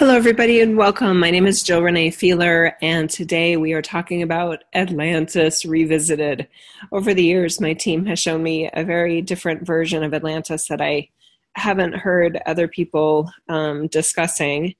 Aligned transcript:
Hello, 0.00 0.14
everybody, 0.14 0.62
and 0.62 0.78
welcome. 0.78 1.20
My 1.20 1.30
name 1.30 1.46
is 1.46 1.62
Jill 1.62 1.82
Renee 1.82 2.10
Feeler, 2.10 2.74
and 2.80 3.10
today 3.10 3.58
we 3.58 3.74
are 3.74 3.82
talking 3.82 4.22
about 4.22 4.64
Atlantis 4.72 5.66
Revisited. 5.66 6.48
Over 6.90 7.12
the 7.12 7.22
years, 7.22 7.60
my 7.60 7.74
team 7.74 8.06
has 8.06 8.18
shown 8.18 8.42
me 8.42 8.70
a 8.72 8.82
very 8.82 9.20
different 9.20 9.66
version 9.66 10.02
of 10.02 10.14
Atlantis 10.14 10.68
that 10.68 10.80
I 10.80 11.10
haven't 11.54 11.96
heard 11.96 12.40
other 12.46 12.66
people 12.66 13.30
um, 13.50 13.88
discussing. 13.88 14.74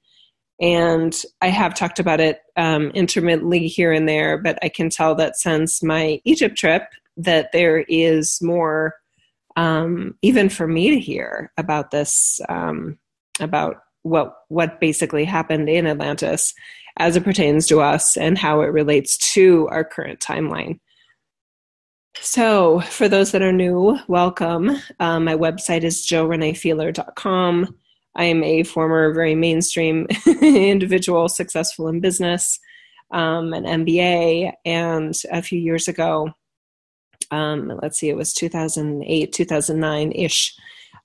And 0.59 1.15
I 1.43 1.49
have 1.49 1.75
talked 1.75 1.99
about 1.99 2.21
it 2.21 2.41
um, 2.57 2.89
intermittently 2.93 3.67
here 3.67 3.93
and 3.93 4.09
there, 4.09 4.39
but 4.39 4.59
I 4.63 4.71
can 4.71 4.89
tell 4.89 5.15
that 5.17 5.37
since 5.37 5.83
my 5.83 6.23
Egypt 6.25 6.57
trip, 6.57 6.85
that 7.19 7.53
there 7.53 7.81
is 7.91 8.41
more, 8.41 8.95
um, 9.55 10.17
even 10.23 10.49
for 10.49 10.67
me 10.67 10.93
to 10.93 10.99
hear 10.99 11.53
about 11.59 11.91
this, 11.91 12.41
um, 12.49 12.99
about 13.39 13.83
what 14.03 14.35
what 14.49 14.81
basically 14.81 15.25
happened 15.25 15.69
in 15.69 15.87
Atlantis 15.87 16.55
as 16.99 17.17
it 17.17 17.25
pertains 17.25 17.67
to 17.67 17.81
us 17.81 18.17
and 18.17 18.37
how 18.37 18.61
it 18.61 18.67
relates 18.67 19.17
to 19.35 19.69
our 19.71 19.85
current 19.85 20.21
timeline. 20.21 20.79
So, 22.21 22.81
for 22.81 23.09
those 23.09 23.33
that 23.33 23.43
are 23.43 23.53
new, 23.53 23.99
welcome. 24.09 24.77
Um, 24.99 25.25
my 25.25 25.37
website 25.37 25.85
is 25.85 26.05
jillreneefeeler.com. 26.07 27.77
I 28.17 28.25
am 28.25 28.43
a 28.43 28.65
former 28.65 29.15
very 29.15 29.37
mainstream 29.37 30.07
individual, 30.43 31.29
successful 31.29 31.87
in 31.87 32.01
business, 32.01 32.59
um, 33.13 33.53
an 33.53 33.65
MBA, 33.65 34.53
and 34.65 35.15
a 35.31 35.41
few 35.41 35.61
years 35.61 35.87
ago, 35.87 36.33
um, 37.31 37.79
let's 37.83 37.99
see, 37.99 38.09
it 38.09 38.17
was 38.17 38.33
2008, 38.35 39.33
2009 39.33 40.13
ish, 40.13 40.55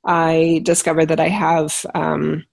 I 0.06 0.62
discovered 0.64 1.08
that 1.08 1.20
I 1.20 1.30
have 1.30 1.86
um, 1.94 2.46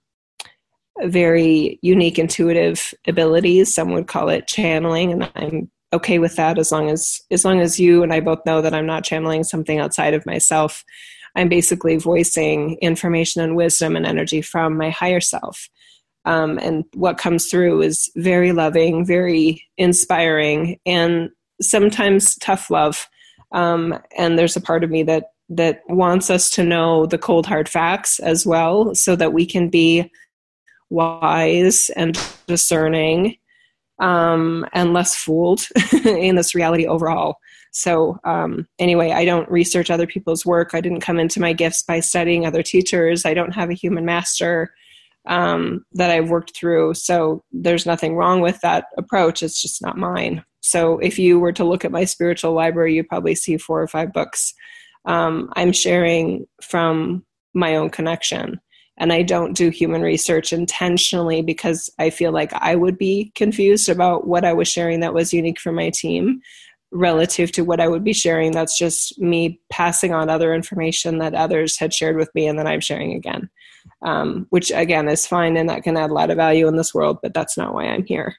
very 1.01 1.79
unique 1.81 2.19
intuitive 2.19 2.93
abilities. 3.07 3.73
Some 3.73 3.91
would 3.93 4.07
call 4.07 4.29
it 4.29 4.47
channeling, 4.47 5.11
and 5.11 5.31
I'm 5.35 5.71
okay 5.91 6.19
with 6.19 6.35
that 6.35 6.57
as 6.57 6.71
long 6.71 6.89
as 6.89 7.21
as 7.31 7.45
long 7.45 7.59
as 7.61 7.79
you 7.79 8.03
and 8.03 8.13
I 8.13 8.19
both 8.19 8.45
know 8.45 8.61
that 8.61 8.73
I'm 8.73 8.85
not 8.85 9.03
channeling 9.03 9.43
something 9.43 9.79
outside 9.79 10.13
of 10.13 10.25
myself. 10.25 10.83
I'm 11.35 11.49
basically 11.49 11.97
voicing 11.97 12.77
information 12.81 13.41
and 13.41 13.55
wisdom 13.55 13.95
and 13.95 14.05
energy 14.05 14.41
from 14.41 14.77
my 14.77 14.91
higher 14.91 15.19
self. 15.19 15.67
Um, 16.25 16.57
and 16.59 16.85
what 16.93 17.17
comes 17.17 17.47
through 17.47 17.81
is 17.81 18.09
very 18.15 18.51
loving, 18.51 19.05
very 19.05 19.63
inspiring, 19.77 20.79
and 20.85 21.29
sometimes 21.61 22.35
tough 22.37 22.69
love. 22.69 23.07
Um, 23.51 23.99
and 24.17 24.37
there's 24.37 24.55
a 24.55 24.61
part 24.61 24.83
of 24.83 24.89
me 24.89 25.03
that 25.03 25.31
that 25.49 25.81
wants 25.89 26.29
us 26.29 26.49
to 26.51 26.63
know 26.63 27.05
the 27.05 27.17
cold 27.17 27.45
hard 27.45 27.67
facts 27.67 28.19
as 28.19 28.45
well, 28.45 28.95
so 28.95 29.15
that 29.15 29.33
we 29.33 29.45
can 29.45 29.69
be 29.69 30.09
wise 30.93 31.89
and 31.95 32.17
discerning 32.47 33.35
um, 33.99 34.65
and 34.73 34.93
less 34.93 35.15
fooled 35.15 35.67
in 36.05 36.35
this 36.35 36.55
reality 36.55 36.85
overall. 36.87 37.37
So, 37.71 38.19
um, 38.23 38.67
anyway, 38.77 39.11
I 39.11 39.25
don't 39.25 39.49
research 39.49 39.89
other 39.89 40.05
people's 40.05 40.45
work. 40.45 40.71
I 40.73 40.81
didn't 40.81 41.01
come 41.01 41.19
into 41.19 41.41
my 41.41 41.53
gifts 41.53 41.81
by 41.81 41.99
studying 41.99 42.45
other 42.45 42.61
teachers. 42.61 43.25
I 43.25 43.33
don't 43.33 43.55
have 43.55 43.71
a 43.71 43.75
human 43.75 44.05
master 44.05 44.73
um, 45.27 45.83
that 45.93 46.11
I've 46.11 46.29
worked 46.29 46.55
through. 46.55 46.93
So, 46.93 47.43
there's 47.51 47.87
nothing 47.87 48.15
wrong 48.15 48.41
with 48.41 48.61
that 48.61 48.85
approach. 48.97 49.41
It's 49.41 49.61
just 49.61 49.81
not 49.81 49.97
mine. 49.97 50.43
So, 50.61 50.99
if 50.99 51.17
you 51.17 51.39
were 51.39 51.53
to 51.53 51.63
look 51.63 51.83
at 51.83 51.91
my 51.91 52.05
spiritual 52.05 52.53
library, 52.53 52.95
you'd 52.95 53.09
probably 53.09 53.33
see 53.33 53.57
four 53.57 53.81
or 53.81 53.87
five 53.87 54.13
books. 54.13 54.53
Um, 55.05 55.51
I'm 55.55 55.71
sharing 55.71 56.45
from 56.61 57.25
my 57.55 57.75
own 57.75 57.89
connection 57.89 58.59
and 58.97 59.11
I 59.11 59.23
don't 59.23 59.55
do 59.55 59.69
human 59.69 60.01
research 60.01 60.53
intentionally 60.53 61.41
because 61.41 61.89
I 61.99 62.09
feel 62.09 62.31
like 62.31 62.53
I 62.53 62.75
would 62.75 62.97
be 62.97 63.31
confused 63.35 63.89
about 63.89 64.27
what 64.27 64.45
I 64.45 64.53
was 64.53 64.67
sharing 64.67 64.99
that 64.99 65.13
was 65.13 65.33
unique 65.33 65.59
for 65.59 65.71
my 65.71 65.89
team 65.89 66.41
relative 66.91 67.51
to 67.53 67.63
what 67.63 67.79
I 67.79 67.87
would 67.87 68.03
be 68.03 68.13
sharing. 68.13 68.51
That's 68.51 68.77
just 68.77 69.19
me 69.19 69.59
passing 69.71 70.13
on 70.13 70.29
other 70.29 70.53
information 70.53 71.17
that 71.17 71.33
others 71.33 71.77
had 71.77 71.93
shared 71.93 72.17
with 72.17 72.33
me 72.35 72.47
and 72.47 72.57
then 72.57 72.67
I'm 72.67 72.81
sharing 72.81 73.13
again, 73.13 73.49
um, 74.03 74.45
which 74.51 74.71
again 74.71 75.07
is 75.07 75.25
fine 75.25 75.57
and 75.57 75.69
that 75.69 75.83
can 75.83 75.97
add 75.97 76.11
a 76.11 76.13
lot 76.13 76.29
of 76.29 76.37
value 76.37 76.67
in 76.67 76.77
this 76.77 76.93
world, 76.93 77.17
but 77.23 77.33
that's 77.33 77.57
not 77.57 77.73
why 77.73 77.85
I'm 77.85 78.05
here. 78.05 78.35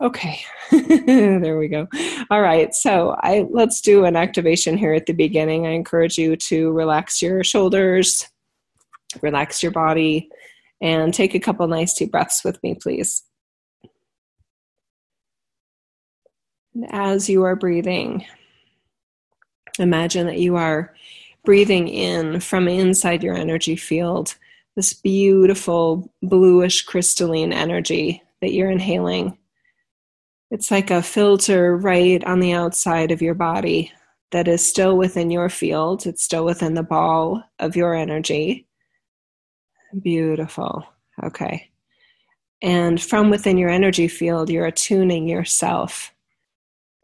Okay, 0.00 0.40
there 0.72 1.56
we 1.58 1.68
go. 1.68 1.86
All 2.28 2.42
right, 2.42 2.74
so 2.74 3.14
I 3.20 3.46
let's 3.50 3.80
do 3.80 4.04
an 4.04 4.16
activation 4.16 4.76
here 4.76 4.94
at 4.94 5.06
the 5.06 5.12
beginning. 5.12 5.64
I 5.64 5.70
encourage 5.70 6.18
you 6.18 6.34
to 6.34 6.72
relax 6.72 7.22
your 7.22 7.44
shoulders, 7.44 8.28
relax 9.20 9.62
your 9.62 9.72
body, 9.72 10.28
and 10.80 11.12
take 11.12 11.34
a 11.34 11.40
couple 11.40 11.66
nice 11.68 11.94
deep 11.94 12.10
breaths 12.10 12.44
with 12.44 12.62
me, 12.62 12.74
please. 12.74 13.22
As 16.90 17.28
you 17.28 17.42
are 17.42 17.56
breathing, 17.56 18.24
imagine 19.78 20.26
that 20.26 20.38
you 20.38 20.56
are 20.56 20.94
breathing 21.44 21.88
in 21.88 22.40
from 22.40 22.68
inside 22.68 23.22
your 23.22 23.34
energy 23.34 23.76
field 23.76 24.36
this 24.76 24.94
beautiful 24.94 26.10
bluish 26.22 26.82
crystalline 26.82 27.52
energy 27.52 28.22
that 28.40 28.52
you're 28.52 28.70
inhaling. 28.70 29.36
It's 30.50 30.70
like 30.70 30.90
a 30.90 31.02
filter 31.02 31.76
right 31.76 32.22
on 32.24 32.40
the 32.40 32.52
outside 32.52 33.10
of 33.10 33.22
your 33.22 33.34
body 33.34 33.92
that 34.30 34.48
is 34.48 34.66
still 34.66 34.96
within 34.96 35.30
your 35.30 35.48
field. 35.48 36.06
It's 36.06 36.24
still 36.24 36.44
within 36.44 36.74
the 36.74 36.82
ball 36.82 37.42
of 37.58 37.76
your 37.76 37.94
energy. 37.94 38.66
Beautiful. 40.00 40.86
Okay. 41.22 41.70
And 42.62 43.02
from 43.02 43.28
within 43.28 43.58
your 43.58 43.70
energy 43.70 44.08
field, 44.08 44.48
you're 44.48 44.66
attuning 44.66 45.28
yourself 45.28 46.14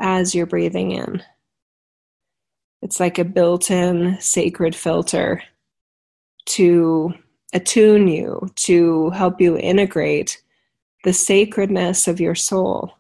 as 0.01 0.35
you're 0.35 0.47
breathing 0.47 0.93
in. 0.93 1.23
It's 2.81 3.01
like 3.01 3.19
a 3.19 3.25
built 3.25 3.71
in 3.71 4.19
sacred 4.21 4.75
filter 4.77 5.43
to 6.47 7.13
attune 7.53 8.09
you, 8.09 8.49
to 8.55 9.11
help 9.11 9.41
you 9.41 9.59
integrate 9.59 10.41
the 11.05 11.13
sacredness 11.13 12.07
of 12.07 12.21
your 12.21 12.35
soul, 12.35 12.95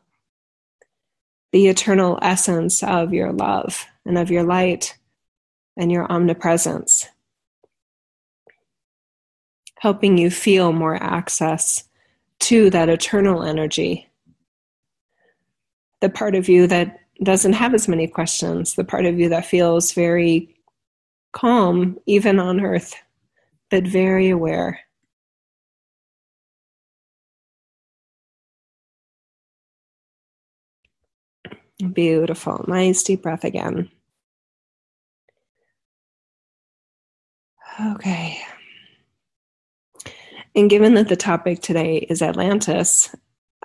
the 1.52 1.68
eternal 1.68 2.18
essence 2.22 2.82
of 2.82 3.14
your 3.14 3.32
love 3.32 3.86
and 4.04 4.18
of 4.18 4.30
your 4.30 4.42
light 4.42 4.98
and 5.76 5.92
your 5.92 6.10
omnipresence 6.10 7.08
helping 9.80 10.18
you 10.18 10.30
feel 10.30 10.72
more 10.72 11.00
access 11.02 11.84
to 12.40 12.70
that 12.70 12.88
eternal 12.88 13.42
energy. 13.42 14.08
The 16.00 16.08
part 16.08 16.34
of 16.34 16.48
you 16.48 16.66
that 16.68 17.00
doesn't 17.22 17.54
have 17.54 17.74
as 17.74 17.88
many 17.88 18.06
questions, 18.06 18.74
the 18.74 18.84
part 18.84 19.06
of 19.06 19.18
you 19.18 19.28
that 19.30 19.46
feels 19.46 19.92
very 19.92 20.54
calm, 21.32 21.98
even 22.06 22.38
on 22.38 22.60
earth, 22.60 22.94
but 23.70 23.84
very 23.86 24.28
aware. 24.30 24.80
Beautiful. 31.92 32.64
Nice 32.66 33.02
deep 33.02 33.22
breath 33.22 33.44
again. 33.44 33.90
Okay. 37.80 38.47
And 40.58 40.68
given 40.68 40.94
that 40.94 41.06
the 41.06 41.14
topic 41.14 41.62
today 41.62 41.98
is 42.10 42.20
Atlantis, 42.20 43.14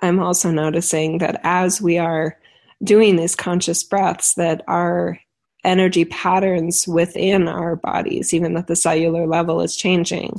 I'm 0.00 0.20
also 0.20 0.52
noticing 0.52 1.18
that 1.18 1.40
as 1.42 1.82
we 1.82 1.98
are 1.98 2.38
doing 2.84 3.16
these 3.16 3.34
conscious 3.34 3.82
breaths, 3.82 4.34
that 4.34 4.62
our 4.68 5.18
energy 5.64 6.04
patterns 6.04 6.86
within 6.86 7.48
our 7.48 7.74
bodies, 7.74 8.32
even 8.32 8.56
at 8.56 8.68
the 8.68 8.76
cellular 8.76 9.26
level, 9.26 9.60
is 9.60 9.74
changing. 9.74 10.36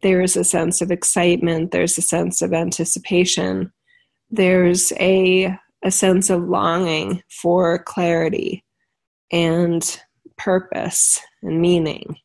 There 0.00 0.22
is 0.22 0.34
a 0.34 0.44
sense 0.44 0.80
of 0.80 0.90
excitement, 0.90 1.72
there's 1.72 1.98
a 1.98 2.02
sense 2.02 2.40
of 2.40 2.54
anticipation, 2.54 3.70
there's 4.30 4.92
a, 4.92 5.54
a 5.82 5.90
sense 5.90 6.30
of 6.30 6.48
longing 6.48 7.22
for 7.28 7.78
clarity 7.80 8.64
and 9.30 10.00
purpose 10.38 11.20
and 11.42 11.60
meaning 11.60 12.16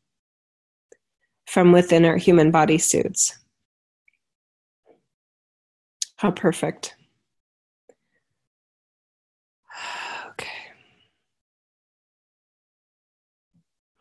from 1.47 1.73
within 1.73 2.05
our 2.05 2.15
human 2.15 2.49
body 2.49 2.77
suits. 2.77 3.36
How 6.17 6.31
perfect. 6.31 6.95
Okay. 10.31 10.47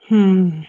Hmm. 0.09 0.63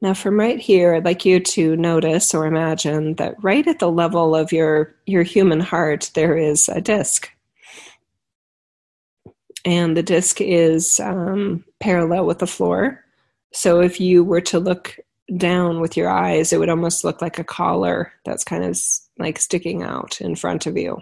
Now, 0.00 0.14
from 0.14 0.38
right 0.38 0.58
here, 0.58 0.94
I'd 0.94 1.04
like 1.04 1.24
you 1.24 1.40
to 1.40 1.76
notice 1.76 2.34
or 2.34 2.46
imagine 2.46 3.14
that 3.14 3.42
right 3.42 3.66
at 3.66 3.78
the 3.78 3.90
level 3.90 4.34
of 4.34 4.52
your, 4.52 4.94
your 5.06 5.22
human 5.22 5.60
heart, 5.60 6.10
there 6.14 6.36
is 6.36 6.68
a 6.68 6.80
disc. 6.80 7.30
And 9.64 9.96
the 9.96 10.02
disc 10.02 10.40
is 10.40 11.00
um, 11.00 11.64
parallel 11.80 12.26
with 12.26 12.38
the 12.40 12.46
floor. 12.46 13.04
So 13.52 13.80
if 13.80 14.00
you 14.00 14.22
were 14.22 14.42
to 14.42 14.58
look 14.60 14.96
down 15.36 15.80
with 15.80 15.96
your 15.96 16.08
eyes, 16.08 16.52
it 16.52 16.58
would 16.58 16.68
almost 16.68 17.04
look 17.04 17.22
like 17.22 17.38
a 17.38 17.44
collar 17.44 18.12
that's 18.24 18.44
kind 18.44 18.64
of 18.64 18.78
like 19.18 19.38
sticking 19.38 19.82
out 19.82 20.20
in 20.20 20.36
front 20.36 20.66
of 20.66 20.76
you. 20.76 20.98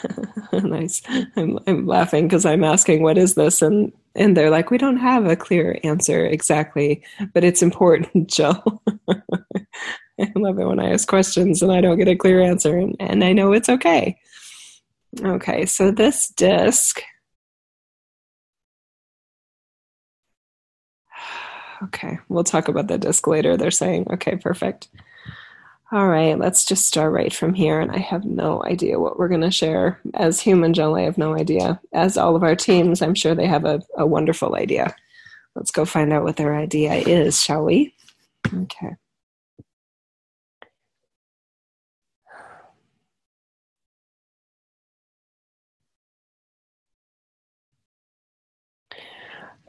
nice. 0.52 1.02
I'm 1.36 1.58
I'm 1.66 1.86
laughing 1.86 2.26
because 2.26 2.46
I'm 2.46 2.64
asking 2.64 3.02
what 3.02 3.18
is 3.18 3.34
this 3.34 3.62
and 3.62 3.92
and 4.14 4.36
they're 4.36 4.50
like 4.50 4.70
we 4.70 4.78
don't 4.78 4.96
have 4.98 5.26
a 5.26 5.36
clear 5.36 5.78
answer 5.84 6.24
exactly, 6.24 7.02
but 7.34 7.44
it's 7.44 7.62
important, 7.62 8.28
Jill. 8.30 8.82
I 10.20 10.30
love 10.36 10.58
it 10.58 10.66
when 10.66 10.78
I 10.78 10.92
ask 10.92 11.08
questions 11.08 11.62
and 11.62 11.72
I 11.72 11.80
don't 11.80 11.98
get 11.98 12.08
a 12.08 12.16
clear 12.16 12.40
answer 12.40 12.76
and, 12.76 12.94
and 13.00 13.24
I 13.24 13.32
know 13.32 13.52
it's 13.52 13.68
okay. 13.68 14.18
Okay, 15.20 15.66
so 15.66 15.90
this 15.90 16.28
disc 16.28 17.02
Okay, 21.82 22.18
we'll 22.28 22.44
talk 22.44 22.68
about 22.68 22.86
the 22.86 22.96
disc 22.98 23.26
later. 23.26 23.56
They're 23.56 23.72
saying, 23.72 24.06
okay, 24.12 24.36
perfect. 24.36 24.88
All 25.90 26.06
right, 26.08 26.38
let's 26.38 26.64
just 26.64 26.86
start 26.86 27.12
right 27.12 27.34
from 27.34 27.52
here. 27.54 27.80
And 27.80 27.90
I 27.90 27.98
have 27.98 28.24
no 28.24 28.64
idea 28.64 28.98
what 28.98 29.18
we're 29.18 29.28
going 29.28 29.42
to 29.42 29.50
share. 29.50 30.00
As 30.14 30.40
human 30.40 30.72
I 30.78 31.02
have 31.02 31.18
no 31.18 31.36
idea. 31.36 31.80
As 31.92 32.16
all 32.16 32.36
of 32.36 32.42
our 32.42 32.56
teams, 32.56 33.02
I'm 33.02 33.14
sure 33.14 33.34
they 33.34 33.46
have 33.46 33.64
a, 33.64 33.82
a 33.98 34.06
wonderful 34.06 34.54
idea. 34.54 34.94
Let's 35.54 35.70
go 35.70 35.84
find 35.84 36.12
out 36.12 36.22
what 36.22 36.36
their 36.36 36.54
idea 36.54 36.94
is, 36.94 37.42
shall 37.42 37.64
we? 37.64 37.94
Okay. 38.46 38.96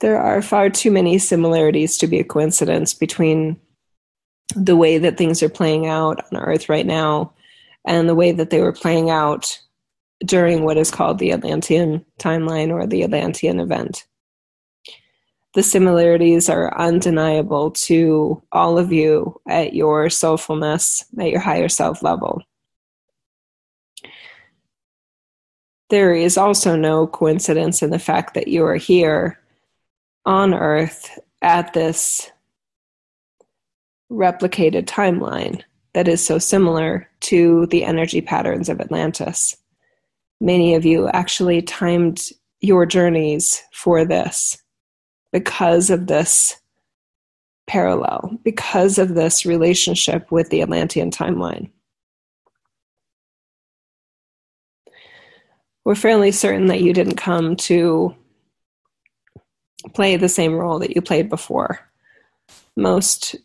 There 0.03 0.19
are 0.19 0.41
far 0.41 0.69
too 0.69 0.91
many 0.91 1.17
similarities 1.17 1.97
to 1.99 2.07
be 2.07 2.19
a 2.19 2.25
coincidence 2.25 2.93
between 2.93 3.57
the 4.53 4.75
way 4.75 4.97
that 4.97 5.17
things 5.17 5.41
are 5.41 5.47
playing 5.47 5.87
out 5.87 6.19
on 6.29 6.41
Earth 6.41 6.67
right 6.67 6.85
now 6.85 7.31
and 7.87 8.09
the 8.09 8.13
way 8.13 8.33
that 8.33 8.49
they 8.49 8.59
were 8.59 8.73
playing 8.73 9.09
out 9.09 9.57
during 10.25 10.65
what 10.65 10.75
is 10.75 10.91
called 10.91 11.19
the 11.19 11.31
Atlantean 11.31 12.05
timeline 12.19 12.69
or 12.69 12.85
the 12.85 13.03
Atlantean 13.03 13.61
event. 13.61 14.05
The 15.53 15.63
similarities 15.63 16.49
are 16.49 16.77
undeniable 16.77 17.71
to 17.71 18.43
all 18.51 18.77
of 18.77 18.91
you 18.91 19.39
at 19.47 19.73
your 19.73 20.07
soulfulness, 20.07 21.05
at 21.17 21.29
your 21.29 21.39
higher 21.39 21.69
self 21.69 22.03
level. 22.03 22.41
There 25.89 26.13
is 26.13 26.37
also 26.37 26.75
no 26.75 27.07
coincidence 27.07 27.81
in 27.81 27.89
the 27.89 27.99
fact 27.99 28.33
that 28.33 28.49
you 28.49 28.65
are 28.65 28.75
here 28.75 29.39
on 30.25 30.53
Earth 30.53 31.19
at 31.41 31.73
this 31.73 32.31
replicated 34.11 34.85
timeline 34.85 35.61
that 35.93 36.07
is 36.07 36.25
so 36.25 36.37
similar 36.39 37.09
to 37.21 37.65
the 37.67 37.83
energy 37.83 38.21
patterns 38.21 38.69
of 38.69 38.79
Atlantis. 38.79 39.55
Many 40.39 40.75
of 40.75 40.85
you 40.85 41.07
actually 41.09 41.61
timed 41.61 42.21
your 42.61 42.85
journeys 42.85 43.61
for 43.73 44.05
this 44.05 44.57
because 45.31 45.89
of 45.89 46.07
this 46.07 46.59
parallel, 47.67 48.37
because 48.43 48.97
of 48.97 49.15
this 49.15 49.45
relationship 49.45 50.31
with 50.31 50.49
the 50.49 50.61
Atlantean 50.61 51.11
timeline. 51.11 51.69
We're 55.85 55.95
fairly 55.95 56.31
certain 56.31 56.67
that 56.67 56.81
you 56.81 56.93
didn't 56.93 57.15
come 57.15 57.55
to 57.57 58.15
play 59.93 60.15
the 60.15 60.29
same 60.29 60.53
role 60.53 60.79
that 60.79 60.95
you 60.95 61.01
played 61.01 61.29
before. 61.29 61.79
Most 62.75 63.35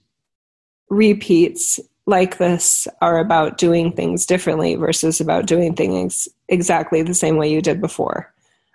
repeats 0.89 1.81
like 2.07 2.39
this 2.39 2.89
are 3.03 3.19
about 3.19 3.59
doing 3.59 3.93
things 3.93 4.25
differently 4.25 4.75
versus 4.75 5.21
about 5.21 5.47
doing 5.47 5.75
things 5.75 6.29
exactly 6.49 7.03
the 7.03 7.15
same 7.15 7.37
way 7.37 7.51
you 7.51 7.61
did 7.61 7.81
before, 7.81 8.33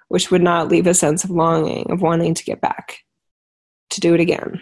which 0.09 0.29
would 0.29 0.43
not 0.43 0.67
leave 0.67 0.85
a 0.85 0.93
sense 0.93 1.23
of 1.23 1.31
longing, 1.31 1.89
of 1.91 2.01
wanting 2.01 2.35
to 2.35 2.43
get 2.43 2.61
back, 2.61 3.03
to 3.89 3.99
do 3.99 4.13
it 4.13 4.19
again. 4.19 4.61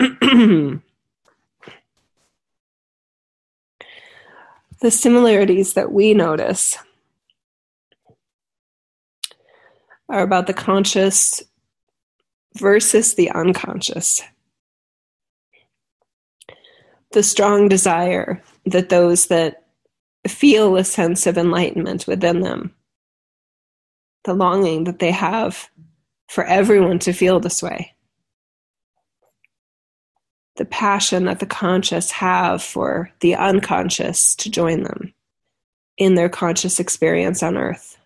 the 4.80 4.90
similarities 4.90 5.74
that 5.74 5.92
we 5.92 6.14
notice 6.14 6.76
are 10.08 10.22
about 10.22 10.46
the 10.46 10.54
conscious 10.54 11.42
versus 12.56 13.14
the 13.14 13.30
unconscious. 13.30 14.22
The 17.12 17.22
strong 17.22 17.68
desire 17.68 18.42
that 18.66 18.88
those 18.88 19.28
that 19.28 19.64
feel 20.28 20.76
a 20.76 20.84
sense 20.84 21.26
of 21.26 21.38
enlightenment 21.38 22.06
within 22.06 22.40
them, 22.40 22.74
the 24.24 24.34
longing 24.34 24.84
that 24.84 24.98
they 24.98 25.10
have 25.10 25.68
for 26.28 26.44
everyone 26.44 26.98
to 27.00 27.12
feel 27.12 27.40
this 27.40 27.62
way 27.62 27.93
the 30.56 30.64
passion 30.64 31.24
that 31.24 31.40
the 31.40 31.46
conscious 31.46 32.10
have 32.12 32.62
for 32.62 33.10
the 33.20 33.34
unconscious 33.34 34.34
to 34.36 34.50
join 34.50 34.82
them 34.82 35.12
in 35.98 36.14
their 36.14 36.28
conscious 36.28 36.78
experience 36.78 37.42
on 37.42 37.56
earth. 37.56 37.98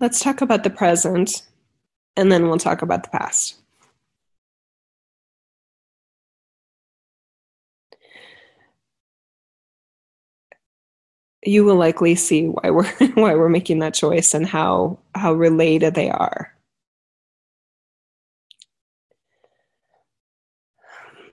Let's 0.00 0.20
talk 0.20 0.40
about 0.40 0.64
the 0.64 0.70
present 0.70 1.42
and 2.16 2.30
then 2.30 2.48
we'll 2.48 2.58
talk 2.58 2.82
about 2.82 3.04
the 3.04 3.10
past. 3.10 3.56
You 11.44 11.64
will 11.64 11.76
likely 11.76 12.14
see 12.14 12.46
why 12.46 12.70
we're 12.70 12.86
why 13.14 13.34
we're 13.34 13.48
making 13.48 13.80
that 13.80 13.94
choice 13.94 14.32
and 14.34 14.46
how 14.46 14.98
how 15.14 15.32
related 15.32 15.94
they 15.94 16.10
are. 16.10 16.51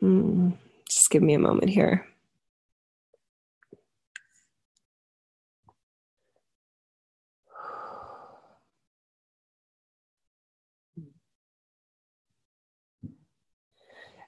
Mm, 0.01 0.57
just 0.87 1.09
give 1.09 1.21
me 1.21 1.33
a 1.33 1.39
moment 1.39 1.69
here. 1.69 2.05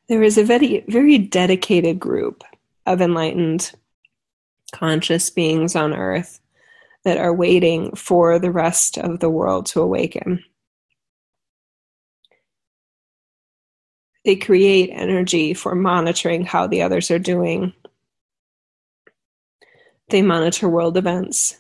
There 0.09 0.23
is 0.23 0.37
a 0.37 0.43
very, 0.43 0.83
very 0.89 1.17
dedicated 1.17 1.99
group 1.99 2.43
of 2.85 2.99
enlightened 2.99 3.71
conscious 4.73 5.29
beings 5.29 5.75
on 5.75 5.93
earth 5.93 6.41
that 7.03 7.17
are 7.17 7.33
waiting 7.33 7.95
for 7.95 8.37
the 8.37 8.51
rest 8.51 8.97
of 8.97 9.19
the 9.19 9.29
world 9.29 9.67
to 9.67 9.81
awaken. 9.81 10.43
They 14.23 14.35
create 14.35 14.91
energy 14.91 15.53
for 15.53 15.73
monitoring 15.73 16.45
how 16.45 16.67
the 16.67 16.83
others 16.83 17.09
are 17.09 17.19
doing. 17.19 17.73
They 20.09 20.21
monitor 20.21 20.69
world 20.69 20.97
events 20.97 21.59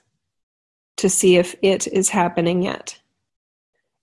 to 0.97 1.09
see 1.09 1.37
if 1.37 1.55
it 1.61 1.87
is 1.87 2.09
happening 2.09 2.61
yet. 2.61 2.99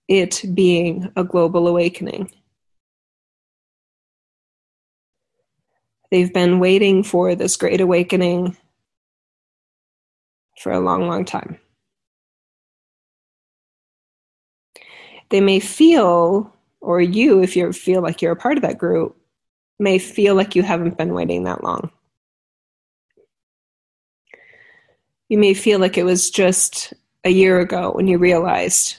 It 0.07 0.43
being 0.53 1.11
a 1.15 1.23
global 1.23 1.67
awakening. 1.67 2.31
They've 6.11 6.33
been 6.33 6.59
waiting 6.59 7.03
for 7.03 7.35
this 7.35 7.55
great 7.55 7.79
awakening 7.79 8.57
for 10.59 10.71
a 10.71 10.79
long, 10.79 11.07
long 11.07 11.23
time. 11.23 11.59
They 15.29 15.39
may 15.39 15.59
feel 15.59 16.53
or 16.81 17.01
you, 17.01 17.41
if 17.41 17.55
you 17.55 17.71
feel 17.73 18.01
like 18.01 18.21
you're 18.21 18.31
a 18.31 18.37
part 18.37 18.57
of 18.57 18.63
that 18.63 18.77
group, 18.77 19.17
may 19.79 19.97
feel 19.97 20.35
like 20.35 20.55
you 20.55 20.63
haven't 20.63 20.97
been 20.97 21.13
waiting 21.13 21.43
that 21.43 21.63
long. 21.63 21.91
You 25.29 25.37
may 25.37 25.53
feel 25.53 25.79
like 25.79 25.97
it 25.97 26.03
was 26.03 26.29
just 26.29 26.93
a 27.23 27.29
year 27.29 27.59
ago 27.59 27.91
when 27.91 28.07
you 28.07 28.17
realized 28.17 28.97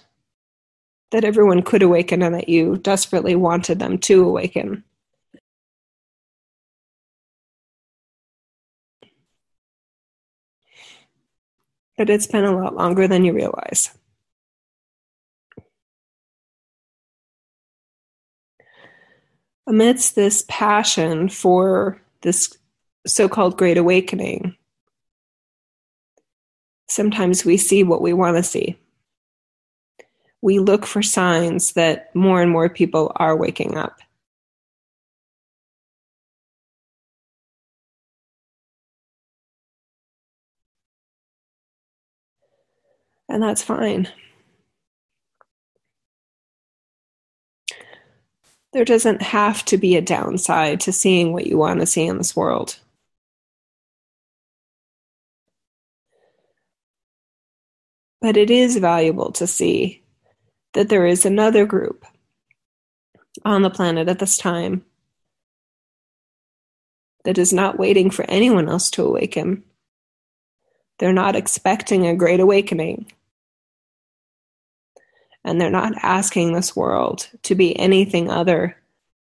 that 1.10 1.24
everyone 1.24 1.62
could 1.62 1.82
awaken 1.82 2.22
and 2.22 2.34
that 2.34 2.48
you 2.48 2.76
desperately 2.76 3.34
wanted 3.34 3.78
them 3.78 3.98
to 3.98 4.24
awaken. 4.24 4.84
but 12.00 12.08
it's 12.08 12.26
been 12.26 12.46
a 12.46 12.56
lot 12.56 12.74
longer 12.74 13.06
than 13.06 13.26
you 13.26 13.34
realize. 13.34 13.90
Amidst 19.70 20.16
this 20.16 20.44
passion 20.48 21.28
for 21.28 22.02
this 22.22 22.58
so 23.06 23.28
called 23.28 23.56
Great 23.56 23.78
Awakening, 23.78 24.56
sometimes 26.88 27.44
we 27.44 27.56
see 27.56 27.84
what 27.84 28.02
we 28.02 28.12
want 28.12 28.36
to 28.36 28.42
see. 28.42 28.76
We 30.42 30.58
look 30.58 30.86
for 30.86 31.02
signs 31.02 31.74
that 31.74 32.12
more 32.16 32.42
and 32.42 32.50
more 32.50 32.68
people 32.68 33.12
are 33.14 33.36
waking 33.36 33.76
up. 33.76 34.00
And 43.28 43.40
that's 43.40 43.62
fine. 43.62 44.08
There 48.72 48.84
doesn't 48.84 49.22
have 49.22 49.64
to 49.66 49.76
be 49.76 49.96
a 49.96 50.00
downside 50.00 50.80
to 50.80 50.92
seeing 50.92 51.32
what 51.32 51.46
you 51.46 51.58
want 51.58 51.80
to 51.80 51.86
see 51.86 52.06
in 52.06 52.18
this 52.18 52.36
world. 52.36 52.78
But 58.20 58.36
it 58.36 58.50
is 58.50 58.76
valuable 58.76 59.32
to 59.32 59.46
see 59.46 60.02
that 60.74 60.88
there 60.88 61.06
is 61.06 61.24
another 61.24 61.66
group 61.66 62.04
on 63.44 63.62
the 63.62 63.70
planet 63.70 64.08
at 64.08 64.18
this 64.18 64.36
time 64.36 64.84
that 67.24 67.38
is 67.38 67.52
not 67.52 67.78
waiting 67.78 68.10
for 68.10 68.24
anyone 68.28 68.68
else 68.68 68.90
to 68.92 69.04
awaken. 69.04 69.64
They're 70.98 71.12
not 71.12 71.34
expecting 71.34 72.06
a 72.06 72.14
great 72.14 72.40
awakening. 72.40 73.10
And 75.44 75.60
they're 75.60 75.70
not 75.70 75.94
asking 76.02 76.52
this 76.52 76.76
world 76.76 77.28
to 77.42 77.54
be 77.54 77.78
anything 77.78 78.30
other 78.30 78.76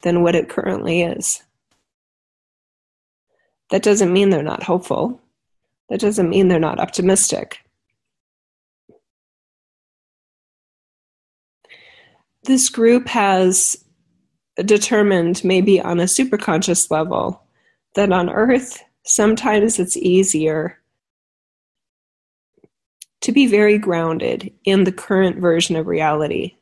than 0.01 0.23
what 0.23 0.35
it 0.35 0.49
currently 0.49 1.01
is. 1.03 1.41
That 3.69 3.83
doesn't 3.83 4.11
mean 4.11 4.29
they're 4.29 4.43
not 4.43 4.63
hopeful. 4.63 5.21
That 5.89 6.01
doesn't 6.01 6.29
mean 6.29 6.47
they're 6.47 6.59
not 6.59 6.79
optimistic. 6.79 7.59
this 12.43 12.69
group 12.69 13.07
has 13.07 13.83
determined, 14.63 15.43
maybe 15.43 15.79
on 15.79 15.99
a 15.99 16.03
superconscious 16.03 16.91
level, 16.91 17.43
that 17.95 18.11
on 18.11 18.29
Earth, 18.29 18.83
sometimes 19.05 19.79
it's 19.79 19.97
easier 19.97 20.79
to 23.21 23.31
be 23.31 23.47
very 23.47 23.77
grounded 23.77 24.51
in 24.63 24.83
the 24.83 24.91
current 24.91 25.37
version 25.37 25.75
of 25.75 25.87
reality, 25.87 26.55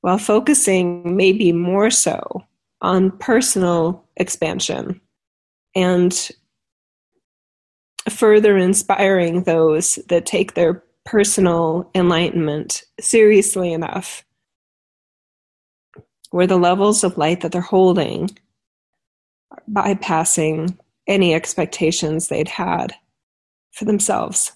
while 0.00 0.18
focusing 0.18 1.16
maybe 1.16 1.52
more 1.52 1.90
so 1.90 2.44
on 2.80 3.10
personal 3.18 4.04
expansion 4.16 5.00
and 5.74 6.30
further 8.08 8.56
inspiring 8.56 9.42
those 9.42 9.96
that 10.08 10.26
take 10.26 10.54
their 10.54 10.82
personal 11.04 11.90
enlightenment 11.94 12.84
seriously 13.00 13.72
enough 13.72 14.24
where 16.30 16.46
the 16.46 16.58
levels 16.58 17.04
of 17.04 17.16
light 17.16 17.40
that 17.40 17.52
they're 17.52 17.60
holding 17.62 18.28
are 19.50 19.62
bypassing 19.70 20.76
any 21.06 21.34
expectations 21.34 22.28
they'd 22.28 22.48
had 22.48 22.94
for 23.72 23.84
themselves. 23.84 24.52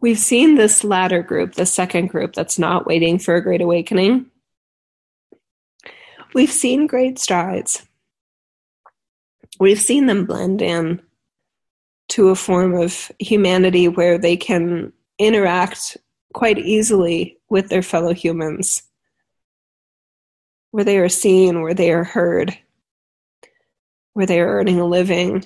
We've 0.00 0.18
seen 0.18 0.56
this 0.56 0.84
latter 0.84 1.22
group, 1.22 1.54
the 1.54 1.64
second 1.64 2.08
group 2.08 2.34
that's 2.34 2.58
not 2.58 2.86
waiting 2.86 3.18
for 3.18 3.36
a 3.36 3.42
great 3.42 3.62
awakening, 3.62 4.30
We've 6.34 6.52
seen 6.52 6.88
great 6.88 7.20
strides. 7.20 7.86
We've 9.60 9.80
seen 9.80 10.06
them 10.06 10.26
blend 10.26 10.60
in 10.60 11.00
to 12.08 12.30
a 12.30 12.34
form 12.34 12.74
of 12.74 13.12
humanity 13.20 13.86
where 13.86 14.18
they 14.18 14.36
can 14.36 14.92
interact 15.18 15.96
quite 16.34 16.58
easily 16.58 17.38
with 17.54 17.68
their 17.68 17.82
fellow 17.82 18.12
humans, 18.12 18.82
where 20.72 20.82
they 20.82 20.98
are 20.98 21.08
seen, 21.08 21.62
where 21.62 21.72
they 21.72 21.92
are 21.92 22.02
heard, 22.02 22.58
where 24.14 24.26
they 24.26 24.40
are 24.40 24.58
earning 24.58 24.80
a 24.80 24.84
living, 24.84 25.44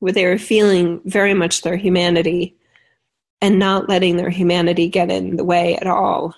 where 0.00 0.10
they 0.10 0.24
are 0.24 0.36
feeling 0.36 1.00
very 1.04 1.32
much 1.32 1.62
their 1.62 1.76
humanity 1.76 2.56
and 3.40 3.60
not 3.60 3.88
letting 3.88 4.16
their 4.16 4.30
humanity 4.30 4.88
get 4.88 5.12
in 5.12 5.36
the 5.36 5.44
way 5.44 5.76
at 5.76 5.86
all 5.86 6.34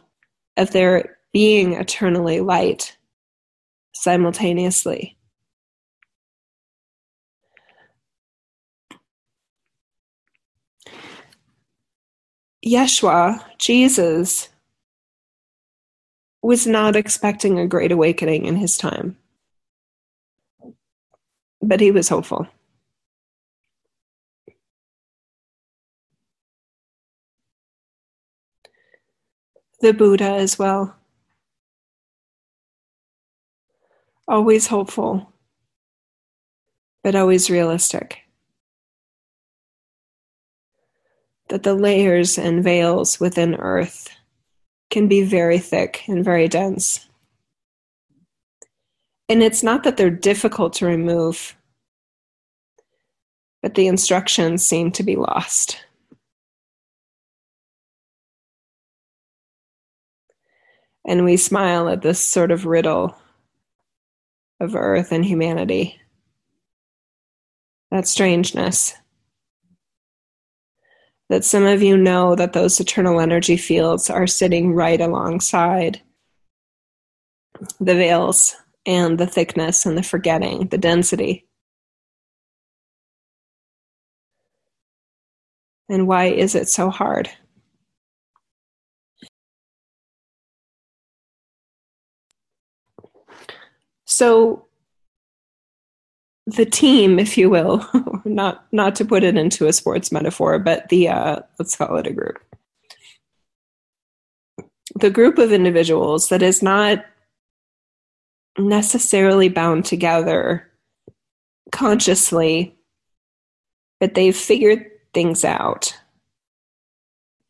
of 0.59 0.71
their 0.73 1.17
being 1.33 1.73
eternally 1.73 2.41
light 2.41 2.99
simultaneously. 3.95 5.17
Yeshua, 12.67 13.45
Jesus, 13.59 14.49
was 16.43 16.67
not 16.67 16.97
expecting 16.97 17.59
a 17.59 17.67
great 17.67 17.93
awakening 17.93 18.45
in 18.45 18.57
his 18.57 18.77
time, 18.77 19.17
but 21.63 21.81
he 21.81 21.91
was 21.91 22.09
hopeful. 22.09 22.47
The 29.81 29.93
Buddha 29.93 30.25
as 30.25 30.59
well. 30.59 30.97
always 34.29 34.67
hopeful, 34.67 35.33
but 37.03 37.15
always 37.15 37.51
realistic. 37.51 38.25
That 41.49 41.62
the 41.62 41.75
layers 41.75 42.38
and 42.38 42.65
veils 42.65 43.21
within 43.21 43.55
Earth 43.55 44.09
can 44.91 45.09
be 45.09 45.23
very 45.23 45.59
thick 45.59 46.03
and 46.09 46.25
very 46.25 46.49
dense. 46.49 47.07
And 49.29 49.43
it's 49.43 49.62
not 49.62 49.85
that 49.85 49.97
they're 49.97 50.11
difficult 50.11 50.75
to 50.75 50.87
remove, 50.87 51.57
but 53.62 53.75
the 53.75 53.87
instructions 53.87 54.67
seem 54.67 54.93
to 54.93 55.03
be 55.03 55.17
lost. 55.17 55.85
And 61.05 61.25
we 61.25 61.37
smile 61.37 61.88
at 61.88 62.03
this 62.03 62.19
sort 62.19 62.50
of 62.50 62.67
riddle 62.67 63.17
of 64.59 64.75
Earth 64.75 65.12
and 65.12 65.25
humanity. 65.25 66.00
That 67.91 68.09
strangeness. 68.09 68.95
That 71.28 71.45
some 71.45 71.64
of 71.64 71.83
you 71.83 71.97
know 71.97 72.37
that 72.37 72.52
those 72.52 72.78
eternal 72.78 73.21
energy 73.21 73.56
fields 73.56 74.09
are 74.11 74.26
sitting 74.26 74.73
right 74.75 75.00
alongside 75.00 76.00
the 77.80 77.95
veils 77.95 78.54
and 78.85 79.18
the 79.18 79.26
thickness 79.26 79.85
and 79.87 79.99
the 79.99 80.02
forgetting, 80.02 80.68
the 80.68 80.78
density. 80.78 81.47
And 85.88 86.06
why 86.06 86.26
is 86.26 86.54
it 86.54 86.68
so 86.68 86.90
hard? 86.90 87.30
So 94.04 94.66
the 96.47 96.65
team, 96.65 97.19
if 97.19 97.37
you 97.37 97.50
will, 97.50 97.85
not 98.25 98.65
not 98.73 98.95
to 98.97 99.05
put 99.05 99.25
it 99.25 99.37
into 99.37 99.67
a 99.67 99.73
sports 99.73 100.12
metaphor, 100.12 100.59
but 100.59 100.88
the 100.88 101.09
uh, 101.09 101.41
let's 101.59 101.76
call 101.76 101.97
it 101.97 102.07
a 102.07 102.12
group. 102.12 102.38
The 104.95 105.11
group 105.11 105.38
of 105.38 105.53
individuals 105.53 106.29
that 106.29 106.43
is 106.43 106.62
not 106.62 107.05
necessarily 108.59 109.49
bound 109.49 109.85
together 109.85 110.71
consciously, 111.73 112.75
but 114.00 114.15
they've 114.15 114.37
figured 114.37 114.87
things 115.12 115.45
out 115.45 115.95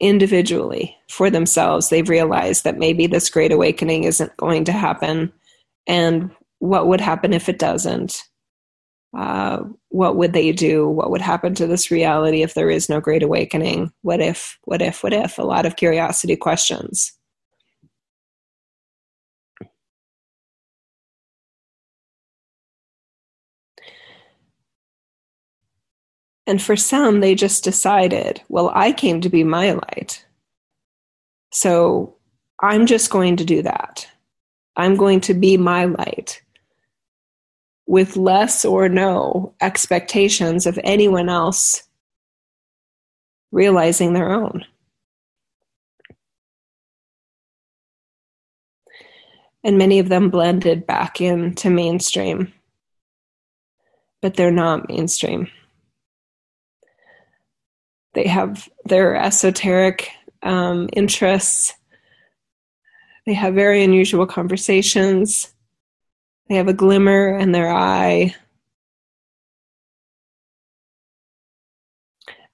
individually 0.01 0.97
for 1.09 1.31
themselves. 1.31 1.89
They've 1.89 2.09
realized 2.09 2.65
that 2.65 2.79
maybe 2.79 3.07
this 3.07 3.31
great 3.31 3.53
awakening 3.53 4.05
isn't 4.05 4.37
going 4.39 4.65
to 4.65 4.73
happen, 4.73 5.33
and 5.87 6.31
what 6.61 6.87
would 6.89 7.03
happen 7.03 7.35
if 7.35 7.51
it 7.51 7.59
doesn't. 7.59 8.23
Uh, 9.17 9.65
what 9.89 10.17
would 10.17 10.35
they 10.35 10.53
do? 10.53 10.87
What 10.87 11.11
would 11.11 11.23
happen 11.23 11.55
to 11.55 11.67
this 11.67 11.91
reality 11.91 12.43
if 12.43 12.53
there 12.53 12.69
is 12.69 12.91
no 12.91 13.01
great 13.01 13.23
awakening? 13.23 13.91
What 14.03 14.21
if, 14.21 14.59
what 14.65 14.83
if, 14.83 15.03
what 15.03 15.15
if? 15.15 15.39
A 15.39 15.43
lot 15.43 15.65
of 15.65 15.77
curiosity 15.77 16.37
questions. 16.37 17.13
And 26.47 26.61
for 26.61 26.77
some, 26.77 27.21
they 27.21 27.35
just 27.35 27.65
decided, 27.65 28.43
well, 28.49 28.71
I 28.75 28.93
came 28.93 29.23
to 29.23 29.31
be 29.31 29.45
my 29.45 29.73
light. 29.73 30.25
So 31.53 32.17
I'm 32.61 32.85
just 32.85 33.11
going 33.11 33.37
to 33.37 33.45
do 33.45 33.63
that. 33.63 34.07
I'm 34.77 34.95
going 34.95 35.23
to 35.23 35.33
be 35.33 35.57
my 35.57 35.87
light 35.87 36.43
with 37.87 38.17
less 38.17 38.65
or 38.65 38.89
no 38.89 39.55
expectations 39.61 40.67
of 40.67 40.79
anyone 40.83 41.29
else 41.29 41.85
realizing 43.53 44.13
their 44.13 44.33
own. 44.33 44.65
And 49.63 49.79
many 49.79 49.99
of 49.99 50.09
them 50.09 50.31
blended 50.31 50.87
back 50.87 51.21
into 51.21 51.71
mainstream, 51.71 52.53
but 54.23 54.35
they're 54.35 54.51
not 54.53 54.89
mainstream. 54.89 55.49
They 58.15 58.29
have 58.29 58.69
their 58.85 59.17
esoteric 59.17 60.11
um, 60.43 60.89
interests. 60.93 61.75
They 63.27 63.35
have 63.35 63.55
very 63.55 63.83
unusual 63.83 64.27
conversations. 64.27 65.53
They 66.49 66.57
have 66.57 66.69
a 66.69 66.73
glimmer 66.73 67.37
in 67.39 67.53
their 67.53 67.71
eye 67.71 68.35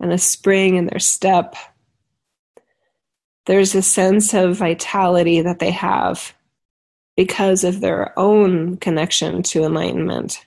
and 0.00 0.12
a 0.12 0.18
spring 0.18 0.76
in 0.76 0.86
their 0.86 0.98
step. 0.98 1.54
There's 3.46 3.74
a 3.74 3.82
sense 3.82 4.34
of 4.34 4.56
vitality 4.56 5.42
that 5.42 5.58
they 5.58 5.70
have 5.70 6.34
because 7.16 7.64
of 7.64 7.80
their 7.80 8.18
own 8.18 8.78
connection 8.78 9.42
to 9.42 9.64
enlightenment. 9.64 10.44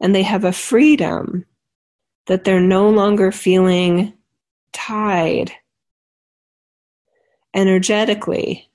And 0.00 0.14
they 0.14 0.22
have 0.22 0.44
a 0.44 0.52
freedom 0.52 1.44
that 2.26 2.44
they're 2.44 2.60
no 2.60 2.88
longer 2.88 3.32
feeling 3.32 4.14
tied 4.72 5.52
energetically 7.54 8.70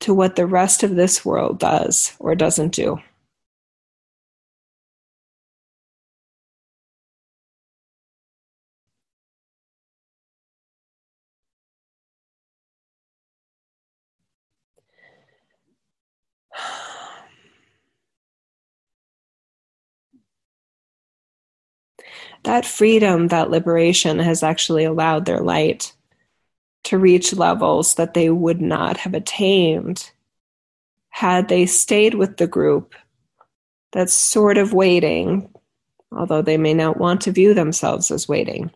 to 0.00 0.14
what 0.14 0.36
the 0.36 0.46
rest 0.46 0.82
of 0.82 0.96
this 0.96 1.24
world 1.24 1.58
does 1.58 2.14
or 2.18 2.34
doesn't 2.34 2.74
do. 2.74 2.98
that 22.44 22.66
freedom, 22.66 23.28
that 23.28 23.50
liberation 23.50 24.18
has 24.18 24.42
actually 24.42 24.84
allowed 24.84 25.24
their 25.26 25.40
light 25.40 25.92
to 26.88 26.98
reach 26.98 27.34
levels 27.34 27.96
that 27.96 28.14
they 28.14 28.30
would 28.30 28.62
not 28.62 28.96
have 28.96 29.12
attained 29.12 30.10
had 31.10 31.48
they 31.48 31.66
stayed 31.66 32.14
with 32.14 32.38
the 32.38 32.46
group 32.46 32.94
that's 33.92 34.14
sort 34.14 34.56
of 34.56 34.72
waiting, 34.72 35.50
although 36.10 36.40
they 36.40 36.56
may 36.56 36.72
not 36.72 36.96
want 36.96 37.20
to 37.20 37.30
view 37.30 37.52
themselves 37.52 38.10
as 38.10 38.26
waiting 38.26 38.70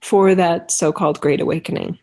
for 0.00 0.36
that 0.36 0.70
so 0.70 0.92
called 0.92 1.20
Great 1.20 1.40
Awakening. 1.40 1.98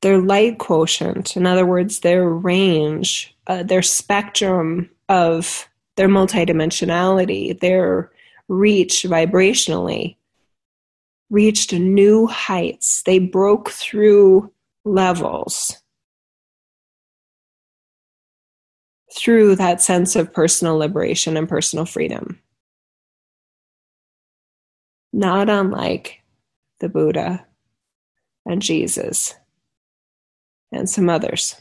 Their 0.00 0.18
light 0.18 0.58
quotient, 0.58 1.36
in 1.36 1.46
other 1.46 1.66
words, 1.66 2.00
their 2.00 2.26
range, 2.26 3.36
uh, 3.48 3.64
their 3.64 3.82
spectrum 3.82 4.88
of 5.10 5.68
their 5.96 6.08
multidimensionality, 6.08 7.60
their 7.60 8.10
reach 8.48 9.02
vibrationally 9.02 10.16
reached 11.32 11.72
new 11.72 12.26
heights. 12.26 13.02
They 13.04 13.18
broke 13.18 13.70
through 13.70 14.52
levels 14.84 15.82
through 19.14 19.56
that 19.56 19.82
sense 19.82 20.14
of 20.14 20.32
personal 20.32 20.76
liberation 20.76 21.36
and 21.36 21.48
personal 21.48 21.84
freedom. 21.84 22.38
Not 25.12 25.48
unlike 25.48 26.20
the 26.80 26.88
Buddha 26.88 27.46
and 28.46 28.62
Jesus 28.62 29.34
and 30.70 30.88
some 30.88 31.08
others. 31.08 31.56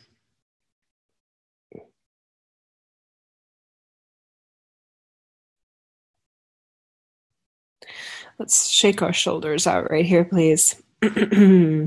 Let's 8.42 8.68
shake 8.68 9.04
our 9.04 9.14
shoulders 9.14 9.68
out 9.68 9.92
right 9.92 10.04
here, 10.04 10.26
please. 10.26 10.82
hmm. 11.04 11.86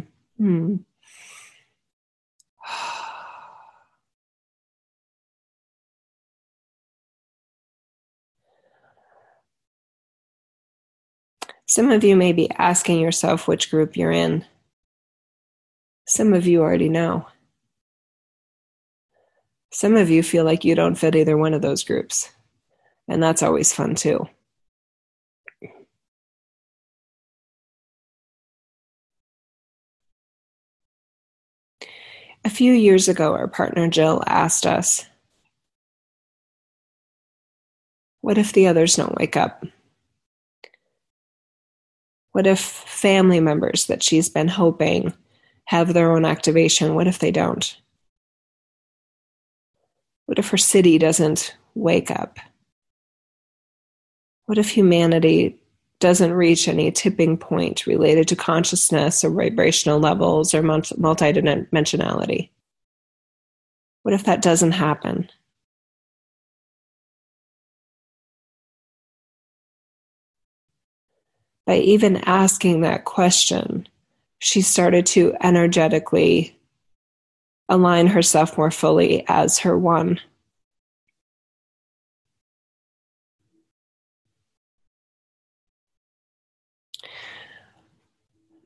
Some 11.66 11.90
of 11.90 12.04
you 12.04 12.14
may 12.14 12.32
be 12.32 12.48
asking 12.52 13.00
yourself 13.00 13.48
which 13.48 13.68
group 13.68 13.96
you're 13.96 14.12
in. 14.12 14.44
Some 16.06 16.34
of 16.34 16.46
you 16.46 16.62
already 16.62 16.88
know. 16.88 17.26
Some 19.72 19.96
of 19.96 20.08
you 20.08 20.22
feel 20.22 20.44
like 20.44 20.64
you 20.64 20.76
don't 20.76 20.94
fit 20.94 21.16
either 21.16 21.36
one 21.36 21.52
of 21.52 21.62
those 21.62 21.82
groups, 21.82 22.30
and 23.08 23.20
that's 23.20 23.42
always 23.42 23.72
fun 23.72 23.96
too. 23.96 24.28
A 32.44 32.50
few 32.50 32.72
years 32.72 33.08
ago, 33.08 33.32
our 33.32 33.48
partner 33.48 33.88
Jill 33.88 34.22
asked 34.26 34.66
us, 34.66 35.06
What 38.20 38.38
if 38.38 38.52
the 38.52 38.66
others 38.66 38.96
don't 38.96 39.16
wake 39.16 39.36
up? 39.36 39.64
What 42.32 42.46
if 42.46 42.58
family 42.60 43.40
members 43.40 43.86
that 43.86 44.02
she's 44.02 44.28
been 44.28 44.48
hoping 44.48 45.14
have 45.66 45.94
their 45.94 46.12
own 46.12 46.24
activation? 46.24 46.94
What 46.94 47.06
if 47.06 47.18
they 47.18 47.30
don't? 47.30 47.76
What 50.26 50.38
if 50.38 50.48
her 50.50 50.56
city 50.56 50.98
doesn't 50.98 51.56
wake 51.74 52.10
up? 52.10 52.38
What 54.46 54.58
if 54.58 54.70
humanity 54.70 55.58
doesn't 56.00 56.32
reach 56.32 56.68
any 56.68 56.90
tipping 56.90 57.38
point 57.38 57.86
related 57.86 58.28
to 58.28 58.36
consciousness 58.36 59.24
or 59.24 59.30
vibrational 59.30 59.98
levels 59.98 60.52
or 60.54 60.62
multidimensionality? 60.62 62.50
What 64.02 64.14
if 64.14 64.24
that 64.24 64.42
doesn't 64.42 64.72
happen? 64.72 65.30
By 71.66 71.76
even 71.78 72.18
asking 72.26 72.82
that 72.82 73.06
question, 73.06 73.88
she 74.38 74.60
started 74.60 75.06
to 75.06 75.34
energetically 75.42 76.58
align 77.70 78.08
herself 78.08 78.58
more 78.58 78.70
fully 78.70 79.24
as 79.28 79.60
her 79.60 79.78
one. 79.78 80.20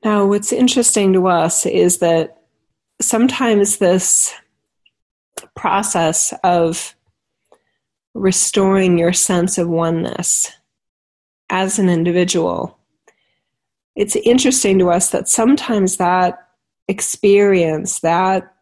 Now, 0.05 0.27
what's 0.27 0.53
interesting 0.53 1.13
to 1.15 1.27
us 1.27 1.67
is 1.67 1.99
that 1.99 2.43
sometimes 3.01 3.79
this 3.79 4.33
process 5.55 6.33
of 6.45 6.95
restoring 8.15 8.99
your 8.99 9.13
sense 9.13 9.59
of 9.59 9.69
oneness 9.69 10.51
as 11.51 11.79
an 11.79 11.89
individual, 11.89 12.79
it's 13.97 14.17
interesting 14.17 14.79
to 14.79 14.91
us 14.91 15.11
that 15.11 15.29
sometimes 15.29 15.97
that 15.97 16.39
experience, 16.87 18.01
that 18.01 18.55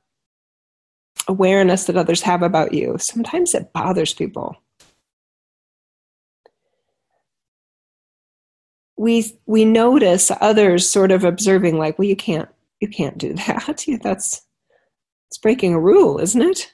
awareness 1.28 1.84
that 1.84 1.96
others 1.96 2.22
have 2.22 2.42
about 2.42 2.72
you, 2.72 2.96
sometimes 2.98 3.54
it 3.54 3.72
bothers 3.72 4.14
people. 4.14 4.56
We 8.96 9.38
we 9.46 9.64
notice 9.64 10.30
others 10.40 10.88
sort 10.88 11.12
of 11.12 11.24
observing, 11.24 11.78
like, 11.78 11.98
well, 11.98 12.08
you 12.08 12.16
can't 12.16 12.48
you 12.80 12.88
can't 12.88 13.18
do 13.18 13.34
that. 13.34 13.84
That's 14.02 14.42
it's 15.28 15.38
breaking 15.38 15.74
a 15.74 15.80
rule, 15.80 16.18
isn't 16.18 16.42
it? 16.42 16.72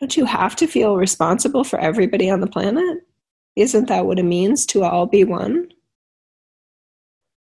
Don't 0.00 0.16
you 0.16 0.24
have 0.24 0.56
to 0.56 0.66
feel 0.66 0.96
responsible 0.96 1.64
for 1.64 1.78
everybody 1.78 2.30
on 2.30 2.40
the 2.40 2.46
planet? 2.46 3.06
Isn't 3.56 3.88
that 3.88 4.06
what 4.06 4.18
it 4.18 4.24
means 4.24 4.64
to 4.66 4.82
all 4.84 5.06
be 5.06 5.24
one? 5.24 5.68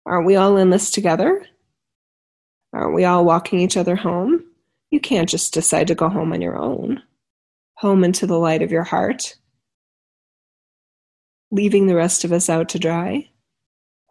Aren't 0.06 0.26
we 0.26 0.36
all 0.36 0.56
in 0.56 0.70
this 0.70 0.90
together? 0.90 1.44
Aren't 2.72 2.94
we 2.94 3.04
all 3.04 3.24
walking 3.24 3.60
each 3.60 3.76
other 3.76 3.96
home? 3.96 4.44
You 4.90 5.00
can't 5.00 5.28
just 5.28 5.52
decide 5.52 5.88
to 5.88 5.94
go 5.94 6.08
home 6.08 6.32
on 6.32 6.40
your 6.40 6.56
own. 6.56 7.02
Home 7.78 8.04
into 8.04 8.26
the 8.26 8.38
light 8.38 8.62
of 8.62 8.72
your 8.72 8.84
heart, 8.84 9.34
leaving 11.50 11.86
the 11.86 11.96
rest 11.96 12.24
of 12.24 12.32
us 12.32 12.48
out 12.48 12.70
to 12.70 12.78
dry. 12.78 13.28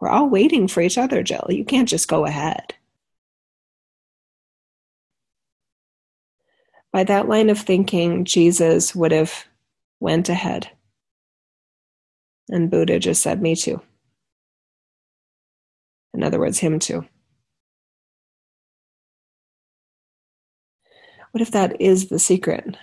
We're 0.00 0.08
all 0.08 0.28
waiting 0.28 0.68
for 0.68 0.80
each 0.80 0.98
other, 0.98 1.22
Jill. 1.22 1.46
You 1.48 1.64
can't 1.64 1.88
just 1.88 2.08
go 2.08 2.26
ahead. 2.26 2.74
By 6.92 7.04
that 7.04 7.28
line 7.28 7.50
of 7.50 7.58
thinking, 7.58 8.24
Jesus 8.24 8.94
would 8.94 9.12
have 9.12 9.46
went 10.00 10.28
ahead. 10.28 10.70
And 12.48 12.70
Buddha 12.70 12.98
just 12.98 13.22
said, 13.22 13.42
Me 13.42 13.56
too. 13.56 13.80
In 16.14 16.22
other 16.22 16.38
words, 16.38 16.58
him 16.58 16.78
too. 16.78 17.04
What 21.32 21.42
if 21.42 21.50
that 21.50 21.80
is 21.80 22.08
the 22.08 22.18
secret? 22.18 22.76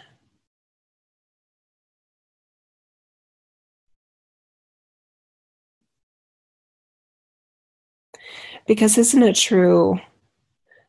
Because 8.65 8.97
isn't 8.97 9.23
it 9.23 9.35
true 9.35 9.99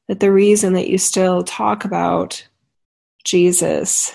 that 0.09 0.21
the 0.21 0.33
reason 0.33 0.75
that 0.75 0.89
you 0.89 0.99
still 0.99 1.43
talk 1.43 1.85
about 1.85 2.47
Jesus 3.25 4.15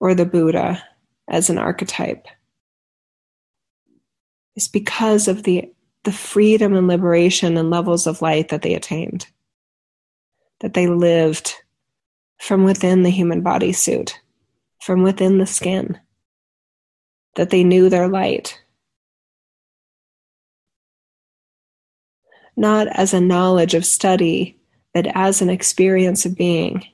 or 0.00 0.14
the 0.14 0.26
Buddha 0.26 0.82
as 1.28 1.50
an 1.50 1.58
archetype 1.58 2.26
is 4.56 4.68
because 4.68 5.28
of 5.28 5.44
the, 5.44 5.70
the 6.04 6.12
freedom 6.12 6.74
and 6.74 6.88
liberation 6.88 7.56
and 7.56 7.70
levels 7.70 8.06
of 8.06 8.22
light 8.22 8.48
that 8.48 8.62
they 8.62 8.74
attained, 8.74 9.26
that 10.60 10.74
they 10.74 10.88
lived 10.88 11.54
from 12.38 12.64
within 12.64 13.02
the 13.02 13.10
human 13.10 13.42
bodysuit, 13.42 14.14
from 14.80 15.02
within 15.02 15.38
the 15.38 15.46
skin, 15.46 15.98
that 17.36 17.50
they 17.50 17.62
knew 17.62 17.88
their 17.88 18.08
light. 18.08 18.60
Not 22.58 22.88
as 22.88 23.14
a 23.14 23.20
knowledge 23.20 23.74
of 23.74 23.86
study, 23.86 24.58
but 24.92 25.06
as 25.14 25.40
an 25.40 25.48
experience 25.48 26.26
of 26.26 26.36
being. 26.36 26.84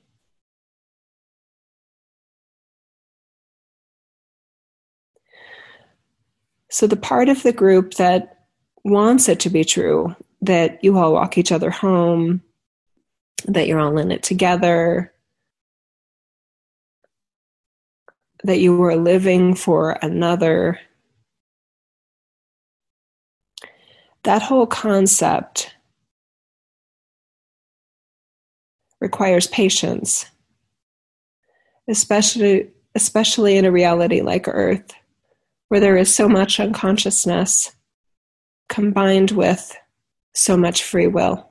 So, 6.70 6.86
the 6.86 6.96
part 6.96 7.30
of 7.30 7.42
the 7.42 7.52
group 7.52 7.94
that 7.94 8.44
wants 8.84 9.30
it 9.30 9.40
to 9.40 9.48
be 9.48 9.64
true, 9.64 10.14
that 10.42 10.84
you 10.84 10.98
all 10.98 11.14
walk 11.14 11.38
each 11.38 11.50
other 11.50 11.70
home, 11.70 12.42
that 13.46 13.66
you're 13.66 13.80
all 13.80 13.96
in 13.96 14.10
it 14.10 14.22
together, 14.22 15.14
that 18.42 18.58
you 18.58 18.82
are 18.82 18.96
living 18.96 19.54
for 19.54 19.92
another. 20.02 20.78
That 24.24 24.42
whole 24.42 24.66
concept 24.66 25.74
requires 29.00 29.46
patience, 29.48 30.24
especially, 31.88 32.70
especially 32.94 33.56
in 33.58 33.66
a 33.66 33.70
reality 33.70 34.22
like 34.22 34.48
Earth 34.48 34.92
where 35.68 35.80
there 35.80 35.96
is 35.96 36.14
so 36.14 36.28
much 36.28 36.58
unconsciousness 36.58 37.74
combined 38.68 39.30
with 39.30 39.76
so 40.34 40.56
much 40.56 40.82
free 40.82 41.06
will. 41.06 41.50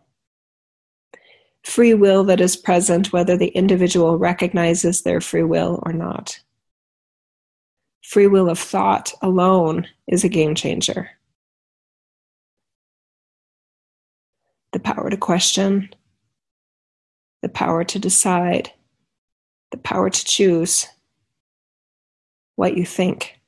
Free 1.64 1.94
will 1.94 2.24
that 2.26 2.42
is 2.42 2.58
present 2.58 3.14
whether 3.14 3.38
the 3.38 3.48
individual 3.48 4.18
recognizes 4.18 5.02
their 5.02 5.22
free 5.22 5.44
will 5.44 5.82
or 5.86 5.94
not. 5.94 6.40
Free 8.02 8.28
will 8.28 8.50
of 8.50 8.60
thought 8.60 9.14
alone 9.22 9.88
is 10.08 10.24
a 10.24 10.30
game 10.30 10.56
changer. 10.56 11.12
The 14.74 14.80
power 14.80 15.10
to 15.10 15.18
question, 15.18 15.94
the 17.42 17.50
power 17.50 17.84
to 17.84 18.00
decide, 18.00 18.72
the 19.72 19.78
power 19.78 20.10
to 20.10 20.26
choose 20.26 20.88
what 22.56 22.76
you 22.76 22.86
think. 22.86 23.40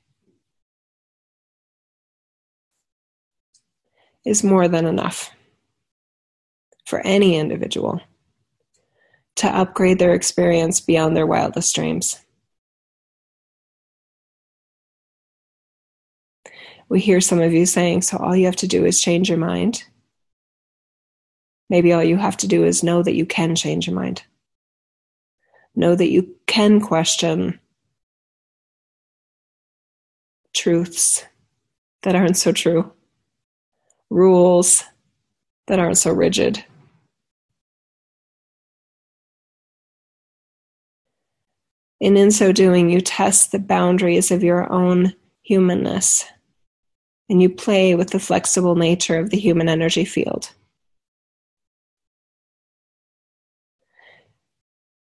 is 4.25 4.43
more 4.43 4.67
than 4.67 4.85
enough 4.85 5.31
for 6.85 6.99
any 7.01 7.37
individual 7.37 8.01
to 9.35 9.47
upgrade 9.47 9.99
their 9.99 10.13
experience 10.13 10.81
beyond 10.81 11.15
their 11.15 11.27
wildest 11.27 11.75
dreams. 11.75 12.19
We 16.89 16.99
hear 17.01 17.21
some 17.21 17.41
of 17.41 17.53
you 17.53 17.65
saying, 17.65 18.03
so 18.03 18.17
all 18.17 18.35
you 18.35 18.45
have 18.45 18.55
to 18.57 18.67
do 18.67 18.85
is 18.85 19.01
change 19.01 19.29
your 19.29 19.37
mind. 19.37 19.83
Maybe 21.69 21.93
all 21.93 22.03
you 22.03 22.17
have 22.17 22.37
to 22.37 22.47
do 22.47 22.63
is 22.63 22.83
know 22.83 23.01
that 23.03 23.15
you 23.15 23.25
can 23.25 23.55
change 23.55 23.87
your 23.87 23.95
mind. 23.95 24.23
Know 25.75 25.95
that 25.95 26.09
you 26.09 26.35
can 26.47 26.79
question 26.79 27.59
truths 30.53 31.25
that 32.03 32.15
aren't 32.15 32.37
so 32.37 32.51
true 32.51 32.91
rules 34.09 34.83
that 35.67 35.79
aren't 35.79 35.97
so 35.97 36.11
rigid. 36.11 36.63
And 42.01 42.17
in 42.17 42.31
so 42.31 42.51
doing, 42.51 42.89
you 42.89 43.01
test 43.01 43.51
the 43.51 43.59
boundaries 43.59 44.29
of 44.29 44.43
your 44.43 44.71
own 44.71 45.13
humanness 45.41 46.25
and 47.29 47.41
you 47.41 47.49
play 47.49 47.95
with 47.95 48.11
the 48.11 48.19
flexible 48.19 48.75
nature 48.75 49.17
of 49.17 49.31
the 49.31 49.39
human 49.39 49.67
energy 49.67 50.05
field. 50.05 50.51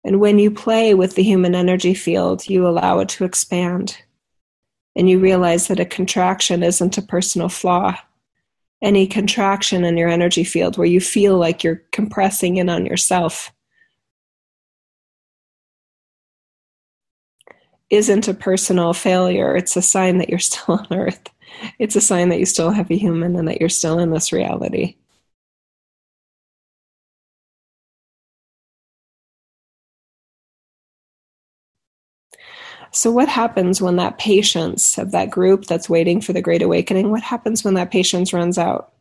And 0.03 0.19
when 0.19 0.39
you 0.39 0.49
play 0.49 0.93
with 0.93 1.15
the 1.15 1.23
human 1.23 1.55
energy 1.55 1.93
field, 1.93 2.47
you 2.47 2.67
allow 2.67 2.99
it 2.99 3.09
to 3.09 3.25
expand. 3.25 4.01
And 4.95 5.09
you 5.09 5.19
realize 5.19 5.67
that 5.67 5.79
a 5.79 5.85
contraction 5.85 6.63
isn't 6.63 6.97
a 6.97 7.01
personal 7.01 7.49
flaw, 7.49 7.95
any 8.81 9.07
contraction 9.07 9.83
in 9.83 9.97
your 9.97 10.09
energy 10.09 10.43
field 10.43 10.77
where 10.77 10.87
you 10.87 11.01
feel 11.01 11.37
like 11.37 11.63
you're 11.63 11.83
compressing 11.91 12.57
in 12.57 12.69
on 12.69 12.85
yourself 12.85 13.51
isn't 17.89 18.27
a 18.27 18.33
personal 18.33 18.93
failure. 18.93 19.55
It's 19.55 19.75
a 19.75 19.81
sign 19.81 20.19
that 20.19 20.29
you're 20.29 20.39
still 20.39 20.75
on 20.79 20.87
earth. 20.91 21.29
It's 21.79 21.95
a 21.95 22.01
sign 22.01 22.29
that 22.29 22.39
you 22.39 22.45
still 22.45 22.71
have 22.71 22.89
a 22.91 22.97
human 22.97 23.35
and 23.35 23.47
that 23.47 23.59
you're 23.59 23.69
still 23.69 23.99
in 23.99 24.11
this 24.11 24.31
reality. 24.31 24.98
So, 32.91 33.11
what 33.11 33.29
happens 33.29 33.81
when 33.81 33.97
that 33.97 34.17
patience 34.17 34.97
of 34.97 35.11
that 35.11 35.29
group 35.29 35.65
that's 35.65 35.89
waiting 35.89 36.21
for 36.21 36.33
the 36.33 36.41
Great 36.41 36.61
Awakening, 36.61 37.11
what 37.11 37.21
happens 37.21 37.63
when 37.63 37.75
that 37.75 37.91
patience 37.91 38.33
runs 38.33 38.57
out? 38.57 38.93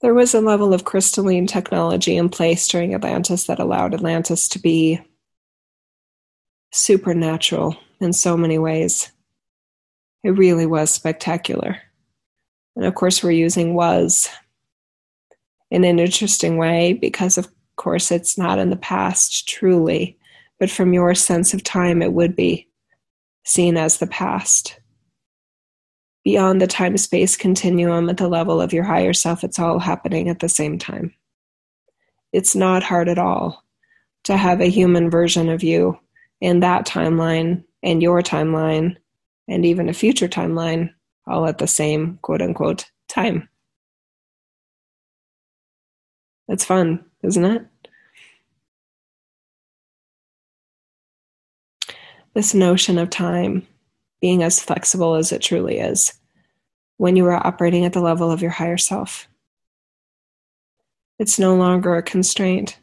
There 0.00 0.14
was 0.14 0.34
a 0.34 0.40
level 0.40 0.74
of 0.74 0.84
crystalline 0.84 1.46
technology 1.46 2.16
in 2.16 2.28
place 2.28 2.68
during 2.68 2.94
Atlantis 2.94 3.46
that 3.46 3.58
allowed 3.58 3.94
Atlantis 3.94 4.48
to 4.48 4.58
be 4.58 5.00
supernatural 6.72 7.76
in 8.00 8.12
so 8.12 8.36
many 8.36 8.58
ways. 8.58 9.10
It 10.22 10.30
really 10.30 10.66
was 10.66 10.90
spectacular. 10.90 11.78
And 12.76 12.84
of 12.84 12.94
course, 12.94 13.22
we're 13.22 13.30
using 13.30 13.74
was 13.74 14.28
in 15.74 15.82
an 15.82 15.98
interesting 15.98 16.56
way 16.56 16.92
because, 16.92 17.36
of 17.36 17.48
course, 17.74 18.12
it's 18.12 18.38
not 18.38 18.60
in 18.60 18.70
the 18.70 18.76
past 18.76 19.48
truly, 19.48 20.16
but 20.60 20.70
from 20.70 20.92
your 20.92 21.16
sense 21.16 21.52
of 21.52 21.64
time, 21.64 22.00
it 22.00 22.12
would 22.12 22.36
be 22.36 22.68
seen 23.42 23.76
as 23.76 23.98
the 23.98 24.06
past. 24.06 24.78
Beyond 26.22 26.62
the 26.62 26.68
time 26.68 26.96
space 26.96 27.36
continuum 27.36 28.08
at 28.08 28.18
the 28.18 28.28
level 28.28 28.60
of 28.60 28.72
your 28.72 28.84
higher 28.84 29.12
self, 29.12 29.42
it's 29.42 29.58
all 29.58 29.80
happening 29.80 30.28
at 30.28 30.38
the 30.38 30.48
same 30.48 30.78
time. 30.78 31.12
It's 32.32 32.54
not 32.54 32.84
hard 32.84 33.08
at 33.08 33.18
all 33.18 33.64
to 34.24 34.36
have 34.36 34.60
a 34.60 34.70
human 34.70 35.10
version 35.10 35.48
of 35.48 35.64
you 35.64 35.98
in 36.40 36.60
that 36.60 36.86
timeline 36.86 37.64
and 37.82 38.00
your 38.00 38.22
timeline 38.22 38.96
and 39.48 39.66
even 39.66 39.88
a 39.88 39.92
future 39.92 40.28
timeline 40.28 40.94
all 41.26 41.46
at 41.46 41.58
the 41.58 41.66
same 41.66 42.20
quote 42.22 42.42
unquote 42.42 42.84
time. 43.08 43.48
It's 46.48 46.64
fun, 46.64 47.04
isn't 47.22 47.44
it? 47.44 47.66
This 52.34 52.52
notion 52.52 52.98
of 52.98 53.10
time 53.10 53.66
being 54.20 54.42
as 54.42 54.60
flexible 54.60 55.14
as 55.14 55.32
it 55.32 55.40
truly 55.40 55.78
is 55.78 56.12
when 56.96 57.16
you 57.16 57.26
are 57.26 57.46
operating 57.46 57.84
at 57.84 57.92
the 57.92 58.00
level 58.00 58.30
of 58.30 58.42
your 58.42 58.50
higher 58.50 58.76
self. 58.76 59.28
It's 61.18 61.38
no 61.38 61.54
longer 61.54 61.94
a 61.94 62.02
constraint. 62.02 62.78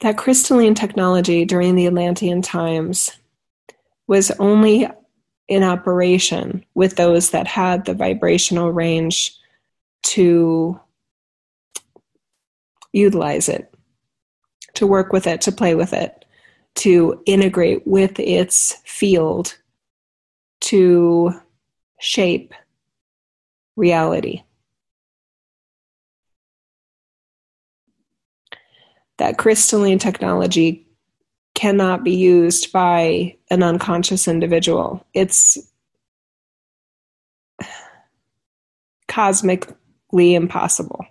That 0.00 0.18
crystalline 0.18 0.74
technology 0.74 1.44
during 1.44 1.76
the 1.76 1.86
Atlantean 1.86 2.42
times 2.42 3.12
was 4.08 4.32
only 4.32 4.88
in 5.52 5.62
operation 5.62 6.64
with 6.74 6.96
those 6.96 7.30
that 7.30 7.46
had 7.46 7.84
the 7.84 7.94
vibrational 7.94 8.72
range 8.72 9.36
to 10.02 10.80
utilize 12.92 13.48
it, 13.48 13.74
to 14.74 14.86
work 14.86 15.12
with 15.12 15.26
it, 15.26 15.42
to 15.42 15.52
play 15.52 15.74
with 15.74 15.92
it, 15.92 16.24
to 16.74 17.22
integrate 17.26 17.86
with 17.86 18.18
its 18.18 18.76
field 18.84 19.56
to 20.60 21.32
shape 22.00 22.54
reality. 23.76 24.42
That 29.18 29.36
crystalline 29.36 29.98
technology 29.98 30.86
cannot 31.54 32.04
be 32.04 32.14
used 32.14 32.72
by 32.72 33.36
an 33.50 33.62
unconscious 33.62 34.26
individual. 34.26 35.04
It's 35.14 35.58
cosmically 39.08 40.34
impossible. 40.34 41.04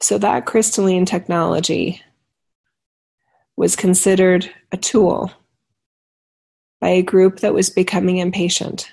So, 0.00 0.18
that 0.18 0.46
crystalline 0.46 1.06
technology 1.06 2.02
was 3.56 3.76
considered 3.76 4.50
a 4.70 4.76
tool 4.76 5.30
by 6.80 6.88
a 6.90 7.02
group 7.02 7.40
that 7.40 7.54
was 7.54 7.70
becoming 7.70 8.18
impatient. 8.18 8.92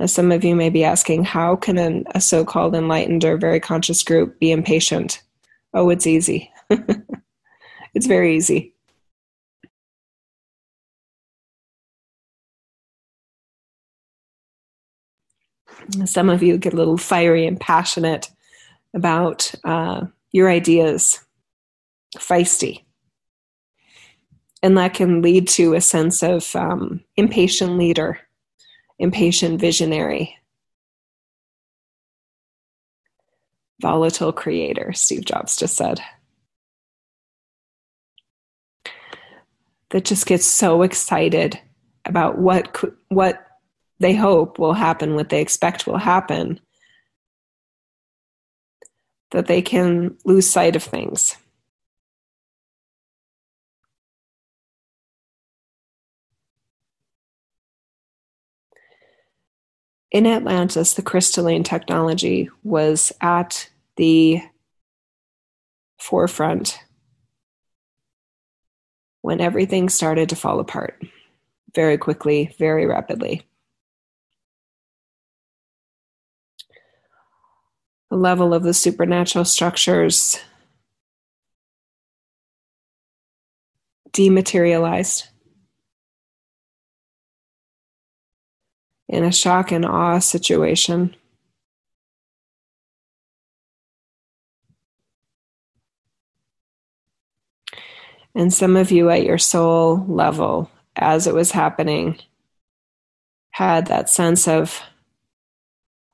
Now, 0.00 0.06
some 0.06 0.32
of 0.32 0.44
you 0.44 0.56
may 0.56 0.70
be 0.70 0.82
asking, 0.82 1.24
how 1.24 1.56
can 1.56 1.76
an, 1.76 2.04
a 2.14 2.22
so 2.22 2.42
called 2.42 2.74
enlightened 2.74 3.22
or 3.22 3.36
very 3.36 3.60
conscious 3.60 4.02
group 4.02 4.40
be 4.40 4.50
impatient? 4.50 5.22
Oh, 5.74 5.90
it's 5.90 6.06
easy. 6.06 6.50
it's 7.94 8.06
very 8.06 8.34
easy. 8.34 8.72
Some 16.06 16.30
of 16.30 16.42
you 16.42 16.56
get 16.56 16.72
a 16.72 16.76
little 16.76 16.96
fiery 16.96 17.46
and 17.46 17.60
passionate 17.60 18.30
about 18.94 19.52
uh, 19.64 20.06
your 20.32 20.48
ideas 20.48 21.22
feisty. 22.16 22.84
And 24.62 24.78
that 24.78 24.94
can 24.94 25.20
lead 25.20 25.46
to 25.48 25.74
a 25.74 25.80
sense 25.82 26.22
of 26.22 26.56
um, 26.56 27.04
impatient 27.18 27.76
leader, 27.76 28.18
impatient 29.00 29.58
visionary, 29.58 30.36
volatile 33.80 34.32
creator, 34.32 34.92
Steve 34.92 35.24
Jobs 35.24 35.56
just 35.56 35.74
said. 35.74 36.00
That 39.88 40.04
just 40.04 40.26
gets 40.26 40.44
so 40.44 40.82
excited 40.82 41.58
about 42.04 42.38
what 42.38 42.78
what 43.08 43.44
they 43.98 44.14
hope 44.14 44.58
will 44.58 44.74
happen, 44.74 45.14
what 45.14 45.30
they 45.30 45.40
expect 45.40 45.86
will 45.86 45.98
happen, 45.98 46.60
that 49.30 49.46
they 49.46 49.62
can 49.62 50.16
lose 50.24 50.48
sight 50.48 50.76
of 50.76 50.82
things. 50.82 51.36
In 60.10 60.26
Atlantis, 60.26 60.94
the 60.94 61.02
crystalline 61.02 61.62
technology 61.62 62.50
was 62.64 63.12
at 63.20 63.70
the 63.96 64.42
forefront 65.98 66.78
when 69.22 69.40
everything 69.40 69.88
started 69.88 70.28
to 70.30 70.36
fall 70.36 70.60
apart 70.60 71.00
very 71.74 71.98
quickly, 71.98 72.54
very 72.58 72.86
rapidly. 72.86 73.46
The 78.10 78.16
level 78.16 78.52
of 78.52 78.64
the 78.64 78.74
supernatural 78.74 79.44
structures 79.44 80.40
dematerialized. 84.12 85.29
In 89.10 89.24
a 89.24 89.32
shock 89.32 89.72
and 89.72 89.84
awe 89.84 90.20
situation. 90.20 91.14
And 98.34 98.54
some 98.54 98.76
of 98.76 98.92
you 98.92 99.10
at 99.10 99.24
your 99.24 99.38
soul 99.38 100.04
level, 100.06 100.70
as 100.94 101.26
it 101.26 101.34
was 101.34 101.50
happening, 101.50 102.18
had 103.50 103.86
that 103.86 104.08
sense 104.08 104.46
of, 104.46 104.80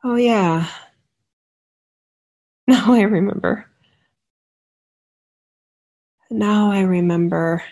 oh, 0.03 0.17
yeah, 0.17 0.69
now 2.67 2.93
I 2.95 3.03
remember. 3.03 3.67
Now 6.31 6.71
I 6.71 6.81
remember. 6.81 7.63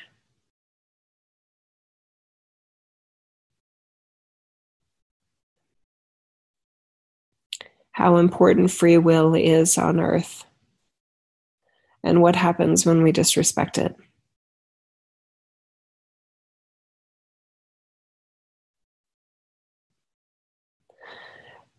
How 7.94 8.16
important 8.16 8.72
free 8.72 8.98
will 8.98 9.36
is 9.36 9.78
on 9.78 10.00
earth 10.00 10.44
and 12.02 12.20
what 12.20 12.34
happens 12.34 12.84
when 12.84 13.04
we 13.04 13.12
disrespect 13.12 13.78
it. 13.78 13.94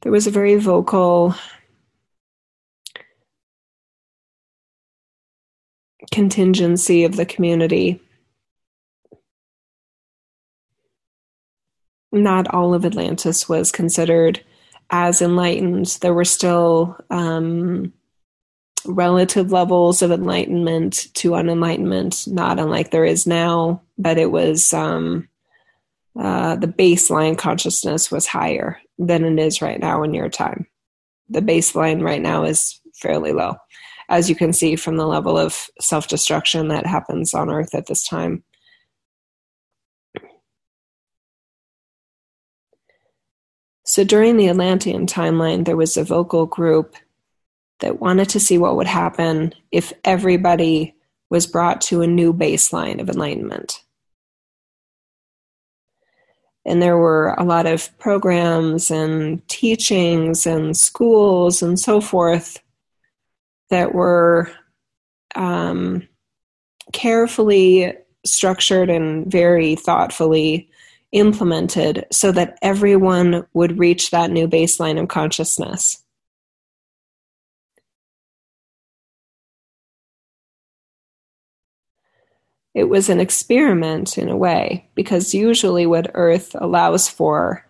There 0.02 0.12
was 0.12 0.26
a 0.26 0.32
very 0.32 0.56
vocal 0.56 1.36
contingency 6.12 7.04
of 7.04 7.18
the 7.18 7.26
community. 7.26 8.00
Not 12.14 12.48
all 12.54 12.74
of 12.74 12.86
Atlantis 12.86 13.50
was 13.50 13.74
considered 13.74 14.42
as 14.90 15.22
enlightened. 15.22 15.98
There 16.02 16.14
were 16.14 16.26
still 16.26 16.98
um, 17.10 17.94
relative 18.86 19.52
levels 19.52 20.02
of 20.02 20.12
enlightenment 20.12 21.14
to 21.16 21.32
unenlightenment, 21.32 22.28
not 22.28 22.60
unlike 22.60 22.92
there 22.92 23.06
is 23.06 23.28
now, 23.28 23.82
but 23.98 24.18
it 24.18 24.32
was 24.32 24.74
um, 24.74 25.28
uh, 26.20 26.56
the 26.56 26.68
baseline 26.68 27.38
consciousness 27.38 28.12
was 28.12 28.28
higher 28.28 28.80
than 28.98 29.24
it 29.24 29.40
is 29.44 29.62
right 29.62 29.80
now 29.80 30.04
in 30.04 30.14
your 30.14 30.30
time. 30.30 30.68
The 31.30 31.42
baseline 31.42 32.04
right 32.04 32.22
now 32.22 32.44
is 32.44 32.80
fairly 32.96 33.34
low, 33.34 33.56
as 34.10 34.30
you 34.30 34.36
can 34.36 34.54
see 34.54 34.76
from 34.76 34.98
the 34.98 35.08
level 35.08 35.38
of 35.38 35.68
self 35.82 36.08
destruction 36.08 36.68
that 36.70 36.86
happens 36.86 37.34
on 37.34 37.50
Earth 37.50 37.74
at 37.74 37.88
this 37.88 38.08
time. 38.08 38.44
So 43.96 44.04
during 44.04 44.36
the 44.36 44.50
Atlantean 44.50 45.06
timeline, 45.06 45.64
there 45.64 45.78
was 45.78 45.96
a 45.96 46.04
vocal 46.04 46.46
group 46.46 46.98
that 47.80 48.02
wanted 48.02 48.28
to 48.32 48.42
see 48.42 48.58
what 48.58 48.76
would 48.76 48.88
happen 48.88 49.54
if 49.72 49.94
everybody 50.04 50.94
was 51.30 51.48
brought 51.48 51.80
to 51.84 52.02
a 52.02 52.08
new 52.08 52.34
baseline 52.34 53.00
of 53.00 53.10
enlightenment. 53.10 53.82
And 56.66 56.82
there 56.82 56.98
were 56.98 57.36
a 57.38 57.46
lot 57.46 57.68
of 57.68 57.98
programs 57.98 58.92
and 58.92 59.48
teachings 59.48 60.46
and 60.46 60.76
schools 60.76 61.62
and 61.64 61.80
so 61.80 62.02
forth 62.02 62.62
that 63.70 63.96
were 63.96 64.52
um, 65.36 66.06
carefully 66.92 67.94
structured 68.26 68.90
and 68.90 69.32
very 69.32 69.76
thoughtfully 69.76 70.70
implemented 71.16 72.06
so 72.12 72.32
that 72.32 72.58
everyone 72.62 73.46
would 73.54 73.80
reach 73.80 74.12
that 74.12 74.30
new 74.30 74.48
baseline 74.48 75.02
of 75.02 75.08
consciousness. 75.08 76.06
it 82.76 82.90
was 82.90 83.08
an 83.08 83.22
experiment 83.22 84.18
in 84.18 84.28
a 84.28 84.36
way, 84.36 84.88
because 84.96 85.34
usually 85.34 85.86
what 85.86 86.12
Earth 86.14 86.54
allows 86.60 87.08
for 87.08 87.66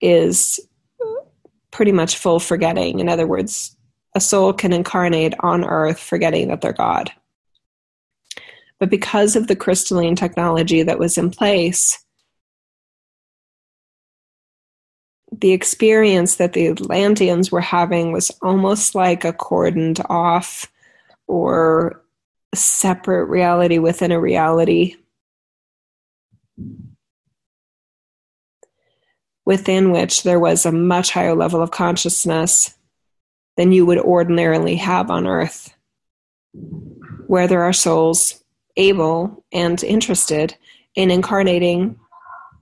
is 0.00 0.58
pretty 1.70 1.92
much 1.92 2.16
full 2.16 2.40
forgetting. 2.40 2.98
In 2.98 3.10
other 3.10 3.26
words, 3.26 3.76
a 4.16 4.20
soul 4.20 4.54
can 4.54 4.72
incarnate 4.72 5.34
on 5.40 5.66
Earth 5.66 6.00
forgetting 6.00 6.48
that 6.48 6.62
they're 6.62 6.72
God. 6.72 7.12
But 8.80 8.88
because 8.88 9.36
of 9.36 9.48
the 9.48 9.56
crystalline 9.56 10.16
technology 10.16 10.82
that 10.82 10.98
was 10.98 11.18
in 11.18 11.30
place, 11.30 12.02
the 15.30 15.52
experience 15.52 16.36
that 16.36 16.52
the 16.52 16.68
Atlanteans 16.68 17.52
were 17.52 17.60
having 17.60 18.12
was 18.12 18.30
almost 18.42 18.94
like 18.94 19.24
a 19.24 19.32
cordoned 19.32 20.04
off 20.08 20.70
or 21.26 22.02
separate 22.54 23.26
reality 23.26 23.78
within 23.78 24.10
a 24.10 24.20
reality 24.20 24.96
within 29.48 29.92
which 29.92 30.24
there 30.24 30.38
was 30.38 30.66
a 30.66 30.72
much 30.72 31.10
higher 31.10 31.34
level 31.34 31.62
of 31.62 31.70
consciousness 31.70 32.74
than 33.56 33.72
you 33.72 33.86
would 33.86 33.98
ordinarily 33.98 34.76
have 34.76 35.10
on 35.10 35.26
earth, 35.26 35.74
where 37.28 37.48
there 37.48 37.62
are 37.62 37.72
souls 37.72 38.44
able 38.76 39.42
and 39.50 39.82
interested 39.82 40.54
in 40.94 41.10
incarnating 41.10 41.98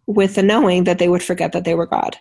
with 0.07 0.37
the 0.37 0.45
knowing 0.45 0.85
that 0.85 1.01
they 1.01 1.09
would 1.09 1.25
forget 1.25 1.51
that 1.51 1.65
they 1.65 1.75
were 1.75 1.87
God. 1.87 2.17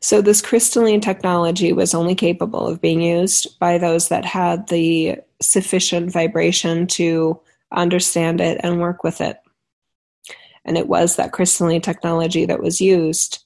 So, 0.00 0.20
this 0.20 0.40
crystalline 0.40 1.00
technology 1.00 1.72
was 1.72 1.94
only 1.94 2.14
capable 2.14 2.66
of 2.66 2.80
being 2.80 3.00
used 3.00 3.58
by 3.58 3.78
those 3.78 4.08
that 4.08 4.24
had 4.24 4.68
the 4.68 5.16
sufficient 5.42 6.12
vibration 6.12 6.86
to 6.88 7.40
understand 7.72 8.40
it 8.40 8.60
and 8.62 8.80
work 8.80 9.02
with 9.02 9.20
it. 9.20 9.40
And 10.64 10.76
it 10.76 10.88
was 10.88 11.16
that 11.16 11.32
crystalline 11.32 11.80
technology 11.80 12.44
that 12.46 12.62
was 12.62 12.80
used 12.80 13.44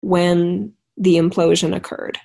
when 0.00 0.72
the 0.96 1.16
implosion 1.16 1.74
occurred. 1.74 2.18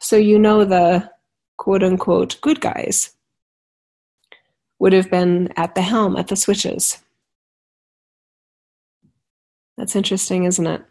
So, 0.00 0.16
you 0.16 0.38
know, 0.38 0.64
the 0.64 1.10
quote 1.56 1.82
unquote 1.82 2.40
good 2.40 2.60
guys 2.60 3.14
would 4.80 4.92
have 4.92 5.10
been 5.10 5.52
at 5.56 5.76
the 5.76 5.82
helm, 5.82 6.16
at 6.16 6.26
the 6.26 6.36
switches 6.36 7.01
that's 9.76 9.96
interesting, 9.96 10.44
isn't 10.44 10.66
it? 10.66 10.84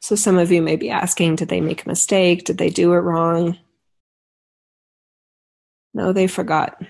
So, 0.00 0.14
some 0.16 0.38
of 0.38 0.50
you 0.50 0.62
may 0.62 0.76
be 0.76 0.90
asking 0.90 1.36
Did 1.36 1.48
they 1.48 1.60
make 1.60 1.84
a 1.84 1.88
mistake? 1.88 2.44
Did 2.44 2.58
they 2.58 2.70
do 2.70 2.92
it 2.94 2.98
wrong? 2.98 3.58
No, 5.94 6.12
they 6.12 6.26
forgot. 6.26 6.80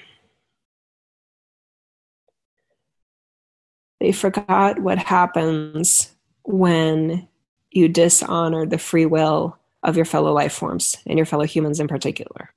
They 4.00 4.12
forgot 4.12 4.78
what 4.78 4.98
happens 4.98 6.14
when 6.44 7.28
you 7.70 7.88
dishonor 7.88 8.66
the 8.66 8.78
free 8.78 9.06
will 9.06 9.58
of 9.82 9.96
your 9.96 10.04
fellow 10.04 10.32
life 10.32 10.52
forms 10.52 10.96
and 11.06 11.18
your 11.18 11.26
fellow 11.26 11.44
humans 11.44 11.80
in 11.80 11.88
particular 11.88 12.50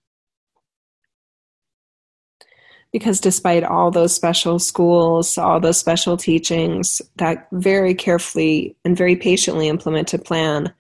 because 2.92 3.20
despite 3.20 3.64
all 3.64 3.90
those 3.90 4.14
special 4.14 4.60
schools, 4.60 5.38
all 5.38 5.60
those 5.60 5.78
special 5.78 6.18
teachings, 6.18 7.02
that 7.16 7.48
very 7.52 7.94
carefully 7.96 8.76
and 8.84 8.98
very 8.98 9.16
patiently 9.16 9.70
implemented 9.70 10.26
plan, 10.26 10.74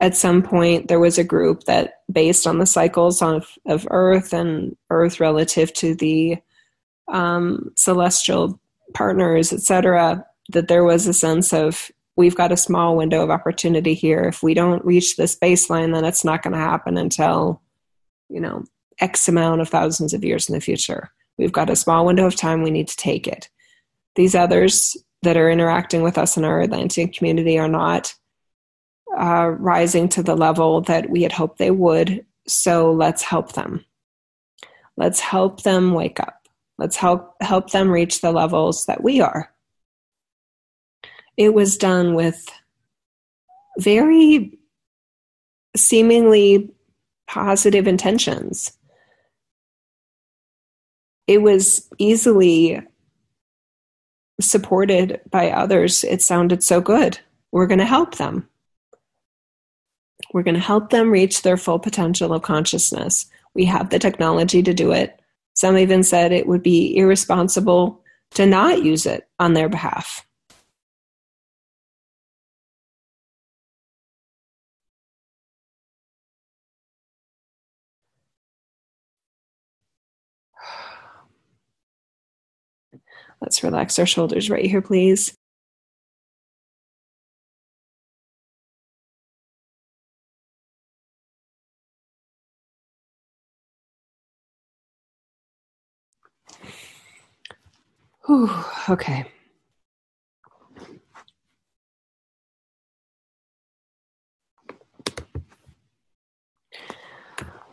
at 0.00 0.16
some 0.16 0.42
point 0.42 0.88
there 0.88 1.00
was 1.00 1.18
a 1.18 1.24
group 1.24 1.64
that, 1.64 2.02
based 2.10 2.46
on 2.46 2.58
the 2.58 2.66
cycles 2.66 3.22
of, 3.22 3.46
of 3.66 3.86
Earth 3.90 4.32
and 4.32 4.76
Earth 4.90 5.20
relative 5.20 5.72
to 5.74 5.94
the 5.94 6.36
um, 7.08 7.72
celestial 7.76 8.60
partners, 8.94 9.52
etc., 9.52 10.24
that 10.50 10.68
there 10.68 10.84
was 10.84 11.06
a 11.06 11.14
sense 11.14 11.52
of 11.52 11.90
we've 12.16 12.36
got 12.36 12.52
a 12.52 12.56
small 12.56 12.96
window 12.96 13.22
of 13.22 13.30
opportunity 13.30 13.94
here. 13.94 14.24
If 14.24 14.42
we 14.42 14.54
don't 14.54 14.84
reach 14.84 15.16
this 15.16 15.36
baseline, 15.36 15.92
then 15.92 16.04
it's 16.04 16.24
not 16.24 16.42
going 16.42 16.52
to 16.52 16.58
happen 16.58 16.96
until, 16.96 17.62
you 18.28 18.40
know, 18.40 18.64
X 19.00 19.28
amount 19.28 19.60
of 19.60 19.68
thousands 19.68 20.12
of 20.12 20.22
years 20.22 20.48
in 20.48 20.54
the 20.54 20.60
future. 20.60 21.10
We've 21.42 21.50
got 21.50 21.70
a 21.70 21.76
small 21.76 22.06
window 22.06 22.24
of 22.24 22.36
time. 22.36 22.62
We 22.62 22.70
need 22.70 22.86
to 22.86 22.96
take 22.96 23.26
it. 23.26 23.48
These 24.14 24.36
others 24.36 24.96
that 25.22 25.36
are 25.36 25.50
interacting 25.50 26.02
with 26.02 26.18
us 26.18 26.36
in 26.36 26.44
our 26.44 26.62
Atlantean 26.62 27.12
community 27.12 27.58
are 27.58 27.66
not 27.66 28.14
uh, 29.18 29.48
rising 29.58 30.08
to 30.10 30.22
the 30.22 30.36
level 30.36 30.82
that 30.82 31.10
we 31.10 31.22
had 31.22 31.32
hoped 31.32 31.58
they 31.58 31.72
would. 31.72 32.24
So 32.46 32.92
let's 32.92 33.22
help 33.22 33.54
them. 33.54 33.84
Let's 34.96 35.18
help 35.18 35.64
them 35.64 35.94
wake 35.94 36.20
up. 36.20 36.46
Let's 36.78 36.94
help 36.96 37.34
help 37.40 37.70
them 37.70 37.90
reach 37.90 38.20
the 38.20 38.30
levels 38.30 38.86
that 38.86 39.02
we 39.02 39.20
are. 39.20 39.52
It 41.36 41.52
was 41.52 41.76
done 41.76 42.14
with 42.14 42.46
very 43.78 44.60
seemingly 45.76 46.70
positive 47.26 47.88
intentions 47.88 48.78
it 51.26 51.38
was 51.42 51.88
easily 51.98 52.80
supported 54.40 55.20
by 55.30 55.50
others. 55.50 56.04
It 56.04 56.22
sounded 56.22 56.62
so 56.62 56.80
good. 56.80 57.18
We're 57.52 57.66
going 57.66 57.78
to 57.78 57.84
help 57.84 58.16
them. 58.16 58.48
We're 60.32 60.42
going 60.42 60.54
to 60.54 60.60
help 60.60 60.90
them 60.90 61.10
reach 61.10 61.42
their 61.42 61.56
full 61.56 61.78
potential 61.78 62.32
of 62.32 62.42
consciousness. 62.42 63.26
We 63.54 63.64
have 63.66 63.90
the 63.90 63.98
technology 63.98 64.62
to 64.62 64.72
do 64.72 64.92
it. 64.92 65.20
Some 65.54 65.76
even 65.76 66.02
said 66.02 66.32
it 66.32 66.46
would 66.46 66.62
be 66.62 66.96
irresponsible 66.96 68.02
to 68.32 68.46
not 68.46 68.82
use 68.82 69.04
it 69.04 69.28
on 69.38 69.52
their 69.52 69.68
behalf. 69.68 70.26
Let's 83.42 83.64
relax 83.64 83.98
our 83.98 84.06
shoulders 84.06 84.48
right 84.48 84.64
here, 84.64 84.80
please. 84.80 85.34
Whew, 98.26 98.48
okay. 98.88 99.26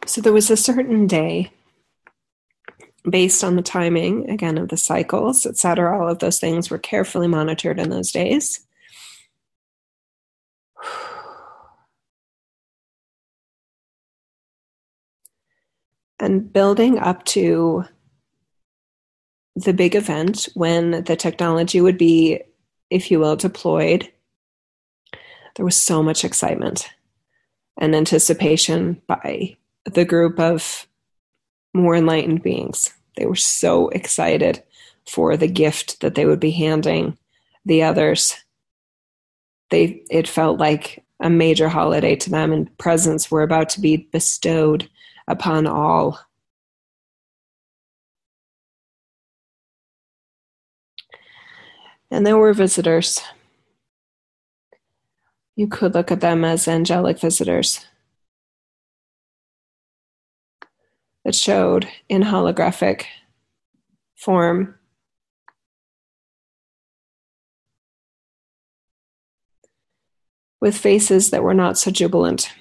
So 0.07 0.21
there 0.21 0.33
was 0.33 0.49
a 0.49 0.57
certain 0.57 1.05
day 1.05 1.51
based 3.03 3.43
on 3.43 3.55
the 3.55 3.61
timing 3.61 4.29
again 4.29 4.57
of 4.57 4.69
the 4.69 4.77
cycles 4.77 5.45
etc 5.45 5.97
all 5.99 6.09
of 6.09 6.19
those 6.19 6.39
things 6.39 6.69
were 6.69 6.77
carefully 6.77 7.27
monitored 7.27 7.79
in 7.79 7.89
those 7.89 8.11
days. 8.11 8.65
And 16.21 16.51
building 16.51 16.99
up 16.99 17.23
to 17.27 17.85
the 19.55 19.71
big 19.71 19.95
event 19.95 20.49
when 20.53 21.05
the 21.05 21.15
technology 21.15 21.79
would 21.79 21.97
be 21.97 22.41
if 22.89 23.09
you 23.09 23.19
will 23.19 23.37
deployed 23.37 24.11
there 25.55 25.65
was 25.65 25.75
so 25.75 26.01
much 26.01 26.23
excitement 26.23 26.89
and 27.77 27.95
anticipation 27.95 29.01
by 29.07 29.57
the 29.85 30.05
group 30.05 30.39
of 30.39 30.87
more 31.73 31.95
enlightened 31.95 32.43
beings. 32.43 32.93
They 33.17 33.25
were 33.25 33.35
so 33.35 33.89
excited 33.89 34.63
for 35.07 35.35
the 35.37 35.47
gift 35.47 36.01
that 36.01 36.15
they 36.15 36.25
would 36.25 36.39
be 36.39 36.51
handing 36.51 37.17
the 37.65 37.83
others. 37.83 38.35
They 39.69 40.03
it 40.09 40.27
felt 40.27 40.59
like 40.59 41.03
a 41.19 41.29
major 41.29 41.67
holiday 41.67 42.15
to 42.15 42.29
them 42.29 42.51
and 42.51 42.75
presents 42.77 43.29
were 43.29 43.43
about 43.43 43.69
to 43.69 43.81
be 43.81 43.97
bestowed 43.97 44.89
upon 45.27 45.67
all. 45.67 46.19
And 52.11 52.25
there 52.25 52.37
were 52.37 52.53
visitors. 52.53 53.21
You 55.55 55.67
could 55.67 55.93
look 55.93 56.11
at 56.11 56.21
them 56.21 56.43
as 56.43 56.67
angelic 56.67 57.19
visitors. 57.19 57.85
That 61.25 61.35
showed 61.35 61.87
in 62.07 62.21
holographic 62.21 63.05
form. 64.15 64.75
With 70.61 70.77
faces 70.77 71.29
that 71.29 71.43
were 71.43 71.53
not 71.53 71.77
so 71.77 71.89
jubilant. 71.91 72.51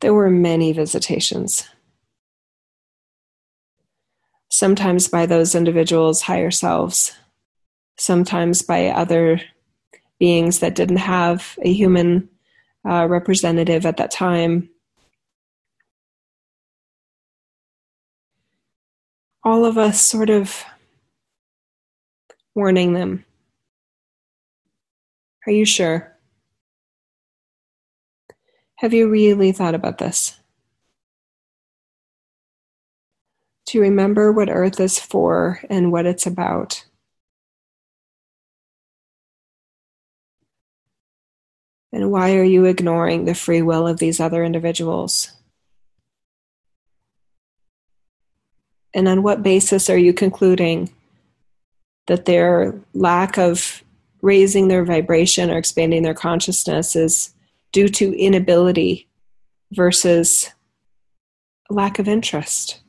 There 0.00 0.12
were 0.12 0.28
many 0.28 0.72
visitations, 0.72 1.66
sometimes 4.50 5.08
by 5.08 5.24
those 5.24 5.54
individuals' 5.54 6.20
higher 6.20 6.50
selves, 6.50 7.16
sometimes 7.96 8.60
by 8.60 8.88
other 8.88 9.40
beings 10.18 10.58
that 10.58 10.74
didn't 10.74 10.98
have 10.98 11.58
a 11.62 11.72
human 11.72 12.28
uh, 12.88 13.06
representative 13.08 13.86
at 13.86 13.96
that 13.96 14.10
time. 14.10 14.68
All 19.42 19.64
of 19.64 19.76
us 19.76 20.00
sort 20.00 20.30
of 20.30 20.64
warning 22.54 22.94
them. 22.94 23.24
Are 25.46 25.52
you 25.52 25.64
sure? 25.64 26.16
Have 28.76 28.94
you 28.94 29.08
really 29.08 29.52
thought 29.52 29.74
about 29.74 29.98
this? 29.98 30.38
To 33.68 33.80
remember 33.80 34.32
what 34.32 34.48
Earth 34.48 34.80
is 34.80 34.98
for 34.98 35.60
and 35.68 35.90
what 35.90 36.06
it's 36.06 36.26
about? 36.26 36.84
And 41.94 42.10
why 42.10 42.34
are 42.34 42.42
you 42.42 42.64
ignoring 42.64 43.24
the 43.24 43.36
free 43.36 43.62
will 43.62 43.86
of 43.86 43.98
these 43.98 44.18
other 44.18 44.42
individuals? 44.42 45.30
And 48.92 49.06
on 49.06 49.22
what 49.22 49.44
basis 49.44 49.88
are 49.88 49.96
you 49.96 50.12
concluding 50.12 50.90
that 52.08 52.24
their 52.24 52.74
lack 52.94 53.38
of 53.38 53.84
raising 54.22 54.66
their 54.66 54.84
vibration 54.84 55.52
or 55.52 55.56
expanding 55.56 56.02
their 56.02 56.14
consciousness 56.14 56.96
is 56.96 57.32
due 57.70 57.88
to 57.90 58.18
inability 58.18 59.06
versus 59.70 60.50
lack 61.70 62.00
of 62.00 62.08
interest? 62.08 62.80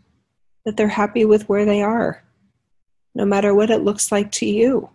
That 0.66 0.78
they're 0.78 0.88
happy 0.88 1.26
with 1.26 1.47
where 1.47 1.66
they 1.66 1.84
are, 1.84 2.24
no 3.14 3.24
matter 3.24 3.53
what 3.53 3.70
it 3.70 3.84
looks 3.84 4.12
like 4.12 4.32
to 4.32 4.47
you. 4.47 4.89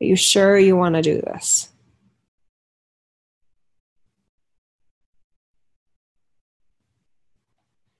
Are 0.00 0.04
you 0.04 0.16
sure 0.16 0.58
you 0.58 0.76
want 0.76 0.94
to 0.94 1.02
do 1.02 1.20
this? 1.20 1.68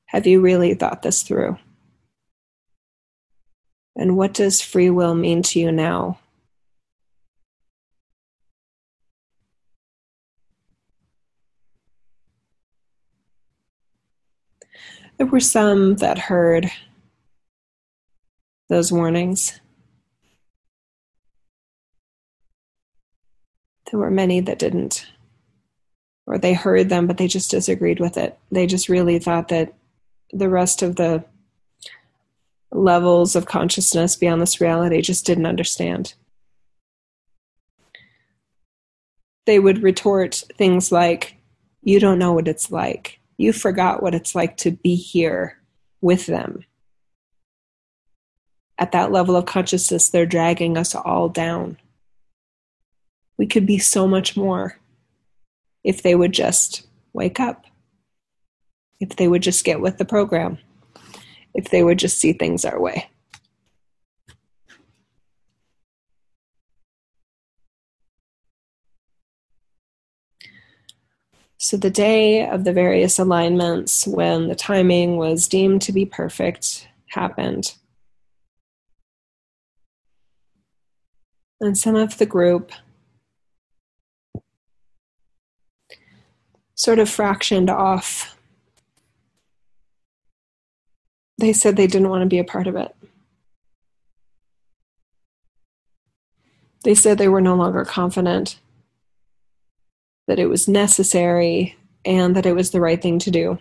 Have 0.06 0.26
you 0.26 0.40
really 0.40 0.74
thought 0.74 1.02
this 1.02 1.22
through? 1.22 1.58
And 3.96 4.16
what 4.16 4.32
does 4.32 4.62
free 4.62 4.90
will 4.90 5.14
mean 5.14 5.42
to 5.42 5.58
you 5.58 5.72
now? 5.72 6.18
There 15.18 15.26
were 15.26 15.40
some 15.40 15.96
that 15.96 16.16
heard 16.16 16.70
those 18.68 18.92
warnings. 18.92 19.60
There 23.90 24.00
were 24.00 24.10
many 24.10 24.40
that 24.40 24.58
didn't. 24.58 25.06
Or 26.26 26.38
they 26.38 26.52
heard 26.52 26.88
them, 26.88 27.06
but 27.06 27.16
they 27.16 27.26
just 27.26 27.50
disagreed 27.50 28.00
with 28.00 28.18
it. 28.18 28.38
They 28.50 28.66
just 28.66 28.88
really 28.88 29.18
thought 29.18 29.48
that 29.48 29.74
the 30.30 30.48
rest 30.48 30.82
of 30.82 30.96
the 30.96 31.24
levels 32.70 33.34
of 33.34 33.46
consciousness 33.46 34.14
beyond 34.16 34.42
this 34.42 34.60
reality 34.60 35.00
just 35.00 35.24
didn't 35.24 35.46
understand. 35.46 36.14
They 39.46 39.58
would 39.58 39.82
retort 39.82 40.42
things 40.58 40.92
like, 40.92 41.36
You 41.80 41.98
don't 41.98 42.18
know 42.18 42.34
what 42.34 42.48
it's 42.48 42.70
like. 42.70 43.20
You 43.38 43.54
forgot 43.54 44.02
what 44.02 44.14
it's 44.14 44.34
like 44.34 44.58
to 44.58 44.72
be 44.72 44.96
here 44.96 45.58
with 46.02 46.26
them. 46.26 46.64
At 48.76 48.92
that 48.92 49.10
level 49.10 49.34
of 49.34 49.46
consciousness, 49.46 50.10
they're 50.10 50.26
dragging 50.26 50.76
us 50.76 50.94
all 50.94 51.30
down 51.30 51.78
we 53.38 53.46
could 53.46 53.64
be 53.66 53.78
so 53.78 54.06
much 54.06 54.36
more 54.36 54.78
if 55.84 56.02
they 56.02 56.14
would 56.14 56.32
just 56.32 56.86
wake 57.12 57.38
up, 57.38 57.64
if 59.00 59.10
they 59.16 59.28
would 59.28 59.42
just 59.42 59.64
get 59.64 59.80
with 59.80 59.96
the 59.96 60.04
program, 60.04 60.58
if 61.54 61.70
they 61.70 61.82
would 61.82 61.98
just 61.98 62.18
see 62.18 62.32
things 62.32 62.64
our 62.64 62.80
way. 62.80 63.08
So, 71.60 71.76
the 71.76 71.90
day 71.90 72.48
of 72.48 72.62
the 72.62 72.72
various 72.72 73.18
alignments, 73.18 74.06
when 74.06 74.48
the 74.48 74.54
timing 74.54 75.16
was 75.16 75.48
deemed 75.48 75.82
to 75.82 75.92
be 75.92 76.06
perfect, 76.06 76.88
happened. 77.08 77.74
And 81.60 81.76
some 81.76 81.96
of 81.96 82.18
the 82.18 82.26
group 82.26 82.70
sort 86.78 87.00
of 87.00 87.08
fractioned 87.08 87.68
off. 87.68 88.38
They 91.38 91.52
said 91.52 91.76
they 91.76 91.88
didn't 91.88 92.08
want 92.08 92.22
to 92.22 92.26
be 92.26 92.38
a 92.38 92.44
part 92.44 92.68
of 92.68 92.76
it. 92.76 92.94
They 96.84 96.94
said 96.94 97.18
they 97.18 97.28
were 97.28 97.40
no 97.40 97.56
longer 97.56 97.84
confident 97.84 98.60
that 100.28 100.38
it 100.38 100.46
was 100.46 100.68
necessary 100.68 101.76
and 102.04 102.36
that 102.36 102.46
it 102.46 102.54
was 102.54 102.70
the 102.70 102.80
right 102.80 103.02
thing 103.02 103.18
to 103.20 103.30
do. 103.30 103.58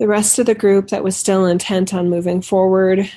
The 0.00 0.08
rest 0.08 0.40
of 0.40 0.46
the 0.46 0.56
group 0.56 0.88
that 0.88 1.04
was 1.04 1.16
still 1.16 1.46
intent 1.46 1.94
on 1.94 2.10
moving 2.10 2.42
forward 2.42 3.08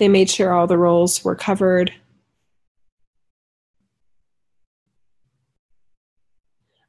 They 0.00 0.08
made 0.08 0.30
sure 0.30 0.50
all 0.50 0.66
the 0.66 0.78
roles 0.78 1.22
were 1.22 1.34
covered. 1.34 1.92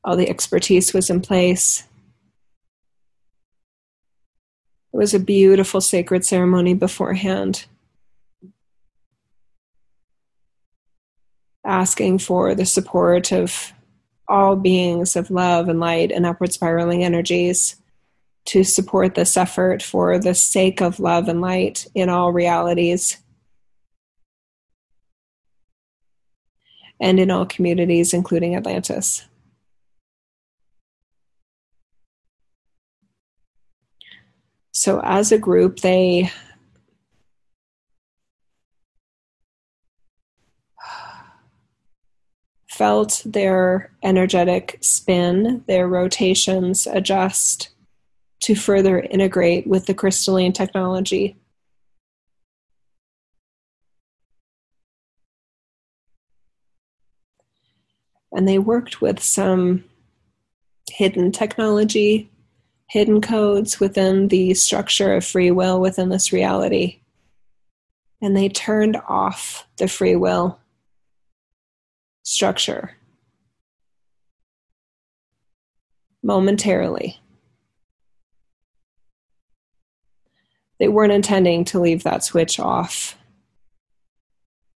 All 0.01 0.15
the 0.15 0.29
expertise 0.29 0.93
was 0.93 1.09
in 1.09 1.19
place. 1.19 1.83
It 4.93 4.97
was 4.97 5.13
a 5.13 5.19
beautiful 5.19 5.81
sacred 5.81 6.23
ceremony 6.23 6.73
beforehand. 6.73 7.65
Asking 11.65 12.17
for 12.17 12.55
the 12.55 12.65
support 12.65 13.33
of 13.33 13.73
all 14.29 14.55
beings 14.55 15.17
of 15.17 15.29
love 15.29 15.67
and 15.67 15.81
light 15.81 16.13
and 16.13 16.25
upward 16.25 16.53
spiraling 16.53 17.03
energies 17.03 17.75
to 18.45 18.63
support 18.63 19.15
this 19.15 19.37
effort 19.37 19.81
for 19.83 20.17
the 20.19 20.33
sake 20.33 20.81
of 20.81 20.99
love 20.99 21.27
and 21.27 21.41
light 21.41 21.87
in 21.93 22.09
all 22.09 22.33
realities 22.33 23.17
and 26.99 27.19
in 27.19 27.31
all 27.31 27.45
communities, 27.45 28.13
including 28.13 28.55
Atlantis. 28.55 29.25
So, 34.73 35.01
as 35.03 35.31
a 35.31 35.37
group, 35.37 35.81
they 35.81 36.31
felt 42.67 43.21
their 43.25 43.91
energetic 44.01 44.77
spin, 44.81 45.63
their 45.67 45.87
rotations 45.87 46.87
adjust 46.87 47.69
to 48.41 48.55
further 48.55 48.99
integrate 48.99 49.67
with 49.67 49.85
the 49.85 49.93
crystalline 49.93 50.51
technology. 50.51 51.37
And 58.33 58.47
they 58.47 58.59
worked 58.59 59.01
with 59.01 59.21
some 59.21 59.83
hidden 60.89 61.31
technology, 61.31 62.29
hidden 62.87 63.21
codes 63.21 63.79
within 63.79 64.29
the 64.29 64.53
structure 64.53 65.13
of 65.13 65.25
free 65.25 65.51
will 65.51 65.79
within 65.79 66.09
this 66.09 66.33
reality. 66.33 66.99
And 68.21 68.35
they 68.35 68.49
turned 68.49 68.97
off 69.07 69.67
the 69.77 69.87
free 69.87 70.15
will 70.15 70.59
structure 72.23 72.95
momentarily. 76.23 77.19
They 80.81 80.87
weren't 80.87 81.13
intending 81.13 81.63
to 81.65 81.79
leave 81.79 82.01
that 82.03 82.23
switch 82.23 82.59
off. 82.59 83.15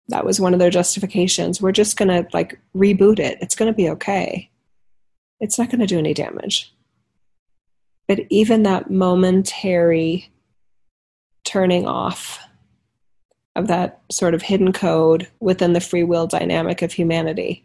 That 0.08 0.26
was 0.26 0.41
one 0.41 0.52
of 0.52 0.60
their 0.60 0.72
justifications. 0.72 1.62
We're 1.62 1.72
just 1.72 1.95
going 1.95 2.08
to 2.10 2.28
like 2.34 2.60
reboot 2.76 3.20
it. 3.20 3.38
It's 3.39 3.54
going 3.54 3.72
to 3.72 3.76
be 3.76 3.88
okay. 3.91 4.49
It's 5.39 5.60
not 5.60 5.70
going 5.70 5.82
to 5.82 5.86
do 5.86 5.99
any 5.99 6.16
damage. 6.16 6.74
But 8.08 8.22
even 8.32 8.64
that 8.64 8.89
momentary 8.89 10.32
turning 11.43 11.88
off 11.88 12.39
of 13.56 13.68
that 13.68 14.02
sort 14.12 14.34
of 14.34 14.41
hidden 14.41 14.74
code 14.74 15.28
within 15.39 15.74
the 15.74 15.80
free 15.80 16.04
will 16.04 16.26
dynamic 16.26 16.82
of 16.82 16.93
humanity 16.93 17.64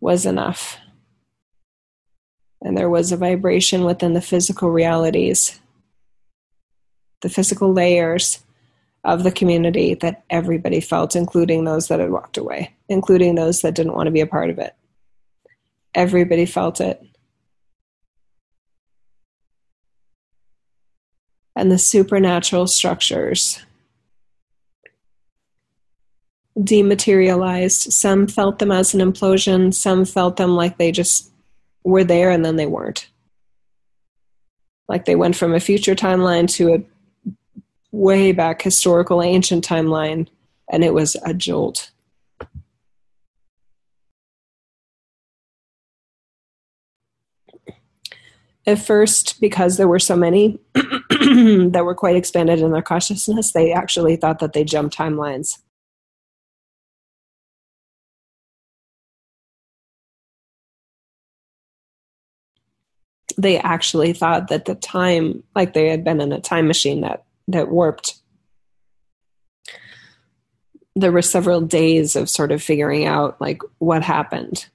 was 0.00 0.26
enough. 0.26 0.78
And 2.64 2.76
there 2.76 2.88
was 2.88 3.12
a 3.12 3.16
vibration 3.18 3.84
within 3.84 4.14
the 4.14 4.22
physical 4.22 4.70
realities, 4.70 5.60
the 7.20 7.28
physical 7.28 7.72
layers 7.72 8.42
of 9.04 9.22
the 9.22 9.30
community 9.30 9.92
that 9.94 10.24
everybody 10.30 10.80
felt, 10.80 11.14
including 11.14 11.64
those 11.64 11.88
that 11.88 12.00
had 12.00 12.10
walked 12.10 12.38
away, 12.38 12.74
including 12.88 13.34
those 13.34 13.60
that 13.60 13.74
didn't 13.74 13.92
want 13.92 14.06
to 14.06 14.10
be 14.10 14.22
a 14.22 14.26
part 14.26 14.48
of 14.48 14.58
it. 14.58 14.74
Everybody 15.94 16.46
felt 16.46 16.80
it. 16.80 17.04
And 21.54 21.70
the 21.70 21.78
supernatural 21.78 22.66
structures 22.66 23.60
dematerialized. 26.62 27.92
Some 27.92 28.26
felt 28.26 28.58
them 28.58 28.72
as 28.72 28.94
an 28.94 29.00
implosion, 29.00 29.74
some 29.74 30.06
felt 30.06 30.36
them 30.36 30.56
like 30.56 30.78
they 30.78 30.90
just 30.90 31.30
were 31.84 32.04
there 32.04 32.30
and 32.30 32.44
then 32.44 32.56
they 32.56 32.66
weren't. 32.66 33.08
Like 34.88 35.04
they 35.04 35.16
went 35.16 35.36
from 35.36 35.54
a 35.54 35.60
future 35.60 35.94
timeline 35.94 36.48
to 36.54 36.74
a 36.74 36.82
way 37.92 38.32
back 38.32 38.60
historical 38.60 39.22
ancient 39.22 39.66
timeline, 39.66 40.26
and 40.70 40.82
it 40.82 40.92
was 40.92 41.16
a 41.24 41.32
jolt. 41.32 41.90
At 48.66 48.78
first, 48.78 49.40
because 49.40 49.76
there 49.76 49.88
were 49.88 49.98
so 49.98 50.16
many 50.16 50.58
that 50.74 51.82
were 51.84 51.94
quite 51.94 52.16
expanded 52.16 52.60
in 52.60 52.72
their 52.72 52.82
consciousness, 52.82 53.52
they 53.52 53.72
actually 53.72 54.16
thought 54.16 54.38
that 54.38 54.54
they 54.54 54.64
jumped 54.64 54.96
timelines. 54.96 55.58
They 63.36 63.58
actually 63.58 64.12
thought 64.12 64.48
that 64.48 64.64
the 64.64 64.74
time, 64.74 65.42
like 65.54 65.72
they 65.72 65.88
had 65.88 66.04
been 66.04 66.20
in 66.20 66.32
a 66.32 66.40
time 66.40 66.66
machine 66.66 67.00
that, 67.02 67.24
that 67.48 67.68
warped. 67.68 68.14
There 70.96 71.12
were 71.12 71.22
several 71.22 71.60
days 71.60 72.14
of 72.16 72.30
sort 72.30 72.52
of 72.52 72.62
figuring 72.62 73.04
out 73.04 73.40
like 73.40 73.60
what 73.78 74.02
happened. 74.02 74.66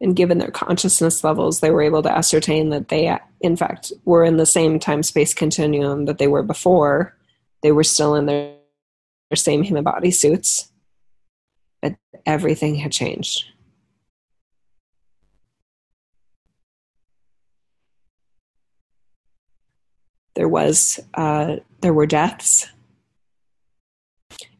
And 0.00 0.14
given 0.14 0.38
their 0.38 0.50
consciousness 0.50 1.24
levels, 1.24 1.60
they 1.60 1.70
were 1.70 1.82
able 1.82 2.02
to 2.02 2.12
ascertain 2.12 2.70
that 2.70 2.88
they, 2.88 3.16
in 3.40 3.56
fact, 3.56 3.92
were 4.04 4.22
in 4.22 4.36
the 4.36 4.46
same 4.46 4.78
time 4.78 5.02
space 5.02 5.32
continuum 5.32 6.04
that 6.04 6.18
they 6.18 6.28
were 6.28 6.42
before. 6.42 7.16
They 7.62 7.72
were 7.72 7.84
still 7.84 8.14
in 8.14 8.26
their, 8.26 8.54
their 9.30 9.36
same 9.36 9.62
human 9.62 9.82
body 9.82 10.10
suits, 10.10 10.70
but 11.80 11.94
everything 12.26 12.74
had 12.74 12.92
changed. 12.92 13.46
There 20.34 20.48
was 20.48 21.00
uh, 21.14 21.56
there 21.80 21.94
were 21.94 22.06
deaths. 22.06 22.68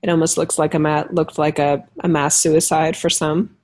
It 0.03 0.11
almost 0.11 0.37
looks 0.37 0.59
like 0.59 0.75
a 0.75 0.79
ma- 0.79 1.07
looked 1.11 1.39
like 1.39 1.59
a, 1.59 1.87
a 2.01 2.09
mass 2.09 2.37
suicide 2.37 2.97
for 2.97 3.11
some. 3.11 3.57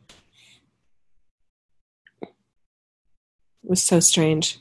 It 2.22 2.28
was 3.62 3.82
so 3.82 4.00
strange, 4.00 4.58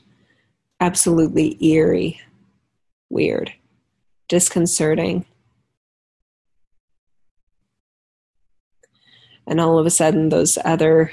absolutely 0.78 1.56
eerie, 1.64 2.20
weird, 3.08 3.52
disconcerting. 4.28 5.24
And 9.46 9.60
all 9.60 9.78
of 9.78 9.86
a 9.86 9.90
sudden, 9.90 10.28
those 10.28 10.58
other 10.64 11.12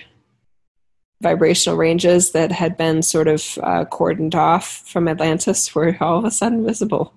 vibrational 1.22 1.78
ranges 1.78 2.32
that 2.32 2.51
had 2.51 2.78
been 2.78 3.01
sort 3.01 3.28
of 3.28 3.41
uh, 3.63 3.86
cordoned 3.86 4.36
off 4.36 4.84
from 4.88 5.07
Atlantis 5.07 5.74
were 5.74 5.97
all 5.99 6.20
of 6.20 6.26
a 6.26 6.32
sudden 6.32 6.65
visible. 6.65 7.13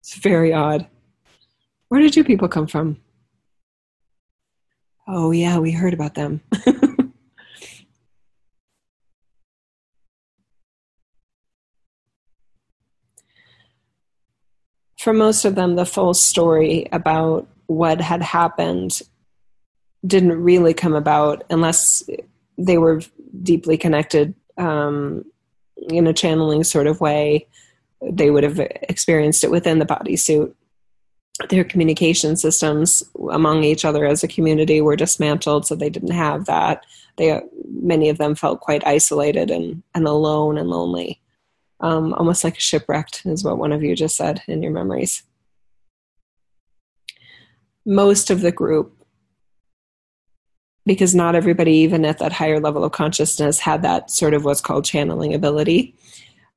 It's 0.00 0.16
very 0.16 0.52
odd. 0.52 0.86
Where 1.88 2.00
did 2.00 2.16
you 2.16 2.24
people 2.24 2.48
come 2.48 2.66
from? 2.66 2.98
Oh, 5.08 5.30
yeah, 5.30 5.58
we 5.58 5.72
heard 5.72 5.94
about 5.94 6.14
them. 6.14 6.40
For 14.98 15.12
most 15.14 15.44
of 15.46 15.54
them, 15.54 15.76
the 15.76 15.86
full 15.86 16.12
story 16.12 16.86
about 16.92 17.48
what 17.66 18.00
had 18.02 18.20
happened 18.22 19.00
didn't 20.06 20.42
really 20.42 20.74
come 20.74 20.94
about 20.94 21.42
unless 21.50 22.02
they 22.60 22.78
were 22.78 23.00
deeply 23.42 23.76
connected 23.78 24.34
um, 24.58 25.24
in 25.88 26.06
a 26.06 26.12
channeling 26.12 26.62
sort 26.62 26.86
of 26.86 27.00
way. 27.00 27.46
They 28.02 28.30
would 28.30 28.44
have 28.44 28.60
experienced 28.60 29.44
it 29.44 29.50
within 29.50 29.78
the 29.78 29.86
bodysuit. 29.86 30.54
Their 31.48 31.64
communication 31.64 32.36
systems 32.36 33.02
among 33.30 33.64
each 33.64 33.84
other 33.84 34.04
as 34.04 34.22
a 34.22 34.28
community 34.28 34.82
were 34.82 34.96
dismantled, 34.96 35.66
so 35.66 35.74
they 35.74 35.88
didn't 35.88 36.12
have 36.12 36.44
that. 36.46 36.84
They 37.16 37.40
many 37.66 38.10
of 38.10 38.18
them 38.18 38.34
felt 38.34 38.60
quite 38.60 38.86
isolated 38.86 39.50
and, 39.50 39.82
and 39.94 40.06
alone 40.06 40.58
and 40.58 40.68
lonely, 40.68 41.20
um, 41.80 42.12
almost 42.14 42.44
like 42.44 42.60
shipwrecked, 42.60 43.22
is 43.24 43.42
what 43.42 43.58
one 43.58 43.72
of 43.72 43.82
you 43.82 43.96
just 43.96 44.16
said 44.16 44.42
in 44.48 44.62
your 44.62 44.72
memories. 44.72 45.22
Most 47.86 48.28
of 48.30 48.42
the 48.42 48.52
group 48.52 48.99
because 50.90 51.14
not 51.14 51.36
everybody, 51.36 51.74
even 51.74 52.04
at 52.04 52.18
that 52.18 52.32
higher 52.32 52.58
level 52.58 52.82
of 52.82 52.90
consciousness, 52.90 53.60
had 53.60 53.80
that 53.82 54.10
sort 54.10 54.34
of 54.34 54.44
what's 54.44 54.60
called 54.60 54.84
channeling 54.84 55.32
ability. 55.32 55.94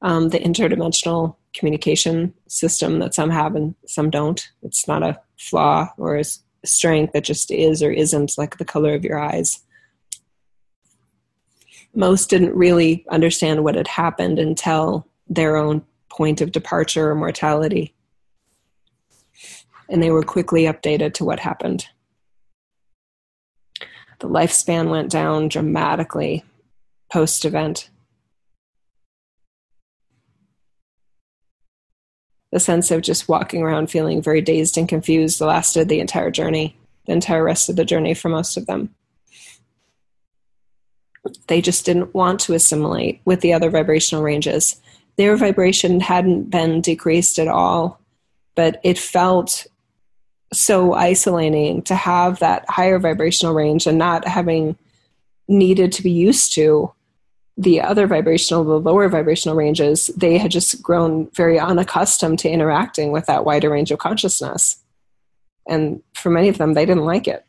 Um, 0.01 0.29
the 0.29 0.39
interdimensional 0.39 1.35
communication 1.55 2.33
system 2.47 2.97
that 2.97 3.13
some 3.13 3.29
have 3.29 3.55
and 3.55 3.75
some 3.85 4.09
don't. 4.09 4.49
It's 4.63 4.87
not 4.87 5.03
a 5.03 5.21
flaw 5.37 5.93
or 5.99 6.15
a 6.17 6.23
strength 6.65 7.13
that 7.13 7.25
just 7.25 7.51
is 7.51 7.83
or 7.83 7.91
isn't 7.91 8.35
like 8.35 8.57
the 8.57 8.65
color 8.65 8.95
of 8.95 9.03
your 9.03 9.19
eyes. 9.19 9.59
Most 11.93 12.31
didn't 12.31 12.55
really 12.55 13.05
understand 13.11 13.63
what 13.63 13.75
had 13.75 13.87
happened 13.87 14.39
until 14.39 15.07
their 15.27 15.57
own 15.57 15.85
point 16.09 16.41
of 16.41 16.51
departure 16.51 17.11
or 17.11 17.13
mortality. 17.13 17.93
And 19.89 20.01
they 20.01 20.09
were 20.09 20.23
quickly 20.23 20.63
updated 20.63 21.13
to 21.13 21.23
what 21.23 21.39
happened 21.39 21.85
the 24.23 24.29
lifespan 24.29 24.89
went 24.89 25.11
down 25.11 25.49
dramatically 25.49 26.45
post 27.11 27.43
event. 27.43 27.89
The 32.53 32.61
sense 32.61 32.89
of 32.89 33.01
just 33.01 33.27
walking 33.27 33.63
around 33.63 33.87
feeling 33.91 34.21
very 34.21 34.39
dazed 34.39 34.77
and 34.77 34.87
confused 34.87 35.41
lasted 35.41 35.89
the 35.89 35.99
entire 35.99 36.31
journey, 36.31 36.77
the 37.05 37.11
entire 37.11 37.43
rest 37.43 37.67
of 37.67 37.75
the 37.75 37.83
journey 37.83 38.13
for 38.13 38.29
most 38.29 38.55
of 38.55 38.65
them. 38.65 38.95
They 41.47 41.59
just 41.59 41.85
didn't 41.85 42.13
want 42.13 42.39
to 42.41 42.53
assimilate 42.53 43.19
with 43.25 43.41
the 43.41 43.51
other 43.51 43.69
vibrational 43.69 44.23
ranges. 44.23 44.79
Their 45.17 45.35
vibration 45.35 45.99
hadn't 45.99 46.49
been 46.49 46.79
decreased 46.79 47.39
at 47.39 47.49
all, 47.49 47.99
but 48.55 48.79
it 48.85 48.97
felt 48.97 49.67
so 50.53 50.93
isolating 50.93 51.81
to 51.83 51.95
have 51.95 52.39
that 52.39 52.65
higher 52.69 52.99
vibrational 52.99 53.53
range 53.53 53.87
and 53.87 53.97
not 53.97 54.27
having 54.27 54.77
needed 55.47 55.91
to 55.93 56.03
be 56.03 56.11
used 56.11 56.53
to 56.55 56.91
the 57.57 57.81
other 57.81 58.07
vibrational, 58.07 58.63
the 58.63 58.79
lower 58.79 59.09
vibrational 59.09 59.55
ranges, 59.55 60.07
they 60.17 60.37
had 60.37 60.51
just 60.51 60.81
grown 60.81 61.29
very 61.31 61.59
unaccustomed 61.59 62.39
to 62.39 62.49
interacting 62.49 63.11
with 63.11 63.25
that 63.27 63.45
wider 63.45 63.69
range 63.69 63.91
of 63.91 63.99
consciousness. 63.99 64.77
And 65.67 66.01
for 66.15 66.29
many 66.29 66.49
of 66.49 66.57
them, 66.57 66.73
they 66.73 66.85
didn't 66.85 67.05
like 67.05 67.27
it. 67.27 67.45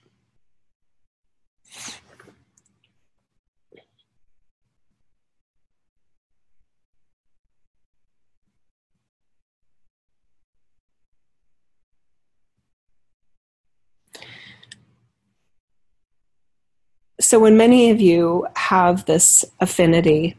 So, 17.34 17.40
when 17.40 17.56
many 17.56 17.90
of 17.90 18.00
you 18.00 18.46
have 18.54 19.06
this 19.06 19.44
affinity 19.58 20.38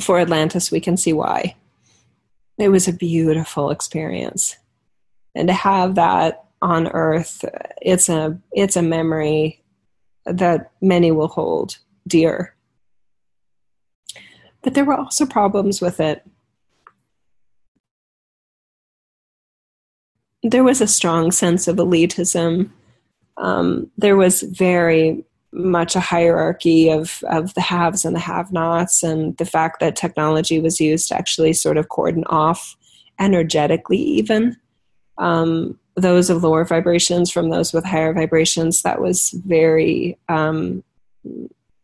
for 0.00 0.20
Atlantis, 0.20 0.70
we 0.70 0.78
can 0.78 0.96
see 0.96 1.12
why. 1.12 1.56
It 2.58 2.68
was 2.68 2.86
a 2.86 2.92
beautiful 2.92 3.70
experience. 3.70 4.56
And 5.34 5.48
to 5.48 5.52
have 5.52 5.96
that 5.96 6.44
on 6.62 6.86
Earth, 6.86 7.44
it's 7.82 8.08
a 8.08 8.38
it's 8.52 8.76
a 8.76 8.82
memory 8.82 9.64
that 10.26 10.70
many 10.80 11.10
will 11.10 11.26
hold 11.26 11.78
dear. 12.06 12.54
But 14.62 14.74
there 14.74 14.84
were 14.84 14.94
also 14.94 15.26
problems 15.26 15.80
with 15.80 15.98
it. 15.98 16.24
There 20.44 20.62
was 20.62 20.80
a 20.80 20.86
strong 20.86 21.32
sense 21.32 21.66
of 21.66 21.78
elitism. 21.78 22.70
Um, 23.36 23.90
there 23.98 24.16
was 24.16 24.42
very 24.42 25.24
much 25.52 25.96
a 25.96 26.00
hierarchy 26.00 26.90
of, 26.90 27.24
of 27.28 27.54
the 27.54 27.60
haves 27.60 28.04
and 28.04 28.14
the 28.14 28.20
have 28.20 28.52
nots, 28.52 29.02
and 29.02 29.36
the 29.36 29.44
fact 29.44 29.80
that 29.80 29.96
technology 29.96 30.60
was 30.60 30.80
used 30.80 31.08
to 31.08 31.16
actually 31.16 31.52
sort 31.52 31.76
of 31.76 31.88
cordon 31.88 32.24
off 32.26 32.76
energetically, 33.18 33.98
even 33.98 34.56
um, 35.18 35.78
those 35.96 36.30
of 36.30 36.42
lower 36.42 36.64
vibrations 36.64 37.30
from 37.30 37.50
those 37.50 37.72
with 37.72 37.84
higher 37.84 38.12
vibrations. 38.12 38.82
That 38.82 39.00
was 39.00 39.30
very, 39.46 40.18
um, 40.28 40.82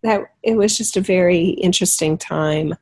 that 0.03 0.23
it 0.43 0.57
was 0.57 0.77
just 0.77 0.97
a 0.97 1.01
very 1.01 1.49
interesting 1.49 2.17
time 2.17 2.75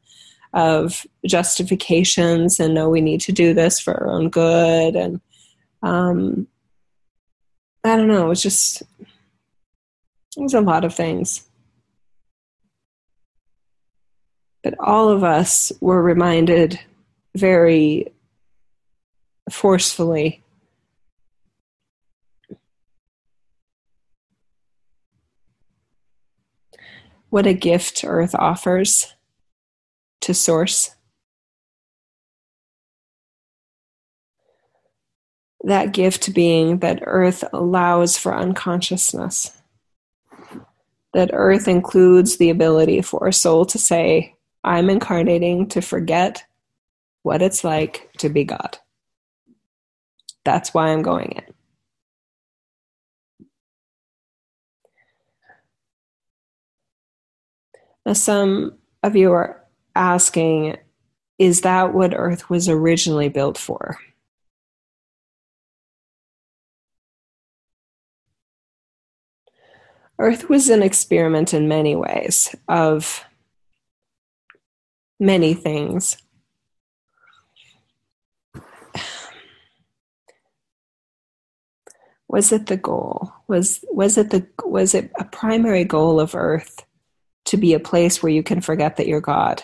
of 0.53 1.05
justifications 1.27 2.61
and 2.61 2.75
no, 2.75 2.89
we 2.89 3.01
need 3.01 3.21
to 3.23 3.33
do 3.33 3.53
this 3.53 3.81
for 3.81 3.95
our 3.95 4.09
own 4.09 4.31
good. 4.31 4.95
And 4.95 5.21
um, 5.83 6.47
I 7.83 7.97
don't 7.97 8.07
know, 8.07 8.27
it 8.27 8.29
was 8.29 8.43
just 8.43 8.83
was 10.37 10.55
a 10.55 10.61
lot 10.61 10.85
of 10.85 10.95
things. 10.95 11.47
But 14.63 14.75
all 14.81 15.09
of 15.09 15.23
us 15.23 15.73
were 15.81 16.03
reminded 16.03 16.81
very 17.37 18.13
forcefully 19.51 20.43
what 27.29 27.47
a 27.47 27.53
gift 27.53 28.05
Earth 28.07 28.35
offers 28.35 29.13
to 30.23 30.33
Source. 30.33 30.95
That 35.63 35.93
gift 35.93 36.33
being 36.33 36.79
that 36.79 37.03
Earth 37.05 37.45
allows 37.53 38.17
for 38.17 38.35
unconsciousness 38.35 39.51
that 41.15 41.31
earth 41.33 41.69
includes 41.69 42.37
the 42.37 42.51
ability 42.51 43.01
for 43.01 43.27
a 43.27 43.33
soul 43.33 43.65
to 43.67 43.79
say, 43.79 44.35
I'm 44.63 44.91
incarnating 44.91 45.69
to 45.69 45.81
forget 45.81 46.45
what 47.23 47.41
it's 47.41 47.65
like 47.65 48.11
to 48.19 48.29
be 48.29 48.45
God. 48.45 48.79
That's 50.45 50.75
why 50.75 50.89
I'm 50.89 51.03
going 51.03 51.33
in. 51.37 51.55
Now, 58.05 58.13
some 58.13 58.79
of 59.03 59.17
you 59.17 59.33
are 59.33 59.65
asking, 59.95 60.77
is 61.39 61.63
that 61.63 61.95
what 61.95 62.13
Earth 62.15 62.51
was 62.51 62.69
originally 62.69 63.31
built 63.31 63.57
for? 63.57 63.99
Earth 70.19 70.49
was 70.49 70.69
an 70.71 70.83
experiment 70.83 71.53
in 71.53 71.69
many 71.69 71.97
ways 71.97 72.55
of 72.69 73.25
many 75.19 75.55
things. 75.55 76.17
Was 82.29 82.53
it 82.53 82.67
the 82.67 82.77
goal? 82.77 83.33
Was 83.47 83.85
was 83.91 84.19
it 84.19 84.31
the 84.31 84.47
was 84.65 84.95
it 84.95 85.13
a 85.19 85.25
primary 85.25 85.85
goal 85.85 86.19
of 86.19 86.35
Earth 86.35 86.85
to 87.45 87.57
be 87.57 87.75
a 87.75 87.81
place 87.81 88.23
where 88.23 88.33
you 88.33 88.43
can 88.43 88.61
forget 88.61 88.97
that 88.97 89.07
you're 89.07 89.21
God? 89.21 89.63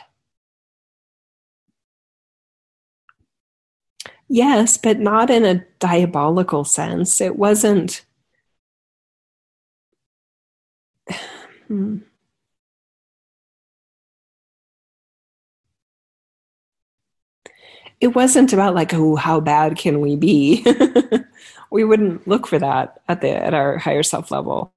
Yes, 4.29 4.77
but 4.77 5.01
not 5.01 5.31
in 5.31 5.45
a 5.45 5.65
diabolical 5.81 6.65
sense. 6.65 7.21
It 7.21 7.37
wasn't 7.37 8.05
Hmm. 11.71 11.99
It 18.01 18.15
wasn't 18.15 18.53
about 18.53 18.75
like, 18.75 18.95
oh, 18.95 19.17
how 19.17 19.41
bad 19.41 19.77
can 19.77 20.01
we 20.01 20.17
be? 20.17 20.65
we 21.71 21.85
wouldn't 21.85 22.27
look 22.27 22.47
for 22.47 22.59
that 22.59 23.01
at 23.09 23.21
the 23.21 23.31
at 23.31 23.55
our 23.55 23.79
higher 23.79 24.03
self 24.03 24.31
level. 24.31 24.73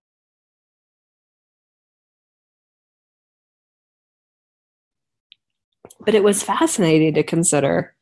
But 5.99 6.15
it 6.15 6.23
was 6.23 6.43
fascinating 6.43 7.15
to 7.15 7.23
consider 7.23 7.95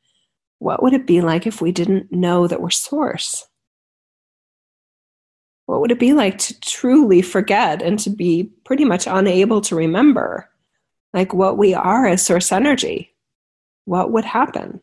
what 0.60 0.84
would 0.84 0.94
it 0.94 1.08
be 1.08 1.22
like 1.22 1.48
if 1.48 1.62
we 1.62 1.72
didn't 1.74 2.12
know 2.12 2.48
that 2.48 2.62
we're 2.62 2.72
source? 2.72 3.48
What 5.66 5.82
would 5.82 5.92
it 5.92 6.00
be 6.00 6.14
like 6.14 6.38
to 6.38 6.60
truly 6.60 7.22
forget 7.22 7.82
and 7.82 7.98
to 8.00 8.10
be 8.10 8.52
pretty 8.66 8.86
much 8.86 9.08
unable 9.08 9.62
to 9.62 9.76
remember 9.76 10.50
like 11.14 11.34
what 11.34 11.58
we 11.58 11.74
are 11.74 12.08
as 12.08 12.26
source 12.26 12.52
energy? 12.52 13.14
What 13.86 14.12
would 14.12 14.26
happen? 14.26 14.82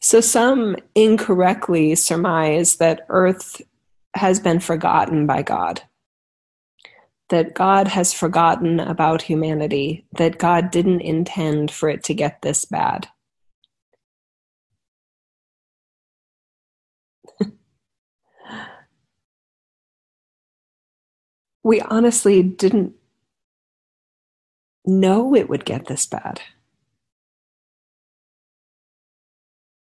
So 0.00 0.20
some 0.20 0.76
incorrectly 0.94 1.94
surmise 1.94 2.76
that 2.76 3.06
earth 3.08 3.60
has 4.14 4.40
been 4.40 4.60
forgotten 4.60 5.26
by 5.26 5.42
god 5.42 5.82
that 7.28 7.54
god 7.54 7.88
has 7.88 8.12
forgotten 8.12 8.80
about 8.80 9.22
humanity 9.22 10.06
that 10.12 10.38
god 10.38 10.70
didn't 10.70 11.00
intend 11.00 11.70
for 11.70 11.88
it 11.88 12.02
to 12.04 12.14
get 12.14 12.40
this 12.42 12.64
bad 12.64 13.08
we 21.66 21.80
honestly 21.80 22.44
didn't 22.44 22.94
know 24.84 25.34
it 25.34 25.48
would 25.48 25.64
get 25.64 25.86
this 25.86 26.06
bad. 26.06 26.40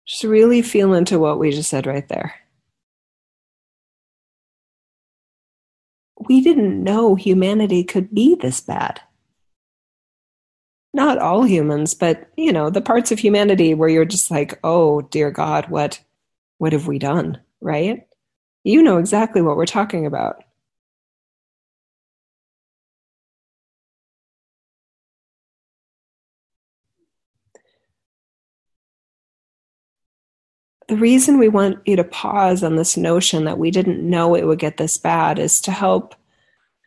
Just 0.08 0.24
really 0.24 0.62
feel 0.62 0.94
into 0.94 1.20
what 1.20 1.40
we 1.40 1.52
just 1.52 1.70
said 1.70 1.86
right 1.86 2.08
there. 2.08 2.36
We 6.30 6.40
didn't 6.40 6.82
know 6.82 7.16
humanity 7.16 7.84
could 7.84 8.16
be 8.16 8.36
this 8.36 8.62
bad. 8.62 9.02
Not 10.94 11.18
all 11.18 11.44
humans, 11.44 11.94
but 11.94 12.32
you 12.38 12.54
know, 12.54 12.70
the 12.70 12.80
parts 12.80 13.12
of 13.12 13.20
humanity 13.20 13.74
where 13.74 13.90
you're 13.90 14.06
just 14.06 14.32
like, 14.32 14.58
"Oh, 14.64 15.02
dear 15.02 15.32
God, 15.32 15.70
what 15.70 16.00
what 16.60 16.72
have 16.72 16.88
we 16.88 16.98
done?" 16.98 17.42
right? 17.60 18.08
You 18.64 18.82
know 18.84 19.00
exactly 19.00 19.42
what 19.42 19.58
we're 19.58 19.66
talking 19.66 20.06
about. 20.06 20.46
The 30.88 30.96
reason 30.96 31.38
we 31.38 31.50
want 31.50 31.80
you 31.86 31.98
to 31.98 32.04
pause 32.04 32.64
on 32.64 32.76
this 32.76 32.96
notion 32.96 33.44
that 33.46 33.58
we 33.58 33.72
didn't 33.72 34.08
know 34.08 34.36
it 34.36 34.46
would 34.46 34.60
get 34.60 34.78
this 34.78 34.98
bad 34.98 35.38
is 35.38 35.62
to 35.62 35.72
help 35.72 36.16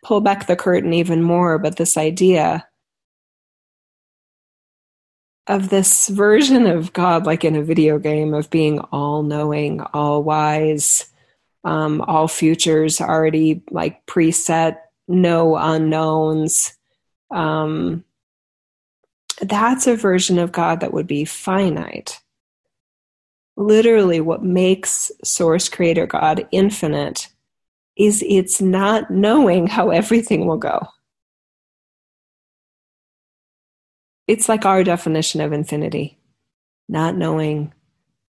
pull 0.02 0.20
back 0.20 0.46
the 0.46 0.56
curtain 0.56 0.92
even 0.92 1.22
more 1.22 1.58
but 1.58 1.76
this 1.76 1.96
idea 1.96 2.66
of 5.46 5.68
this 5.68 6.08
version 6.08 6.66
of 6.66 6.92
god 6.92 7.26
like 7.26 7.44
in 7.44 7.56
a 7.56 7.62
video 7.62 7.98
game 7.98 8.32
of 8.32 8.50
being 8.50 8.78
all 8.92 9.22
knowing 9.22 9.80
all 9.92 10.22
wise 10.22 11.06
um, 11.62 12.00
all 12.02 12.26
futures 12.26 13.02
already 13.02 13.62
like 13.70 14.06
preset 14.06 14.78
no 15.06 15.56
unknowns 15.56 16.74
um, 17.30 18.02
that's 19.42 19.86
a 19.86 19.96
version 19.96 20.38
of 20.38 20.52
god 20.52 20.80
that 20.80 20.94
would 20.94 21.06
be 21.06 21.26
finite 21.26 22.20
literally 23.56 24.20
what 24.20 24.42
makes 24.42 25.10
source 25.24 25.68
creator 25.68 26.06
God 26.06 26.46
infinite 26.50 27.28
is 27.96 28.24
it's 28.26 28.60
not 28.60 29.10
knowing 29.10 29.66
how 29.66 29.90
everything 29.90 30.46
will 30.46 30.56
go. 30.56 30.86
It's 34.26 34.48
like 34.48 34.64
our 34.64 34.84
definition 34.84 35.40
of 35.40 35.52
infinity, 35.52 36.18
not 36.88 37.16
knowing 37.16 37.74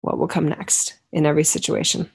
what 0.01 0.19
will 0.19 0.29
come 0.29 0.49
next 0.49 0.95
in 1.13 1.27
every 1.27 1.45
situation. 1.45 2.11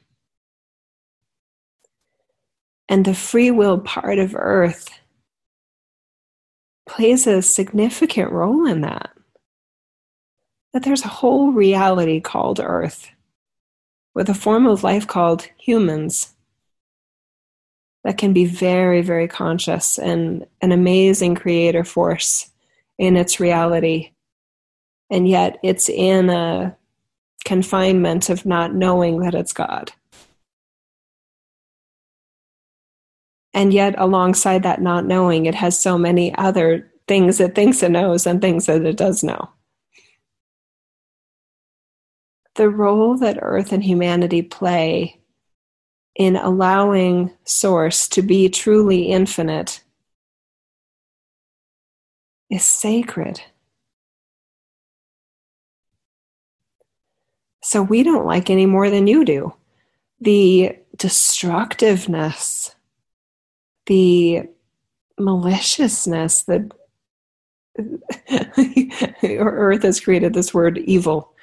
And 2.88 3.04
the 3.04 3.16
free 3.16 3.52
will 3.52 3.80
part 3.80 4.20
of 4.20 4.36
earth 4.36 4.90
plays 6.88 7.28
a 7.28 7.42
significant 7.42 8.32
role 8.32 8.66
in 8.66 8.82
that. 8.82 9.15
That 10.76 10.84
there's 10.84 11.06
a 11.06 11.08
whole 11.08 11.54
reality 11.54 12.20
called 12.20 12.60
Earth, 12.60 13.10
with 14.14 14.28
a 14.28 14.34
form 14.34 14.68
of 14.68 14.84
life 14.84 15.08
called 15.08 15.48
humans 15.58 16.36
that 18.04 18.18
can 18.18 18.34
be 18.34 18.44
very, 18.44 19.02
very 19.02 19.30
conscious 19.30 19.98
and 19.98 20.46
an 20.62 20.74
amazing 20.74 21.36
creator 21.36 21.86
force 21.86 22.52
in 22.98 23.16
its 23.16 23.40
reality. 23.40 24.12
And 25.10 25.30
yet 25.30 25.60
it's 25.64 25.88
in 25.88 26.30
a 26.30 26.76
confinement 27.46 28.30
of 28.30 28.46
not 28.46 28.76
knowing 28.76 29.22
that 29.22 29.34
it's 29.34 29.54
God. 29.54 29.94
And 33.54 33.74
yet, 33.74 33.96
alongside 33.98 34.64
that 34.64 34.82
not 34.82 35.06
knowing, 35.06 35.46
it 35.46 35.56
has 35.56 35.80
so 35.80 35.98
many 35.98 36.36
other 36.36 36.92
things 37.08 37.40
it 37.40 37.56
thinks 37.56 37.82
it 37.82 37.92
knows 37.92 38.28
and 38.28 38.42
things 38.42 38.66
that 38.66 38.86
it 38.86 38.98
does 38.98 39.24
know. 39.24 39.55
The 42.56 42.70
role 42.70 43.18
that 43.18 43.40
Earth 43.42 43.72
and 43.72 43.84
humanity 43.84 44.42
play 44.42 45.20
in 46.16 46.36
allowing 46.38 47.32
Source 47.44 48.08
to 48.10 48.22
be 48.22 48.50
truly 48.50 49.08
infinite 49.08 49.84
is 52.50 52.64
sacred. 52.64 53.42
So 57.62 57.82
we 57.82 58.04
don't 58.04 58.26
like 58.26 58.50
any 58.50 58.66
more 58.66 58.90
than 58.90 59.08
you 59.08 59.26
do. 59.26 59.54
The 60.22 60.78
destructiveness, 60.96 62.74
the 63.88 64.44
maliciousness 65.20 66.44
that 66.44 66.72
Earth 69.24 69.84
has 69.84 70.00
created 70.00 70.34
this 70.34 70.54
word 70.54 70.78
evil. 70.78 71.35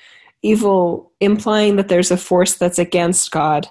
Evil 0.43 1.13
implying 1.21 1.77
that 1.77 1.89
there's 1.89 2.11
a 2.11 2.17
force 2.17 2.55
that's 2.55 2.79
against 2.79 3.31
God 3.31 3.69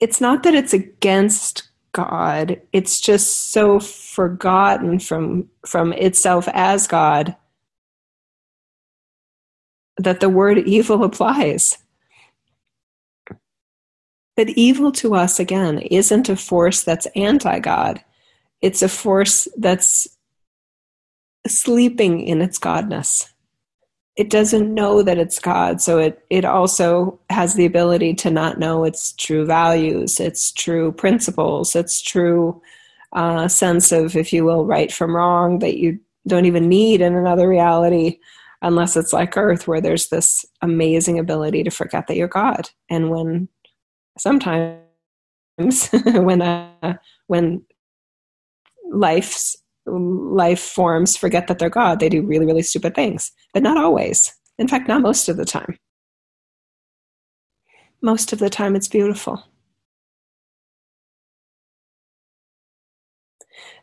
it's 0.00 0.20
not 0.20 0.42
that 0.44 0.54
it's 0.54 0.72
against 0.72 1.68
God. 1.92 2.60
It's 2.72 3.00
just 3.00 3.50
so 3.50 3.80
forgotten 3.80 4.98
from 4.98 5.48
from 5.66 5.92
itself 5.92 6.48
as 6.52 6.86
God 6.86 7.36
that 9.96 10.20
the 10.20 10.28
word 10.28 10.58
evil 10.58 11.02
applies. 11.02 11.78
But 14.36 14.50
evil 14.50 14.92
to 14.92 15.16
us 15.16 15.40
again 15.40 15.80
isn't 15.80 16.28
a 16.28 16.36
force 16.36 16.84
that's 16.84 17.08
anti-God. 17.16 18.04
It's 18.62 18.82
a 18.82 18.88
force 18.88 19.48
that's 19.56 20.06
sleeping 21.48 22.20
in 22.20 22.40
its 22.40 22.58
godness 22.60 23.32
it 24.18 24.30
doesn't 24.30 24.74
know 24.74 25.04
that 25.04 25.16
it's 25.16 25.38
God. 25.38 25.80
So 25.80 25.98
it, 25.98 26.24
it 26.28 26.44
also 26.44 27.20
has 27.30 27.54
the 27.54 27.64
ability 27.64 28.14
to 28.14 28.30
not 28.30 28.58
know 28.58 28.82
its 28.82 29.12
true 29.12 29.46
values, 29.46 30.18
its 30.18 30.50
true 30.50 30.90
principles, 30.90 31.76
its 31.76 32.02
true 32.02 32.60
uh, 33.12 33.46
sense 33.46 33.92
of, 33.92 34.16
if 34.16 34.32
you 34.32 34.44
will, 34.44 34.66
right 34.66 34.92
from 34.92 35.14
wrong 35.14 35.60
that 35.60 35.78
you 35.78 36.00
don't 36.26 36.46
even 36.46 36.68
need 36.68 37.00
in 37.00 37.14
another 37.14 37.48
reality 37.48 38.18
unless 38.60 38.96
it's 38.96 39.12
like 39.12 39.36
Earth, 39.36 39.68
where 39.68 39.80
there's 39.80 40.08
this 40.08 40.44
amazing 40.62 41.20
ability 41.20 41.62
to 41.62 41.70
forget 41.70 42.08
that 42.08 42.16
you're 42.16 42.26
God. 42.26 42.70
And 42.90 43.10
when 43.10 43.48
sometimes 44.18 44.80
when 46.04 46.42
uh, 46.42 46.96
when 47.28 47.62
life's 48.90 49.56
life 49.90 50.60
forms 50.60 51.16
forget 51.16 51.46
that 51.46 51.58
they're 51.58 51.70
God, 51.70 52.00
they 52.00 52.08
do 52.08 52.22
really, 52.22 52.46
really 52.46 52.62
stupid 52.62 52.94
things, 52.94 53.32
but 53.52 53.62
not 53.62 53.76
always. 53.76 54.34
In 54.58 54.68
fact, 54.68 54.88
not 54.88 55.02
most 55.02 55.28
of 55.28 55.36
the 55.36 55.44
time. 55.44 55.78
Most 58.00 58.32
of 58.32 58.38
the 58.38 58.50
time, 58.50 58.76
it's 58.76 58.88
beautiful. 58.88 59.44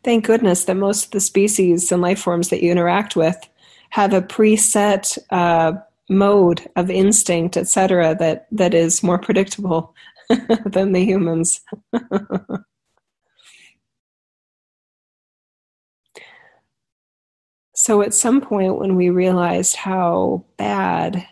Thank 0.03 0.26
goodness 0.26 0.66
that 0.66 0.76
most 0.76 1.06
of 1.06 1.12
the 1.12 1.20
species 1.20 1.91
and 1.91 2.01
life 2.01 2.20
forms 2.20 2.49
that 2.49 2.62
you 2.62 2.72
interact 2.72 3.16
with 3.16 3.38
have 3.89 4.14
a 4.14 4.22
preset 4.22 5.18
uh, 5.32 5.74
mode 6.10 6.70
of 6.76 6.89
instinct, 6.89 7.58
etc., 7.58 8.16
that 8.20 8.47
that 8.51 8.74
is 8.74 9.01
more 9.03 9.18
predictable 9.18 9.95
than 10.66 10.91
the 10.91 11.03
humans. 11.03 11.62
So 17.86 18.01
at 18.01 18.15
some 18.15 18.41
point 18.41 18.79
when 18.79 18.95
we 18.95 19.11
realized 19.11 19.75
how 19.75 20.43
bad 20.57 21.27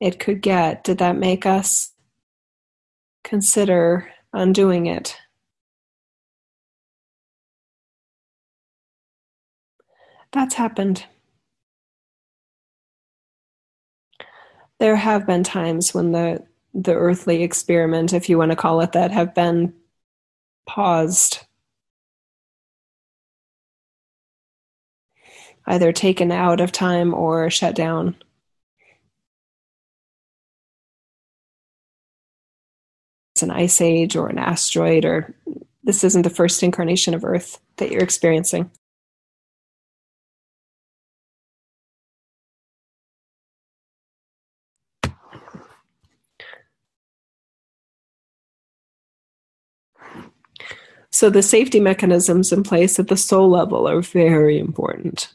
it 0.00 0.18
could 0.18 0.42
get, 0.42 0.82
did 0.82 0.98
that 0.98 1.14
make 1.14 1.46
us 1.46 1.92
consider 3.22 4.10
undoing 4.32 4.86
it? 4.86 5.16
That's 10.32 10.56
happened. 10.56 11.04
There 14.80 14.96
have 14.96 15.28
been 15.28 15.44
times 15.44 15.94
when 15.94 16.10
the 16.10 16.44
the 16.74 16.94
earthly 16.94 17.44
experiment, 17.44 18.12
if 18.12 18.28
you 18.28 18.36
want 18.36 18.50
to 18.50 18.56
call 18.56 18.80
it 18.80 18.90
that, 18.90 19.12
have 19.12 19.32
been 19.32 19.74
paused 20.66 21.46
either 25.66 25.92
taken 25.92 26.30
out 26.30 26.60
of 26.60 26.72
time 26.72 27.14
or 27.14 27.50
shut 27.50 27.74
down. 27.74 28.16
It's 33.34 33.42
an 33.42 33.50
ice 33.50 33.80
age 33.80 34.16
or 34.16 34.28
an 34.28 34.38
asteroid, 34.38 35.04
or 35.04 35.34
this 35.82 36.04
isn't 36.04 36.22
the 36.22 36.30
first 36.30 36.62
incarnation 36.62 37.14
of 37.14 37.24
Earth 37.24 37.60
that 37.76 37.90
you're 37.90 38.02
experiencing. 38.02 38.70
So 51.10 51.30
the 51.30 51.42
safety 51.42 51.78
mechanisms 51.78 52.52
in 52.52 52.64
place 52.64 52.98
at 52.98 53.06
the 53.08 53.16
soul 53.16 53.48
level 53.48 53.88
are 53.88 54.00
very 54.00 54.58
important 54.58 55.32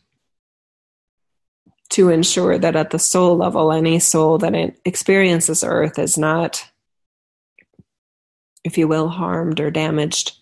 to 1.90 2.10
ensure 2.10 2.58
that 2.58 2.76
at 2.76 2.92
the 2.92 3.00
soul 3.00 3.38
level, 3.38 3.72
any 3.72 4.00
soul 4.00 4.38
that 4.40 4.76
experiences 4.86 5.64
earth 5.64 5.98
is 5.98 6.18
not, 6.18 6.70
if 8.64 8.78
you 8.78 8.88
will, 8.88 9.10
harmed 9.10 9.60
or 9.60 9.72
damaged, 9.72 10.38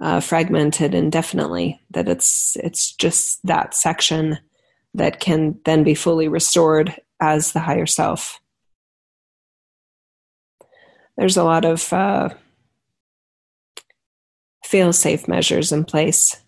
uh, 0.00 0.20
fragmented 0.20 0.94
indefinitely. 0.94 1.80
That 1.90 2.08
it's 2.08 2.56
it's 2.56 2.92
just 2.92 3.44
that 3.46 3.74
section 3.74 4.38
that 4.94 5.20
can 5.20 5.58
then 5.64 5.82
be 5.84 5.94
fully 5.94 6.28
restored 6.28 6.94
as 7.20 7.52
the 7.52 7.60
higher 7.60 7.86
self. 7.86 8.40
There's 11.16 11.36
a 11.36 11.44
lot 11.44 11.64
of 11.64 11.92
uh, 11.92 12.30
fail-safe 14.64 15.28
measures 15.28 15.72
in 15.72 15.84
place 15.84 16.41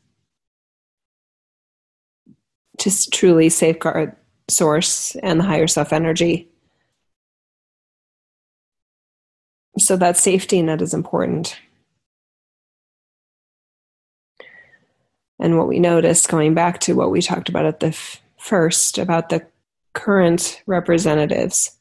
to 2.79 3.11
truly 3.11 3.49
safeguard 3.49 4.17
source 4.49 5.17
and 5.17 5.41
the 5.41 5.45
higher 5.45 5.67
self 5.67 5.93
energy. 5.93 6.49
So 9.79 9.97
that 9.97 10.17
safety 10.17 10.63
net 10.63 10.83
is 10.83 10.95
important. 10.95 11.59
And 15.41 15.59
what 15.59 15.67
we 15.67 15.81
noticed, 15.81 16.29
going 16.29 16.55
back 16.55 16.81
to 16.81 16.95
what 16.95 17.11
we 17.11 17.21
talked 17.21 17.49
about 17.49 17.67
at 17.67 17.81
the 17.81 17.89
f- 17.89 18.23
first 18.39 18.99
about 18.99 19.31
the 19.31 19.45
current 19.93 20.63
representatives, 20.67 21.77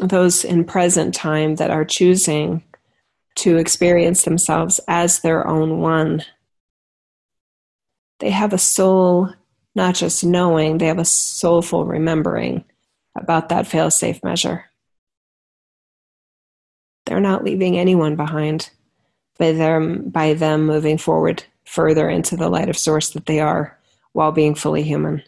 those 0.00 0.44
in 0.44 0.64
present 0.64 1.14
time 1.14 1.56
that 1.56 1.70
are 1.70 1.84
choosing 1.84 2.64
to 3.36 3.56
experience 3.56 4.24
themselves 4.24 4.80
as 4.88 5.20
their 5.20 5.46
own 5.46 5.78
one 5.78 6.24
they 8.22 8.30
have 8.30 8.52
a 8.52 8.58
soul, 8.58 9.30
not 9.74 9.96
just 9.96 10.22
knowing, 10.22 10.78
they 10.78 10.86
have 10.86 11.00
a 11.00 11.04
soulful 11.04 11.84
remembering 11.84 12.64
about 13.16 13.48
that 13.48 13.66
fail 13.66 13.90
safe 13.90 14.22
measure. 14.22 14.66
They're 17.04 17.18
not 17.18 17.42
leaving 17.42 17.76
anyone 17.76 18.14
behind 18.14 18.70
by 19.38 19.50
them, 19.50 20.08
by 20.08 20.34
them 20.34 20.66
moving 20.66 20.98
forward 20.98 21.42
further 21.64 22.08
into 22.08 22.36
the 22.36 22.48
light 22.48 22.68
of 22.68 22.78
source 22.78 23.10
that 23.10 23.26
they 23.26 23.40
are 23.40 23.76
while 24.12 24.30
being 24.30 24.54
fully 24.54 24.84
human. 24.84 25.24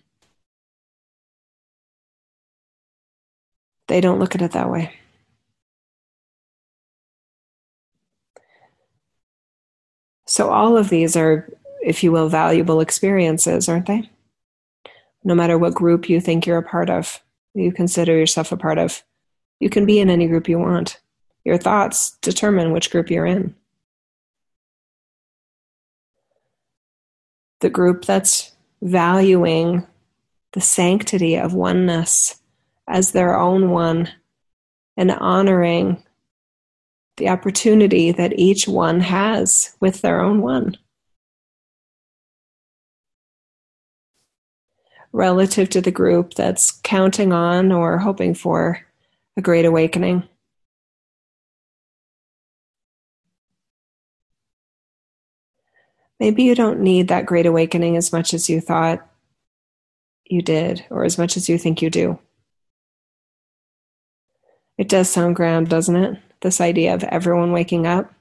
They 3.88 4.00
don't 4.00 4.20
look 4.20 4.36
at 4.36 4.42
it 4.42 4.52
that 4.52 4.70
way. 4.70 4.94
So, 10.26 10.50
all 10.50 10.76
of 10.76 10.90
these 10.90 11.16
are, 11.16 11.50
if 11.84 12.02
you 12.02 12.10
will, 12.10 12.28
valuable 12.28 12.80
experiences, 12.80 13.68
aren't 13.68 13.86
they? 13.86 14.10
No 15.22 15.34
matter 15.34 15.58
what 15.58 15.74
group 15.74 16.08
you 16.08 16.20
think 16.20 16.46
you're 16.46 16.58
a 16.58 16.62
part 16.62 16.90
of, 16.90 17.22
you 17.54 17.72
consider 17.72 18.16
yourself 18.16 18.52
a 18.52 18.56
part 18.56 18.78
of, 18.78 19.02
you 19.60 19.68
can 19.68 19.86
be 19.86 20.00
in 20.00 20.10
any 20.10 20.26
group 20.26 20.48
you 20.48 20.58
want. 20.58 21.00
Your 21.44 21.58
thoughts 21.58 22.16
determine 22.22 22.72
which 22.72 22.90
group 22.90 23.10
you're 23.10 23.26
in. 23.26 23.54
The 27.60 27.70
group 27.70 28.04
that's 28.04 28.52
valuing 28.82 29.86
the 30.52 30.60
sanctity 30.60 31.36
of 31.36 31.54
oneness 31.54 32.40
as 32.88 33.12
their 33.12 33.38
own 33.38 33.70
one 33.70 34.08
and 34.96 35.10
honoring 35.10 36.02
the 37.16 37.28
opportunity 37.28 38.10
that 38.12 38.38
each 38.38 38.66
one 38.66 39.00
has 39.00 39.76
with 39.80 40.00
their 40.00 40.20
own 40.20 40.42
one. 40.42 40.76
Relative 45.14 45.68
to 45.68 45.80
the 45.80 45.92
group 45.92 46.34
that's 46.34 46.72
counting 46.82 47.32
on 47.32 47.70
or 47.70 47.98
hoping 47.98 48.34
for 48.34 48.80
a 49.36 49.40
great 49.40 49.64
awakening. 49.64 50.28
Maybe 56.18 56.42
you 56.42 56.56
don't 56.56 56.80
need 56.80 57.06
that 57.08 57.26
great 57.26 57.46
awakening 57.46 57.96
as 57.96 58.12
much 58.12 58.34
as 58.34 58.50
you 58.50 58.60
thought 58.60 59.06
you 60.24 60.42
did, 60.42 60.84
or 60.90 61.04
as 61.04 61.16
much 61.16 61.36
as 61.36 61.48
you 61.48 61.58
think 61.58 61.80
you 61.80 61.90
do. 61.90 62.18
It 64.76 64.88
does 64.88 65.08
sound 65.08 65.36
grand, 65.36 65.68
doesn't 65.68 65.94
it? 65.94 66.18
This 66.40 66.60
idea 66.60 66.92
of 66.92 67.04
everyone 67.04 67.52
waking 67.52 67.86
up. 67.86 68.12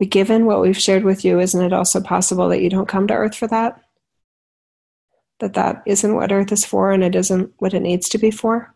But 0.00 0.10
given 0.10 0.46
what 0.46 0.60
we've 0.60 0.76
shared 0.76 1.04
with 1.04 1.24
you, 1.24 1.38
isn't 1.38 1.62
it 1.62 1.72
also 1.72 2.00
possible 2.00 2.48
that 2.48 2.60
you 2.60 2.70
don't 2.70 2.88
come 2.88 3.06
to 3.06 3.14
Earth 3.14 3.36
for 3.36 3.46
that? 3.46 3.83
That 5.44 5.52
that 5.52 5.82
isn't 5.84 6.14
what 6.14 6.32
Earth 6.32 6.52
is 6.52 6.64
for 6.64 6.90
and 6.90 7.04
it 7.04 7.14
isn't 7.14 7.52
what 7.58 7.74
it 7.74 7.80
needs 7.80 8.08
to 8.08 8.16
be 8.16 8.30
for? 8.30 8.74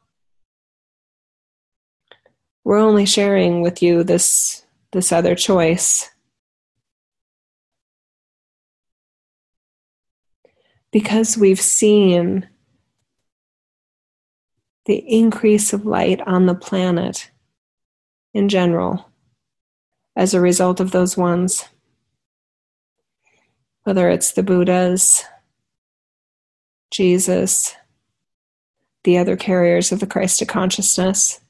We're 2.62 2.76
only 2.76 3.06
sharing 3.06 3.62
with 3.62 3.82
you 3.82 4.04
this, 4.04 4.66
this 4.92 5.10
other 5.10 5.34
choice 5.34 6.10
because 10.92 11.38
we've 11.38 11.58
seen 11.58 12.46
the 14.84 14.98
increase 14.98 15.72
of 15.72 15.86
light 15.86 16.20
on 16.26 16.44
the 16.44 16.54
planet 16.54 17.30
in 18.34 18.50
general 18.50 19.10
as 20.14 20.34
a 20.34 20.40
result 20.42 20.80
of 20.80 20.90
those 20.90 21.16
ones. 21.16 21.64
Whether 23.84 24.10
it's 24.10 24.32
the 24.32 24.42
Buddhas, 24.42 25.24
Jesus, 26.91 27.74
the 29.05 29.18
other 29.18 29.36
carriers 29.36 29.93
of 29.93 30.01
the 30.01 30.07
Christ 30.07 30.43
of 30.43 30.49
consciousness, 30.49 31.41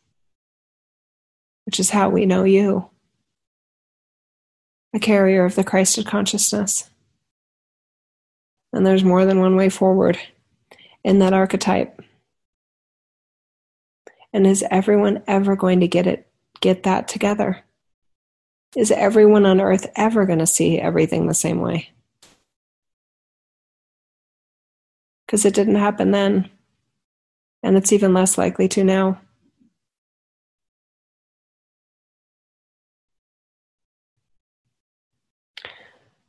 which 1.67 1.81
is 1.81 1.91
how 1.91 2.09
we 2.09 2.27
know 2.27 2.45
you, 2.45 2.89
a 4.95 4.99
carrier 4.99 5.45
of 5.45 5.55
the 5.55 5.65
Christ 5.65 5.99
of 5.99 6.07
consciousness. 6.07 6.89
And 8.73 8.87
there's 8.87 9.05
more 9.05 9.25
than 9.25 9.41
one 9.41 9.57
way 9.57 9.69
forward 9.69 10.19
in 11.05 11.21
that 11.21 11.33
archetype. 11.33 12.03
And 14.33 14.47
is 14.47 14.65
everyone 14.71 15.23
ever 15.27 15.57
going 15.57 15.81
to 15.81 15.89
get 15.89 16.07
it 16.07 16.27
get 16.61 16.83
that 16.83 17.09
together? 17.09 17.65
Is 18.77 18.91
everyone 18.91 19.47
on 19.47 19.61
earth 19.61 19.87
ever 19.97 20.27
going 20.27 20.41
to 20.41 20.47
see 20.47 20.79
everything 20.79 21.27
the 21.27 21.35
same 21.35 21.61
way? 21.61 21.91
Because 25.29 25.45
it 25.45 25.53
didn't 25.53 25.75
happen 25.75 26.11
then. 26.11 26.49
And 27.63 27.77
it's 27.77 27.93
even 27.93 28.15
less 28.15 28.39
likely 28.39 28.67
to 28.69 28.83
now. 28.83 29.21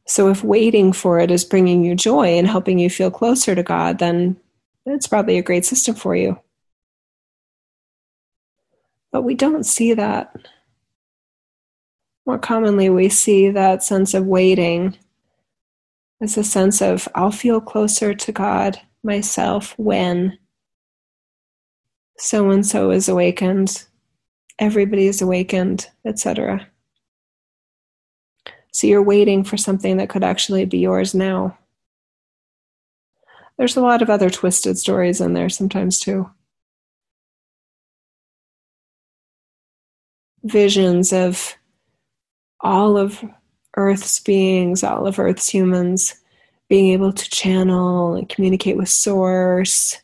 So, 0.06 0.28
if 0.30 0.44
waiting 0.44 0.92
for 0.92 1.20
it 1.20 1.32
is 1.32 1.46
bringing 1.46 1.86
you 1.86 1.96
joy 1.96 2.38
and 2.38 2.46
helping 2.46 2.78
you 2.78 2.90
feel 2.90 3.10
closer 3.10 3.56
to 3.56 3.64
God, 3.64 4.00
then 4.00 4.36
it's 4.86 5.08
probably 5.08 5.38
a 5.38 5.44
great 5.44 5.66
system 5.66 5.96
for 5.96 6.14
you. 6.14 6.38
But 9.14 9.22
we 9.22 9.34
don't 9.34 9.66
see 9.66 9.94
that. 9.94 10.36
More 12.26 12.40
commonly, 12.40 12.90
we 12.90 13.08
see 13.08 13.50
that 13.52 13.82
sense 13.82 14.14
of 14.14 14.26
waiting 14.26 14.98
as 16.20 16.38
a 16.38 16.44
sense 16.44 16.82
of, 16.82 17.08
I'll 17.16 17.32
feel 17.32 17.62
closer 17.62 18.14
to 18.14 18.32
God 18.32 18.82
myself 19.04 19.74
when 19.78 20.38
so 22.18 22.50
and 22.50 22.66
so 22.66 22.92
is 22.92 23.08
awakened, 23.08 23.86
everybody 24.60 25.08
is 25.08 25.22
awakened, 25.22 25.88
etc. 26.06 26.68
So 28.72 28.88
you're 28.88 29.04
waiting 29.04 29.44
for 29.44 29.58
something 29.58 29.98
that 29.98 30.10
could 30.10 30.24
actually 30.24 30.66
be 30.66 30.80
yours 30.80 31.16
now. 31.16 31.58
There's 33.58 33.76
a 33.76 33.82
lot 33.82 34.02
of 34.02 34.10
other 34.10 34.30
twisted 34.30 34.78
stories 34.78 35.20
in 35.20 35.34
there 35.34 35.50
sometimes 35.50 36.00
too. 36.00 36.30
Visions 40.44 41.12
of 41.12 41.56
all 42.62 42.98
of 42.98 43.24
Earth's 43.76 44.20
beings, 44.20 44.84
all 44.84 45.08
of 45.08 45.20
Earth's 45.20 45.50
humans 45.50 46.16
being 46.70 46.94
able 46.94 47.12
to 47.12 47.30
channel 47.30 48.14
and 48.14 48.30
communicate 48.30 48.78
with 48.78 48.90
Source 48.90 49.98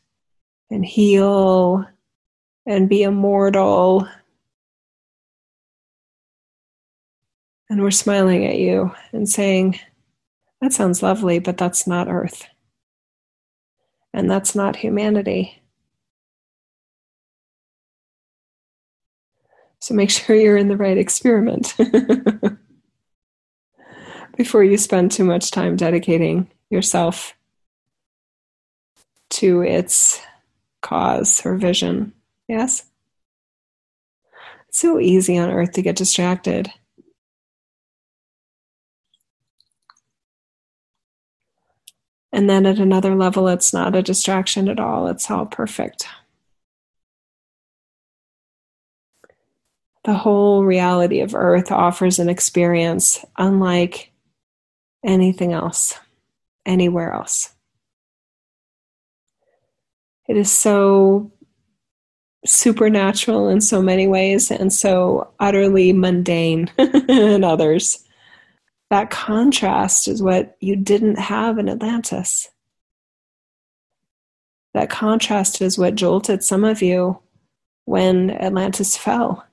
and 0.69 0.85
heal 0.85 1.85
and 2.65 2.89
be 2.89 3.03
immortal 3.03 4.07
And 7.69 7.81
we're 7.81 7.91
smiling 7.91 8.45
at 8.45 8.57
you 8.57 8.91
and 9.11 9.27
saying, 9.27 9.79
That 10.61 10.73
sounds 10.73 11.01
lovely, 11.01 11.39
but 11.39 11.57
that's 11.57 11.87
not 11.87 12.07
Earth. 12.07 12.47
And 14.13 14.29
that's 14.29 14.55
not 14.55 14.75
humanity. 14.75 15.61
So 19.79 19.93
make 19.93 20.09
sure 20.09 20.35
you're 20.35 20.57
in 20.57 20.67
the 20.67 20.77
right 20.77 20.97
experiment 20.97 21.75
before 24.35 24.63
you 24.63 24.77
spend 24.77 25.11
too 25.11 25.23
much 25.23 25.51
time 25.51 25.75
dedicating 25.75 26.49
yourself 26.69 27.33
to 29.29 29.61
its 29.61 30.21
cause 30.81 31.45
or 31.45 31.55
vision. 31.55 32.13
Yes? 32.47 32.85
It's 34.69 34.79
so 34.79 34.99
easy 34.99 35.37
on 35.37 35.49
earth 35.49 35.71
to 35.73 35.81
get 35.81 35.95
distracted. 35.95 36.71
And 42.31 42.49
then 42.49 42.65
at 42.65 42.79
another 42.79 43.15
level, 43.15 43.47
it's 43.47 43.73
not 43.73 43.95
a 43.95 44.03
distraction 44.03 44.67
at 44.67 44.79
all, 44.79 45.07
it's 45.07 45.31
all 45.31 45.45
perfect. 45.45 46.05
The 50.03 50.13
whole 50.13 50.65
reality 50.65 51.21
of 51.21 51.33
Earth 51.33 51.71
offers 51.71 52.19
an 52.19 52.27
experience 52.27 53.25
unlike 53.37 54.11
anything 55.05 55.53
else, 55.53 55.97
anywhere 56.65 57.13
else. 57.13 57.53
It 60.27 60.37
is 60.37 60.51
so 60.51 61.31
supernatural 62.45 63.49
in 63.49 63.61
so 63.61 63.81
many 63.81 64.07
ways 64.07 64.51
and 64.51 64.71
so 64.71 65.31
utterly 65.39 65.93
mundane 65.93 66.69
in 66.77 67.43
others. 67.43 68.03
That 68.89 69.09
contrast 69.09 70.07
is 70.07 70.21
what 70.21 70.55
you 70.59 70.75
didn't 70.75 71.17
have 71.17 71.57
in 71.57 71.69
Atlantis. 71.69 72.49
That 74.73 74.89
contrast 74.89 75.61
is 75.61 75.77
what 75.77 75.95
jolted 75.95 76.43
some 76.43 76.63
of 76.63 76.81
you 76.81 77.19
when 77.85 78.29
Atlantis 78.29 78.97
fell. 78.97 79.45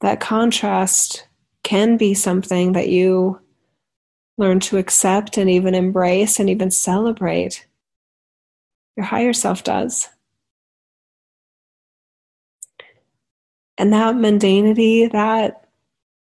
That 0.00 0.20
contrast 0.20 1.27
can 1.68 1.98
be 1.98 2.14
something 2.14 2.72
that 2.72 2.88
you 2.88 3.38
learn 4.38 4.58
to 4.58 4.78
accept 4.78 5.36
and 5.36 5.50
even 5.50 5.74
embrace 5.74 6.40
and 6.40 6.48
even 6.48 6.70
celebrate. 6.70 7.66
Your 8.96 9.04
higher 9.04 9.34
self 9.34 9.64
does. 9.64 10.08
And 13.76 13.92
that 13.92 14.14
mundanity, 14.14 15.12
that 15.12 15.68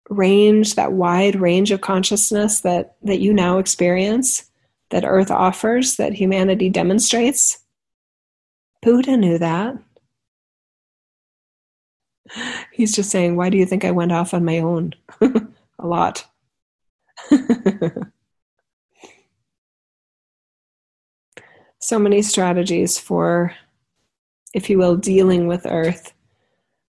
range, 0.09 0.73
that 0.73 0.93
wide 0.93 1.35
range 1.35 1.69
of 1.69 1.81
consciousness 1.81 2.61
that, 2.61 2.95
that 3.03 3.19
you 3.19 3.31
now 3.31 3.59
experience, 3.59 4.49
that 4.89 5.05
Earth 5.05 5.29
offers, 5.29 5.97
that 5.97 6.13
humanity 6.13 6.71
demonstrates. 6.71 7.59
Buddha 8.81 9.15
knew 9.15 9.37
that. 9.37 9.75
He's 12.71 12.95
just 12.95 13.09
saying, 13.09 13.35
Why 13.35 13.49
do 13.49 13.57
you 13.57 13.65
think 13.65 13.83
I 13.85 13.91
went 13.91 14.11
off 14.11 14.33
on 14.33 14.45
my 14.45 14.59
own? 14.59 14.93
a 15.21 15.87
lot. 15.87 16.25
so 21.79 21.99
many 21.99 22.21
strategies 22.21 22.97
for, 22.99 23.53
if 24.53 24.69
you 24.69 24.77
will, 24.77 24.95
dealing 24.95 25.47
with 25.47 25.65
Earth 25.65 26.13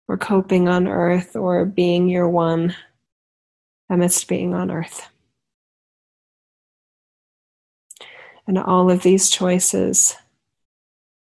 or 0.06 0.16
coping 0.16 0.68
on 0.68 0.86
Earth 0.88 1.36
or 1.36 1.64
being 1.64 2.08
your 2.08 2.28
one 2.28 2.74
amidst 3.90 4.28
being 4.28 4.54
on 4.54 4.70
Earth. 4.70 5.08
And 8.46 8.58
all 8.58 8.90
of 8.90 9.02
these 9.02 9.28
choices 9.28 10.16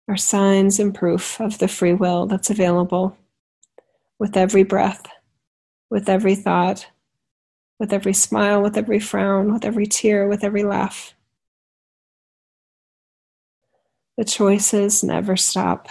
are 0.08 0.18
signs 0.18 0.80
and 0.80 0.96
proof 0.96 1.40
of 1.42 1.60
the 1.60 1.68
free 1.68 1.94
will 1.94 2.26
that's 2.26 2.50
available 2.50 3.18
with 4.22 4.38
every 4.38 4.62
breath, 4.62 5.08
with 5.90 6.08
every 6.08 6.36
thought, 6.36 6.86
with 7.80 7.92
every 7.92 8.14
smile, 8.14 8.62
with 8.62 8.78
every 8.78 9.00
frown, 9.00 9.52
with 9.52 9.66
every 9.66 9.88
tear, 9.88 10.28
with 10.28 10.44
every 10.44 10.62
laugh. 10.62 11.16
The 14.20 14.24
choices 14.24 15.04
never 15.04 15.36
stop. 15.36 15.90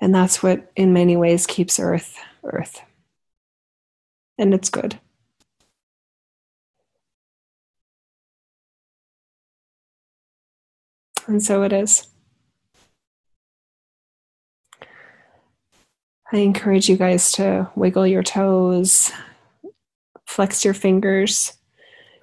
And 0.00 0.14
that's 0.14 0.40
what, 0.40 0.70
in 0.76 0.92
many 0.92 1.16
ways, 1.16 1.44
keeps 1.44 1.80
Earth 1.80 2.16
Earth. 2.44 2.80
And 4.38 4.54
it's 4.54 4.70
good. 4.70 5.00
And 11.26 11.42
so 11.42 11.64
it 11.64 11.72
is. 11.72 12.13
I 16.34 16.38
encourage 16.38 16.88
you 16.88 16.96
guys 16.96 17.30
to 17.32 17.70
wiggle 17.76 18.08
your 18.08 18.24
toes, 18.24 19.12
flex 20.26 20.64
your 20.64 20.74
fingers, 20.74 21.52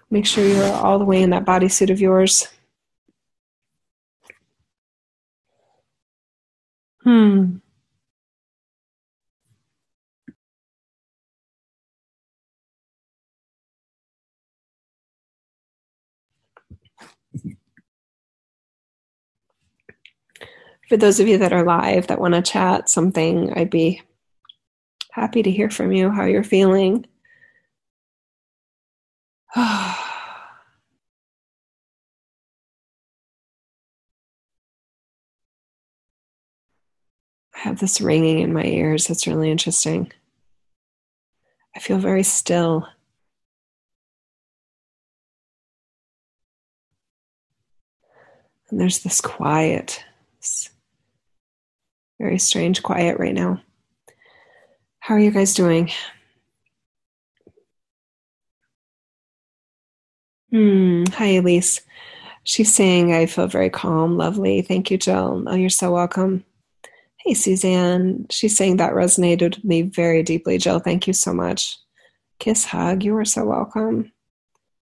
make 0.10 0.26
sure 0.26 0.46
you're 0.46 0.74
all 0.74 1.00
the 1.00 1.06
way 1.06 1.22
in 1.22 1.30
that 1.30 1.46
bodysuit 1.46 1.90
of 1.90 2.02
yours. 2.02 2.46
Hmm. 7.06 7.60
For 20.92 20.98
those 20.98 21.22
of 21.22 21.28
you 21.30 21.38
that 21.38 21.54
are 21.54 21.64
live 21.64 22.08
that 22.08 22.20
want 22.20 22.34
to 22.34 22.42
chat 22.42 22.90
something, 22.90 23.54
I'd 23.54 23.70
be 23.70 24.02
happy 25.12 25.42
to 25.42 25.50
hear 25.50 25.70
from 25.70 25.94
you 25.94 26.10
how 26.10 26.26
you're 26.26 26.44
feeling. 26.44 27.06
I 29.56 29.96
have 37.54 37.80
this 37.80 38.02
ringing 38.02 38.40
in 38.40 38.52
my 38.52 38.66
ears. 38.66 39.08
That's 39.08 39.26
really 39.26 39.50
interesting. 39.50 40.12
I 41.74 41.80
feel 41.80 42.00
very 42.00 42.24
still. 42.24 42.86
And 48.70 48.78
there's 48.78 49.00
this 49.00 49.22
quiet. 49.22 50.04
This 50.42 50.70
very 52.22 52.38
strange 52.38 52.84
quiet 52.84 53.18
right 53.18 53.34
now. 53.34 53.60
How 55.00 55.16
are 55.16 55.20
you 55.20 55.32
guys 55.32 55.56
doing? 55.56 55.90
Hmm. 60.52 61.06
Hi, 61.14 61.26
Elise. 61.38 61.82
She's 62.44 62.72
saying, 62.74 63.12
I 63.12 63.26
feel 63.26 63.48
very 63.48 63.72
calm, 63.72 64.18
lovely. 64.18 64.62
Thank 64.62 64.92
you, 64.92 65.00
Jill. 65.00 65.44
Oh, 65.48 65.56
you're 65.56 65.72
so 65.72 65.92
welcome. 65.94 66.44
Hey, 67.18 67.34
Suzanne. 67.34 68.28
She's 68.30 68.56
saying 68.56 68.78
that 68.78 68.94
resonated 68.94 69.56
with 69.56 69.64
me 69.64 69.82
very 69.82 70.22
deeply, 70.22 70.60
Jill. 70.60 70.78
Thank 70.78 71.08
you 71.08 71.14
so 71.14 71.34
much. 71.34 71.80
Kiss, 72.38 72.66
hug. 72.66 73.04
You 73.04 73.18
are 73.18 73.26
so 73.26 73.46
welcome. 73.46 74.12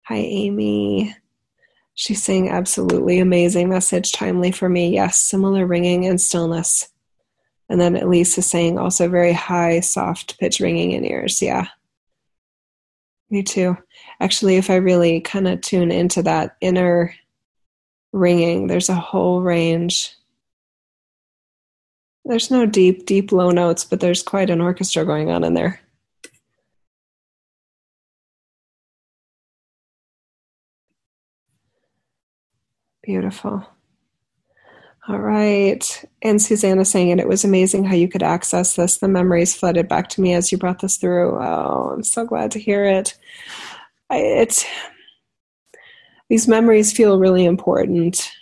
Hi, 0.06 0.18
Amy. 0.18 1.16
She's 1.94 2.24
saying, 2.24 2.50
absolutely 2.50 3.20
amazing 3.20 3.70
message, 3.70 4.12
timely 4.12 4.52
for 4.52 4.70
me. 4.70 4.90
Yes, 4.90 5.20
similar 5.20 5.68
ringing 5.68 6.08
and 6.08 6.20
stillness. 6.20 6.90
And 7.70 7.82
then 7.82 7.98
Elise 7.98 8.38
is 8.38 8.46
saying 8.46 8.80
also 8.80 9.10
very 9.10 9.34
high, 9.34 9.82
soft 9.82 10.40
pitch 10.40 10.60
ringing 10.60 10.92
in 10.92 11.06
ears. 11.06 11.42
Yeah. 11.42 11.68
Me 13.30 13.44
too. 13.44 13.78
Actually, 14.22 14.56
if 14.56 14.70
I 14.70 14.76
really 14.76 15.20
kind 15.20 15.48
of 15.48 15.62
tune 15.62 15.92
into 15.92 16.24
that 16.24 16.56
inner 16.62 17.14
ringing, 18.14 18.68
there's 18.68 18.90
a 18.90 18.96
whole 18.96 19.42
range. 19.42 20.14
There's 22.26 22.52
no 22.52 22.66
deep, 22.66 23.06
deep 23.06 23.32
low 23.32 23.52
notes, 23.52 23.86
but 23.86 24.00
there's 24.00 24.24
quite 24.24 24.50
an 24.50 24.62
orchestra 24.62 25.06
going 25.06 25.30
on 25.30 25.44
in 25.44 25.54
there. 25.54 25.82
Beautiful. 33.04 33.66
All 35.10 35.20
right. 35.20 36.06
And 36.22 36.42
Susanna 36.42 36.84
saying 36.84 37.10
it, 37.10 37.20
it 37.20 37.30
was 37.30 37.46
amazing 37.46 37.86
how 37.86 37.96
you 37.96 38.10
could 38.10 38.24
access 38.24 38.76
this. 38.76 38.98
The 38.98 39.08
memories 39.08 39.56
flooded 39.56 39.88
back 39.88 40.10
to 40.10 40.22
me 40.22 40.34
as 40.34 40.52
you 40.52 40.58
brought 40.58 40.80
this 40.80 40.98
through. 40.98 41.38
Oh, 41.42 41.92
I'm 41.94 42.04
so 42.04 42.26
glad 42.26 42.52
to 42.52 42.60
hear 42.60 42.84
it. 42.84 43.18
I, 44.10 44.18
it's 44.18 44.66
these 46.30 46.48
memories 46.48 46.92
feel 46.92 47.20
really 47.20 47.46
important. 47.46 48.34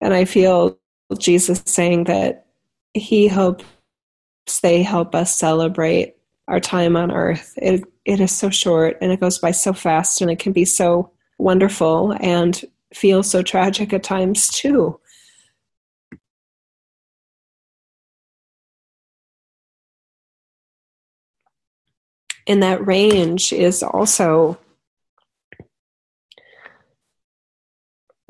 And 0.00 0.12
I 0.12 0.24
feel 0.24 0.76
Jesus 1.16 1.62
saying 1.66 2.04
that 2.04 2.46
he 2.94 3.28
hopes 3.28 3.64
they 4.62 4.82
help 4.82 5.14
us 5.14 5.36
celebrate 5.36 6.16
our 6.48 6.58
time 6.58 6.96
on 6.96 7.12
earth. 7.12 7.54
It 7.56 7.84
it 8.04 8.18
is 8.20 8.34
so 8.34 8.50
short 8.50 8.96
and 9.00 9.12
it 9.12 9.20
goes 9.20 9.38
by 9.38 9.52
so 9.52 9.72
fast 9.72 10.20
and 10.20 10.30
it 10.30 10.38
can 10.40 10.52
be 10.52 10.64
so 10.64 11.12
wonderful 11.38 12.16
and 12.20 12.64
feel 12.92 13.22
so 13.22 13.42
tragic 13.42 13.92
at 13.92 14.02
times 14.02 14.48
too. 14.48 14.98
In 22.48 22.60
that 22.60 22.84
range 22.84 23.52
is 23.52 23.82
also 23.82 24.58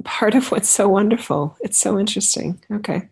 part 0.04 0.34
of 0.34 0.50
what's 0.50 0.68
so 0.68 0.88
wonderful. 0.88 1.56
It's 1.60 1.78
so 1.78 1.98
interesting. 1.98 2.60
Okay. 2.72 3.08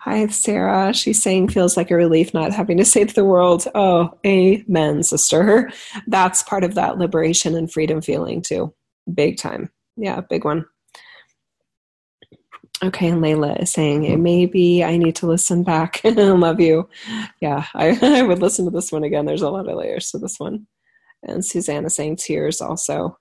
Hi, 0.00 0.26
Sarah. 0.26 0.92
She's 0.92 1.22
saying 1.22 1.48
feels 1.48 1.76
like 1.76 1.90
a 1.90 1.96
relief 1.96 2.34
not 2.34 2.52
having 2.52 2.76
to 2.76 2.84
save 2.84 3.14
the 3.14 3.24
world. 3.24 3.66
Oh, 3.74 4.18
amen, 4.26 5.02
sister. 5.02 5.70
That's 6.06 6.42
part 6.42 6.62
of 6.62 6.74
that 6.74 6.98
liberation 6.98 7.56
and 7.56 7.72
freedom 7.72 8.02
feeling 8.02 8.42
too. 8.42 8.74
Big 9.12 9.38
time. 9.38 9.70
Yeah, 9.96 10.20
big 10.20 10.44
one. 10.44 10.66
Okay, 12.82 13.08
and 13.08 13.22
Layla 13.22 13.60
is 13.62 13.72
saying, 13.72 14.22
maybe 14.22 14.82
I 14.82 14.96
need 14.96 15.16
to 15.16 15.26
listen 15.26 15.62
back. 15.64 16.00
Love 16.04 16.60
you. 16.60 16.88
Yeah, 17.40 17.66
I, 17.74 17.98
I 18.20 18.22
would 18.22 18.40
listen 18.40 18.64
to 18.64 18.70
this 18.70 18.90
one 18.90 19.04
again. 19.04 19.26
There's 19.26 19.42
a 19.42 19.50
lot 19.50 19.68
of 19.68 19.76
layers 19.76 20.10
to 20.12 20.18
this 20.18 20.40
one. 20.40 20.66
And 21.22 21.44
Susanna 21.44 21.90
saying 21.90 22.16
tears 22.16 22.62
also. 22.62 23.18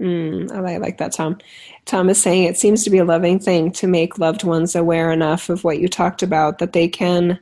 Mm, 0.00 0.50
I 0.52 0.76
like 0.78 0.98
that, 0.98 1.12
Tom. 1.12 1.38
Tom 1.84 2.08
is 2.08 2.22
saying 2.22 2.44
it 2.44 2.56
seems 2.56 2.84
to 2.84 2.90
be 2.90 2.98
a 2.98 3.04
loving 3.04 3.38
thing 3.40 3.72
to 3.72 3.86
make 3.88 4.18
loved 4.18 4.44
ones 4.44 4.76
aware 4.76 5.10
enough 5.12 5.48
of 5.50 5.64
what 5.64 5.80
you 5.80 5.88
talked 5.88 6.22
about 6.22 6.58
that 6.58 6.72
they 6.72 6.88
can 6.88 7.40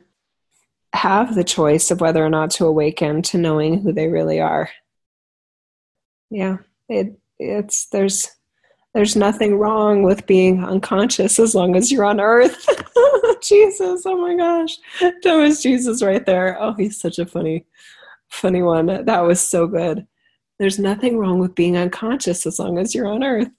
have 0.93 1.35
the 1.35 1.43
choice 1.43 1.91
of 1.91 2.01
whether 2.01 2.25
or 2.25 2.29
not 2.29 2.49
to 2.51 2.65
awaken 2.65 3.21
to 3.21 3.37
knowing 3.37 3.81
who 3.81 3.93
they 3.93 4.07
really 4.07 4.41
are 4.41 4.69
yeah. 6.29 6.57
It 6.89 7.19
it's 7.39 7.87
there's 7.87 8.29
there's 8.93 9.15
nothing 9.15 9.57
wrong 9.57 10.03
with 10.03 10.25
being 10.25 10.63
unconscious 10.63 11.39
as 11.39 11.53
long 11.53 11.75
as 11.75 11.91
you're 11.91 12.05
on 12.05 12.19
earth. 12.19 12.65
Jesus 13.41 14.03
oh 14.05 14.17
my 14.17 14.35
gosh. 14.35 14.77
That 14.99 15.35
was 15.35 15.61
jesus 15.61 16.01
right 16.01 16.25
there. 16.25 16.57
Oh 16.59 16.73
he's 16.73 16.99
such 16.99 17.19
a 17.19 17.25
funny 17.25 17.65
funny 18.29 18.61
one. 18.61 19.05
That 19.05 19.21
was 19.21 19.45
so 19.45 19.67
good. 19.67 20.07
There's 20.59 20.79
nothing 20.79 21.17
wrong 21.17 21.39
with 21.39 21.55
being 21.55 21.77
unconscious 21.77 22.45
as 22.45 22.57
long 22.57 22.79
as 22.79 22.95
you're 22.95 23.07
on 23.07 23.23
earth. 23.23 23.49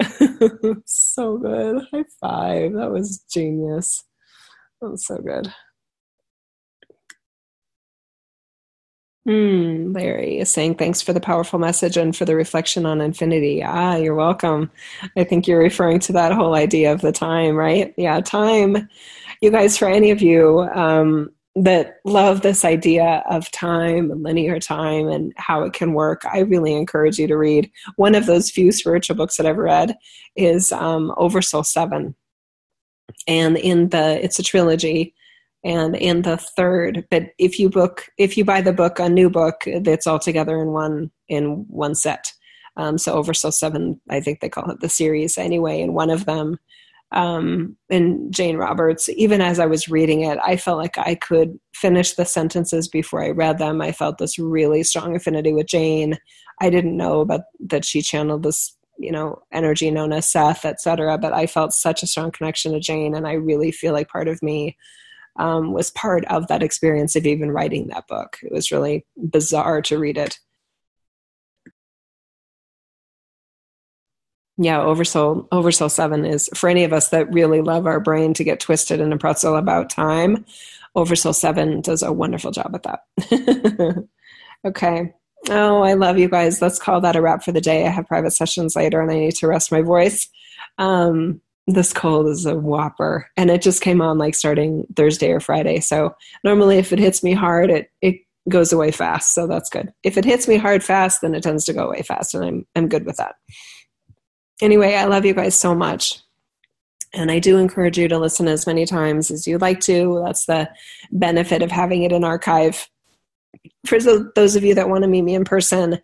So 0.84 1.38
good. 1.38 1.82
High 1.92 2.04
five. 2.20 2.72
That 2.72 2.90
was 2.90 3.24
genius. 3.32 4.02
That 4.80 4.90
was 4.90 5.06
so 5.06 5.18
good 5.18 5.52
Mm, 9.26 9.94
Larry 9.94 10.38
is 10.40 10.52
saying 10.52 10.74
thanks 10.74 11.00
for 11.00 11.12
the 11.12 11.20
powerful 11.20 11.58
message 11.58 11.96
and 11.96 12.16
for 12.16 12.24
the 12.24 12.34
reflection 12.34 12.84
on 12.84 13.00
infinity. 13.00 13.62
Ah, 13.62 13.94
you're 13.94 14.16
welcome. 14.16 14.70
I 15.16 15.22
think 15.22 15.46
you're 15.46 15.60
referring 15.60 16.00
to 16.00 16.12
that 16.14 16.32
whole 16.32 16.54
idea 16.54 16.92
of 16.92 17.02
the 17.02 17.12
time, 17.12 17.54
right? 17.54 17.94
Yeah, 17.96 18.20
time. 18.20 18.88
You 19.40 19.52
guys, 19.52 19.78
for 19.78 19.88
any 19.88 20.10
of 20.10 20.22
you 20.22 20.60
um, 20.74 21.30
that 21.54 21.98
love 22.04 22.40
this 22.40 22.64
idea 22.64 23.22
of 23.30 23.48
time 23.52 24.10
linear 24.22 24.58
time 24.58 25.06
and 25.06 25.32
how 25.36 25.62
it 25.62 25.72
can 25.72 25.92
work, 25.92 26.22
I 26.24 26.40
really 26.40 26.74
encourage 26.74 27.18
you 27.20 27.28
to 27.28 27.36
read. 27.36 27.70
One 27.94 28.16
of 28.16 28.26
those 28.26 28.50
few 28.50 28.72
spiritual 28.72 29.14
books 29.14 29.36
that 29.36 29.46
I've 29.46 29.56
read 29.56 29.96
is 30.34 30.72
um, 30.72 31.14
Oversoul 31.16 31.62
7. 31.62 32.16
And 33.28 33.56
in 33.56 33.90
the, 33.90 34.24
it's 34.24 34.40
a 34.40 34.42
trilogy 34.42 35.14
and 35.64 35.96
in 35.96 36.22
the 36.22 36.36
third 36.36 37.06
but 37.10 37.28
if 37.38 37.58
you 37.58 37.68
book 37.68 38.06
if 38.18 38.36
you 38.36 38.44
buy 38.44 38.60
the 38.60 38.72
book 38.72 38.98
a 38.98 39.08
new 39.08 39.30
book 39.30 39.64
that's 39.82 40.06
all 40.06 40.18
together 40.18 40.60
in 40.60 40.68
one 40.68 41.10
in 41.28 41.64
one 41.68 41.94
set. 41.94 42.32
Um, 42.76 42.96
so 42.96 43.12
oversoul 43.12 43.52
7 43.52 44.00
i 44.08 44.20
think 44.20 44.40
they 44.40 44.48
call 44.48 44.70
it 44.70 44.80
the 44.80 44.88
series 44.88 45.36
anyway 45.36 45.82
and 45.82 45.94
one 45.94 46.08
of 46.08 46.24
them 46.24 46.58
um, 47.12 47.76
and 47.90 48.32
jane 48.32 48.56
roberts 48.56 49.10
even 49.10 49.42
as 49.42 49.58
i 49.58 49.66
was 49.66 49.90
reading 49.90 50.22
it 50.22 50.38
i 50.42 50.56
felt 50.56 50.78
like 50.78 50.96
i 50.96 51.14
could 51.14 51.58
finish 51.74 52.14
the 52.14 52.24
sentences 52.24 52.88
before 52.88 53.22
i 53.22 53.28
read 53.28 53.58
them. 53.58 53.82
I 53.82 53.92
felt 53.92 54.16
this 54.16 54.38
really 54.38 54.82
strong 54.84 55.14
affinity 55.14 55.52
with 55.52 55.66
jane. 55.66 56.18
I 56.60 56.70
didn't 56.70 56.96
know 56.96 57.20
about 57.20 57.42
that 57.68 57.84
she 57.84 58.00
channeled 58.00 58.44
this 58.44 58.74
you 58.98 59.10
know 59.10 59.42
energy 59.52 59.90
known 59.90 60.12
as 60.12 60.30
seth 60.30 60.64
etc 60.64 61.18
but 61.18 61.32
i 61.32 61.46
felt 61.46 61.72
such 61.72 62.02
a 62.02 62.06
strong 62.06 62.30
connection 62.30 62.72
to 62.72 62.80
jane 62.80 63.14
and 63.14 63.26
i 63.26 63.32
really 63.32 63.72
feel 63.72 63.92
like 63.92 64.08
part 64.08 64.28
of 64.28 64.42
me 64.42 64.76
um, 65.36 65.72
was 65.72 65.90
part 65.90 66.24
of 66.26 66.48
that 66.48 66.62
experience 66.62 67.16
of 67.16 67.26
even 67.26 67.50
writing 67.50 67.88
that 67.88 68.06
book. 68.06 68.38
It 68.42 68.52
was 68.52 68.70
really 68.70 69.06
bizarre 69.16 69.82
to 69.82 69.98
read 69.98 70.18
it. 70.18 70.38
Yeah, 74.58 74.82
Oversoul 74.82 75.48
Oversoul 75.50 75.88
Seven 75.88 76.24
is 76.24 76.50
for 76.54 76.68
any 76.68 76.84
of 76.84 76.92
us 76.92 77.08
that 77.08 77.32
really 77.32 77.62
love 77.62 77.86
our 77.86 78.00
brain 78.00 78.34
to 78.34 78.44
get 78.44 78.60
twisted 78.60 79.00
in 79.00 79.12
a 79.12 79.18
pretzel 79.18 79.56
about 79.56 79.90
time. 79.90 80.44
Oversoul 80.94 81.32
Seven 81.32 81.80
does 81.80 82.02
a 82.02 82.12
wonderful 82.12 82.50
job 82.50 82.74
at 82.74 82.82
that. 82.82 84.08
okay. 84.64 85.14
Oh, 85.48 85.82
I 85.82 85.94
love 85.94 86.18
you 86.18 86.28
guys. 86.28 86.60
Let's 86.62 86.78
call 86.78 87.00
that 87.00 87.16
a 87.16 87.22
wrap 87.22 87.42
for 87.42 87.50
the 87.50 87.60
day. 87.60 87.86
I 87.86 87.90
have 87.90 88.06
private 88.06 88.32
sessions 88.32 88.76
later 88.76 89.00
and 89.00 89.10
I 89.10 89.14
need 89.14 89.36
to 89.36 89.48
rest 89.48 89.72
my 89.72 89.80
voice. 89.80 90.28
Um, 90.78 91.40
this 91.66 91.92
cold 91.92 92.26
is 92.26 92.46
a 92.46 92.56
whopper. 92.56 93.28
And 93.36 93.50
it 93.50 93.62
just 93.62 93.82
came 93.82 94.00
on 94.00 94.18
like 94.18 94.34
starting 94.34 94.86
thursday 94.96 95.30
or 95.30 95.40
friday. 95.40 95.80
So 95.80 96.14
normally 96.44 96.78
if 96.78 96.92
it 96.92 96.98
hits 96.98 97.22
me 97.22 97.32
hard 97.32 97.70
it 97.70 97.90
it 98.00 98.16
goes 98.48 98.72
away 98.72 98.90
fast. 98.90 99.34
So 99.34 99.46
that's 99.46 99.70
good. 99.70 99.92
If 100.02 100.18
it 100.18 100.24
hits 100.24 100.48
me 100.48 100.56
hard 100.56 100.82
fast 100.82 101.20
then 101.20 101.34
it 101.34 101.42
tends 101.42 101.64
to 101.66 101.72
go 101.72 101.86
away 101.86 102.02
fast. 102.02 102.34
And 102.34 102.44
i'm 102.44 102.66
i'm 102.74 102.88
good 102.88 103.06
with 103.06 103.16
that. 103.16 103.36
Anyway 104.60 104.94
i 104.94 105.04
love 105.04 105.24
you 105.24 105.34
guys 105.34 105.58
so 105.58 105.74
much. 105.74 106.20
And 107.14 107.30
i 107.30 107.38
do 107.38 107.58
encourage 107.58 107.98
you 107.98 108.08
to 108.08 108.18
listen 108.18 108.48
as 108.48 108.66
many 108.66 108.84
times 108.84 109.30
as 109.30 109.46
you 109.46 109.58
like 109.58 109.80
to. 109.80 110.20
That's 110.24 110.46
the 110.46 110.68
benefit 111.12 111.62
of 111.62 111.70
having 111.70 112.02
it 112.02 112.12
in 112.12 112.24
archive. 112.24 112.88
For 113.86 113.98
those 114.34 114.56
of 114.56 114.64
you 114.64 114.74
that 114.74 114.88
want 114.88 115.02
to 115.02 115.08
meet 115.08 115.22
me 115.22 115.34
in 115.34 115.44
person 115.44 116.00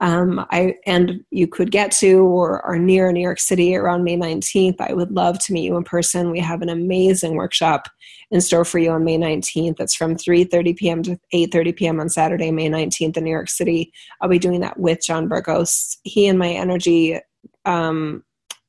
um, 0.00 0.44
I 0.50 0.74
and 0.86 1.24
you 1.30 1.46
could 1.46 1.70
get 1.70 1.92
to 1.92 2.18
or 2.18 2.60
are 2.66 2.78
near 2.78 3.12
New 3.12 3.22
York 3.22 3.38
City 3.38 3.76
around 3.76 4.02
May 4.02 4.16
19th, 4.16 4.80
I 4.80 4.92
would 4.92 5.12
love 5.12 5.38
to 5.44 5.52
meet 5.52 5.64
you 5.64 5.76
in 5.76 5.84
person. 5.84 6.30
We 6.30 6.40
have 6.40 6.62
an 6.62 6.68
amazing 6.68 7.36
workshop 7.36 7.88
in 8.30 8.40
store 8.40 8.64
for 8.64 8.78
you 8.78 8.90
on 8.90 9.04
May 9.04 9.16
19th. 9.16 9.78
It's 9.78 9.94
from 9.94 10.16
3:30 10.16 10.76
p.m. 10.76 11.02
to 11.04 11.18
8:30 11.32 11.76
p.m. 11.76 12.00
on 12.00 12.08
Saturday, 12.08 12.50
May 12.50 12.68
19th 12.68 13.16
in 13.16 13.24
New 13.24 13.30
York 13.30 13.48
City. 13.48 13.92
I'll 14.20 14.28
be 14.28 14.38
doing 14.38 14.60
that 14.60 14.78
with 14.78 15.00
John 15.06 15.28
Burgos. 15.28 15.96
He 16.02 16.26
and 16.26 16.38
my 16.38 16.50
energy 16.50 17.20
um, 17.64 18.24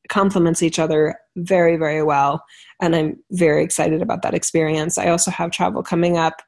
complements 0.07 0.61
each 0.61 0.78
other 0.78 1.15
very, 1.38 1.76
very 1.76 2.03
well, 2.03 2.45
and 2.82 2.95
I'm 2.95 3.17
very 3.32 3.63
excited 3.63 4.03
about 4.03 4.21
that 4.21 4.36
experience. 4.36 4.99
I 4.99 5.09
also 5.09 5.32
have 5.32 5.51
travel 5.51 5.82
coming 5.82 6.17
up. 6.17 6.41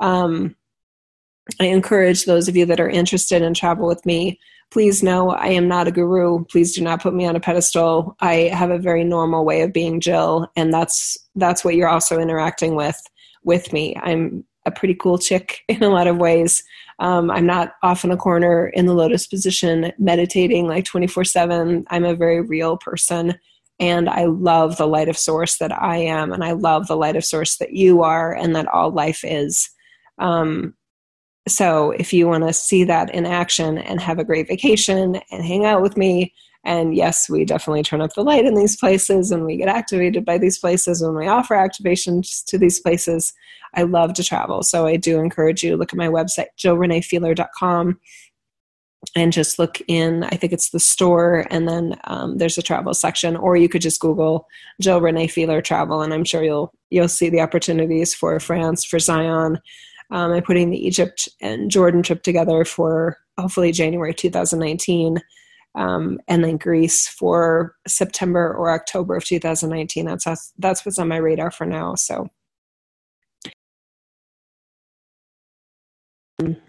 Um, 0.00 0.56
I 1.60 1.66
encourage 1.66 2.24
those 2.24 2.48
of 2.48 2.56
you 2.56 2.66
that 2.66 2.80
are 2.80 2.88
interested 2.88 3.42
in 3.42 3.54
travel 3.54 3.86
with 3.86 4.04
me, 4.04 4.38
please 4.70 5.02
know 5.02 5.30
I 5.30 5.48
am 5.48 5.68
not 5.68 5.88
a 5.88 5.92
guru. 5.92 6.44
Please 6.44 6.74
do 6.74 6.82
not 6.82 7.02
put 7.02 7.14
me 7.14 7.26
on 7.26 7.36
a 7.36 7.40
pedestal. 7.40 8.16
I 8.20 8.50
have 8.52 8.70
a 8.70 8.78
very 8.78 9.04
normal 9.04 9.44
way 9.44 9.62
of 9.62 9.72
being 9.72 10.00
Jill, 10.00 10.50
and 10.56 10.72
that's 10.72 11.16
that's 11.36 11.64
what 11.64 11.76
you're 11.76 11.88
also 11.88 12.18
interacting 12.18 12.74
with 12.74 13.00
with 13.44 13.72
me. 13.72 13.96
I'm 14.02 14.44
a 14.66 14.70
pretty 14.70 14.94
cool 14.94 15.18
chick 15.18 15.62
in 15.68 15.82
a 15.82 15.88
lot 15.88 16.06
of 16.06 16.18
ways. 16.18 16.62
Um, 16.98 17.30
I'm 17.30 17.46
not 17.46 17.74
off 17.82 18.04
in 18.04 18.10
a 18.10 18.16
corner 18.16 18.68
in 18.68 18.86
the 18.86 18.94
lotus 18.94 19.26
position 19.26 19.92
meditating 19.98 20.66
like 20.66 20.84
24 20.84 21.24
7. 21.24 21.84
I'm 21.90 22.04
a 22.04 22.14
very 22.14 22.40
real 22.40 22.76
person. 22.78 23.38
And 23.78 24.08
I 24.08 24.24
love 24.24 24.78
the 24.78 24.86
light 24.86 25.10
of 25.10 25.18
source 25.18 25.58
that 25.58 25.70
I 25.70 25.98
am. 25.98 26.32
And 26.32 26.42
I 26.42 26.52
love 26.52 26.86
the 26.86 26.96
light 26.96 27.14
of 27.14 27.26
source 27.26 27.58
that 27.58 27.74
you 27.74 28.02
are 28.02 28.32
and 28.32 28.56
that 28.56 28.68
all 28.68 28.90
life 28.90 29.22
is. 29.22 29.68
Um, 30.18 30.74
so 31.48 31.92
if 31.92 32.12
you 32.12 32.26
want 32.26 32.46
to 32.46 32.52
see 32.52 32.84
that 32.84 33.14
in 33.14 33.26
action 33.26 33.78
and 33.78 34.00
have 34.00 34.18
a 34.18 34.24
great 34.24 34.48
vacation 34.48 35.20
and 35.30 35.44
hang 35.44 35.64
out 35.64 35.82
with 35.82 35.96
me, 35.96 36.34
and 36.64 36.96
yes, 36.96 37.30
we 37.30 37.44
definitely 37.44 37.84
turn 37.84 38.02
up 38.02 38.14
the 38.14 38.24
light 38.24 38.44
in 38.44 38.56
these 38.56 38.76
places 38.76 39.30
and 39.30 39.44
we 39.44 39.56
get 39.56 39.68
activated 39.68 40.24
by 40.24 40.36
these 40.36 40.58
places 40.58 41.00
when 41.00 41.14
we 41.14 41.28
offer 41.28 41.54
activations 41.54 42.44
to 42.46 42.58
these 42.58 42.80
places. 42.80 43.32
I 43.74 43.82
love 43.82 44.14
to 44.14 44.24
travel. 44.24 44.64
So 44.64 44.86
I 44.86 44.96
do 44.96 45.20
encourage 45.20 45.62
you 45.62 45.70
to 45.70 45.76
look 45.76 45.92
at 45.92 45.98
my 45.98 46.08
website, 46.08 46.48
jillreneefeeler.com, 46.58 48.00
and 49.14 49.32
just 49.32 49.58
look 49.58 49.80
in, 49.86 50.24
I 50.24 50.30
think 50.30 50.52
it's 50.52 50.70
the 50.70 50.80
store, 50.80 51.46
and 51.50 51.68
then 51.68 51.96
um, 52.04 52.38
there's 52.38 52.58
a 52.58 52.62
travel 52.62 52.92
section, 52.94 53.36
or 53.36 53.56
you 53.56 53.68
could 53.68 53.82
just 53.82 54.00
Google 54.00 54.48
Jill 54.80 55.00
Renee 55.00 55.28
Feeler 55.28 55.62
travel, 55.62 56.02
and 56.02 56.12
I'm 56.12 56.24
sure 56.24 56.42
you'll 56.42 56.72
you'll 56.90 57.08
see 57.08 57.28
the 57.28 57.40
opportunities 57.40 58.14
for 58.14 58.40
France, 58.40 58.84
for 58.84 58.98
Zion, 58.98 59.60
um, 60.10 60.32
I'm 60.32 60.42
putting 60.42 60.70
the 60.70 60.86
Egypt 60.86 61.28
and 61.40 61.70
Jordan 61.70 62.02
trip 62.02 62.22
together 62.22 62.64
for 62.64 63.16
hopefully 63.38 63.72
January 63.72 64.14
2019, 64.14 65.20
um, 65.74 66.18
and 66.28 66.44
then 66.44 66.56
Greece 66.56 67.06
for 67.08 67.74
September 67.86 68.54
or 68.54 68.70
October 68.70 69.16
of 69.16 69.24
2019. 69.24 70.06
That's 70.06 70.52
that's 70.58 70.86
what's 70.86 70.98
on 70.98 71.08
my 71.08 71.16
radar 71.16 71.50
for 71.50 71.66
now. 71.66 71.94
So 71.94 72.28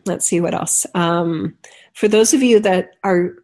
let's 0.06 0.28
see 0.28 0.41
what 0.41 0.53
else. 0.53 0.86
Um, 0.95 1.57
for 1.94 2.07
those 2.07 2.34
of 2.34 2.41
you 2.41 2.60
that 2.61 2.91
are 3.03 3.36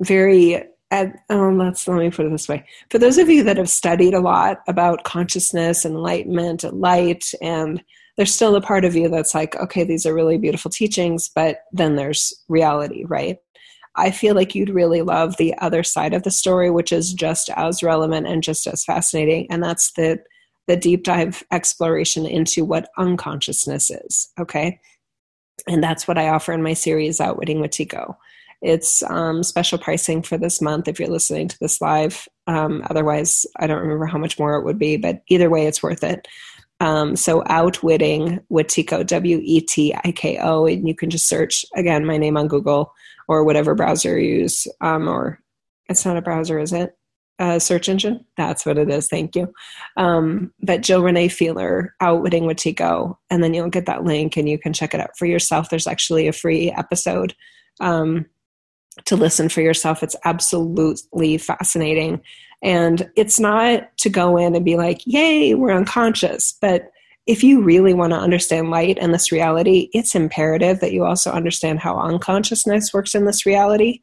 very 0.00 0.62
um, 0.90 1.58
let's 1.58 1.86
let 1.86 1.98
me 1.98 2.10
put 2.10 2.24
it 2.24 2.32
this 2.32 2.48
way. 2.48 2.64
For 2.90 2.98
those 2.98 3.18
of 3.18 3.28
you 3.28 3.42
that 3.42 3.58
have 3.58 3.68
studied 3.68 4.14
a 4.14 4.20
lot 4.20 4.60
about 4.68 5.04
consciousness, 5.04 5.84
enlightenment, 5.84 6.64
and 6.64 6.80
light, 6.80 7.24
and 7.42 7.82
there's 8.18 8.34
still 8.34 8.56
a 8.56 8.60
part 8.60 8.84
of 8.84 8.96
you 8.96 9.08
that's 9.08 9.34
like, 9.34 9.54
okay, 9.56 9.84
these 9.84 10.04
are 10.04 10.12
really 10.12 10.38
beautiful 10.38 10.72
teachings, 10.72 11.30
but 11.32 11.60
then 11.72 11.94
there's 11.94 12.34
reality, 12.48 13.04
right? 13.04 13.38
I 13.94 14.10
feel 14.10 14.34
like 14.34 14.56
you'd 14.56 14.70
really 14.70 15.02
love 15.02 15.36
the 15.36 15.56
other 15.58 15.84
side 15.84 16.12
of 16.12 16.24
the 16.24 16.30
story, 16.32 16.68
which 16.68 16.92
is 16.92 17.14
just 17.14 17.48
as 17.50 17.82
relevant 17.82 18.26
and 18.26 18.42
just 18.42 18.66
as 18.66 18.84
fascinating, 18.84 19.46
and 19.50 19.62
that's 19.62 19.92
the 19.92 20.20
the 20.66 20.76
deep 20.76 21.02
dive 21.02 21.42
exploration 21.50 22.26
into 22.26 22.64
what 22.64 22.90
unconsciousness 22.98 23.90
is. 23.90 24.30
Okay, 24.38 24.78
and 25.66 25.82
that's 25.82 26.06
what 26.06 26.18
I 26.18 26.28
offer 26.28 26.52
in 26.52 26.62
my 26.62 26.74
series, 26.74 27.20
Outwitting 27.20 27.58
Wetiko. 27.60 28.16
It's 28.60 29.02
um, 29.04 29.42
special 29.44 29.78
pricing 29.78 30.22
for 30.22 30.36
this 30.36 30.60
month 30.60 30.88
if 30.88 30.98
you're 30.98 31.08
listening 31.08 31.48
to 31.48 31.58
this 31.60 31.80
live. 31.80 32.28
Um, 32.48 32.84
otherwise, 32.90 33.46
I 33.56 33.68
don't 33.68 33.80
remember 33.80 34.06
how 34.06 34.18
much 34.18 34.38
more 34.38 34.56
it 34.56 34.64
would 34.64 34.78
be, 34.78 34.96
but 34.96 35.22
either 35.28 35.48
way, 35.48 35.66
it's 35.66 35.82
worth 35.82 36.02
it. 36.02 36.26
Um, 36.80 37.16
so 37.16 37.42
outwitting 37.46 38.40
Wetiko, 38.50 39.04
W 39.06 39.40
E 39.42 39.60
T 39.60 39.94
I 40.04 40.12
K 40.12 40.38
O, 40.40 40.66
and 40.66 40.86
you 40.86 40.94
can 40.94 41.10
just 41.10 41.28
search 41.28 41.64
again 41.74 42.06
my 42.06 42.16
name 42.16 42.36
on 42.36 42.48
Google 42.48 42.92
or 43.26 43.44
whatever 43.44 43.74
browser 43.74 44.18
you 44.18 44.42
use. 44.42 44.66
Um, 44.80 45.08
or 45.08 45.40
it's 45.88 46.06
not 46.06 46.16
a 46.16 46.22
browser, 46.22 46.58
is 46.58 46.72
it? 46.72 46.94
A 47.40 47.60
search 47.60 47.88
engine. 47.88 48.24
That's 48.36 48.66
what 48.66 48.78
it 48.78 48.90
is. 48.90 49.08
Thank 49.08 49.36
you. 49.36 49.52
Um, 49.96 50.52
but 50.60 50.82
Jill 50.82 51.02
Renee 51.02 51.28
Feeler, 51.28 51.94
outwitting 52.00 52.44
Wetiko, 52.44 53.16
and 53.30 53.42
then 53.42 53.54
you'll 53.54 53.70
get 53.70 53.86
that 53.86 54.04
link 54.04 54.36
and 54.36 54.48
you 54.48 54.58
can 54.58 54.72
check 54.72 54.94
it 54.94 55.00
out 55.00 55.16
for 55.16 55.26
yourself. 55.26 55.70
There's 55.70 55.86
actually 55.86 56.26
a 56.26 56.32
free 56.32 56.70
episode 56.72 57.34
um, 57.80 58.26
to 59.04 59.14
listen 59.14 59.48
for 59.48 59.60
yourself. 59.60 60.02
It's 60.02 60.16
absolutely 60.24 61.38
fascinating. 61.38 62.22
And 62.62 63.10
it's 63.16 63.38
not 63.38 63.96
to 63.98 64.08
go 64.08 64.36
in 64.36 64.54
and 64.54 64.64
be 64.64 64.76
like, 64.76 65.00
yay, 65.06 65.54
we're 65.54 65.72
unconscious. 65.72 66.56
But 66.60 66.90
if 67.26 67.44
you 67.44 67.62
really 67.62 67.94
want 67.94 68.12
to 68.12 68.18
understand 68.18 68.70
light 68.70 68.98
and 69.00 69.12
this 69.12 69.30
reality, 69.30 69.90
it's 69.92 70.14
imperative 70.14 70.80
that 70.80 70.92
you 70.92 71.04
also 71.04 71.30
understand 71.30 71.78
how 71.78 71.98
unconsciousness 71.98 72.92
works 72.92 73.14
in 73.14 73.26
this 73.26 73.46
reality. 73.46 74.00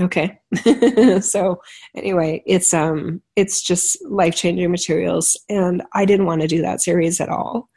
Okay. 0.00 0.38
so 1.20 1.62
anyway, 1.94 2.42
it's 2.46 2.74
um 2.74 3.22
it's 3.36 3.62
just 3.62 3.96
life-changing 4.06 4.70
materials 4.70 5.36
and 5.48 5.84
I 5.92 6.04
didn't 6.04 6.26
want 6.26 6.40
to 6.42 6.48
do 6.48 6.62
that 6.62 6.80
series 6.80 7.20
at 7.20 7.28
all. 7.28 7.68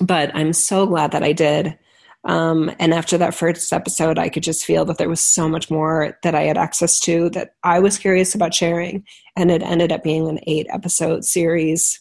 but 0.00 0.34
I'm 0.34 0.52
so 0.52 0.86
glad 0.86 1.12
that 1.12 1.22
I 1.22 1.32
did. 1.32 1.78
Um, 2.24 2.70
and 2.78 2.92
after 2.92 3.16
that 3.18 3.34
first 3.34 3.72
episode, 3.72 4.18
I 4.18 4.28
could 4.28 4.42
just 4.42 4.64
feel 4.64 4.84
that 4.86 4.98
there 4.98 5.08
was 5.08 5.20
so 5.20 5.48
much 5.48 5.70
more 5.70 6.18
that 6.22 6.34
I 6.34 6.42
had 6.42 6.58
access 6.58 7.00
to 7.00 7.30
that 7.30 7.54
I 7.62 7.78
was 7.78 7.98
curious 7.98 8.34
about 8.34 8.54
sharing. 8.54 9.04
And 9.36 9.50
it 9.50 9.62
ended 9.62 9.92
up 9.92 10.02
being 10.02 10.28
an 10.28 10.40
eight 10.46 10.66
episode 10.70 11.24
series. 11.24 12.00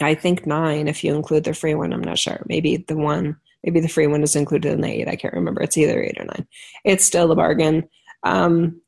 I 0.00 0.14
think 0.14 0.46
nine, 0.46 0.88
if 0.88 1.02
you 1.02 1.14
include 1.14 1.44
the 1.44 1.54
free 1.54 1.74
one. 1.74 1.92
I'm 1.92 2.02
not 2.02 2.18
sure. 2.18 2.44
Maybe 2.46 2.76
the 2.76 2.96
one, 2.96 3.36
maybe 3.64 3.80
the 3.80 3.88
free 3.88 4.06
one 4.06 4.22
is 4.22 4.36
included 4.36 4.72
in 4.72 4.82
the 4.82 4.88
eight. 4.88 5.08
I 5.08 5.16
can't 5.16 5.34
remember. 5.34 5.62
It's 5.62 5.76
either 5.76 6.00
eight 6.02 6.20
or 6.20 6.24
nine. 6.24 6.46
It's 6.84 7.04
still 7.04 7.32
a 7.32 7.36
bargain. 7.36 7.88
Um, 8.22 8.80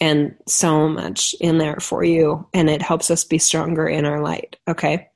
and 0.00 0.36
so 0.46 0.88
much 0.88 1.34
in 1.40 1.58
there 1.58 1.80
for 1.80 2.04
you. 2.04 2.48
And 2.54 2.70
it 2.70 2.82
helps 2.82 3.10
us 3.10 3.24
be 3.24 3.38
stronger 3.38 3.86
in 3.86 4.06
our 4.06 4.22
light. 4.22 4.56
Okay. 4.68 5.08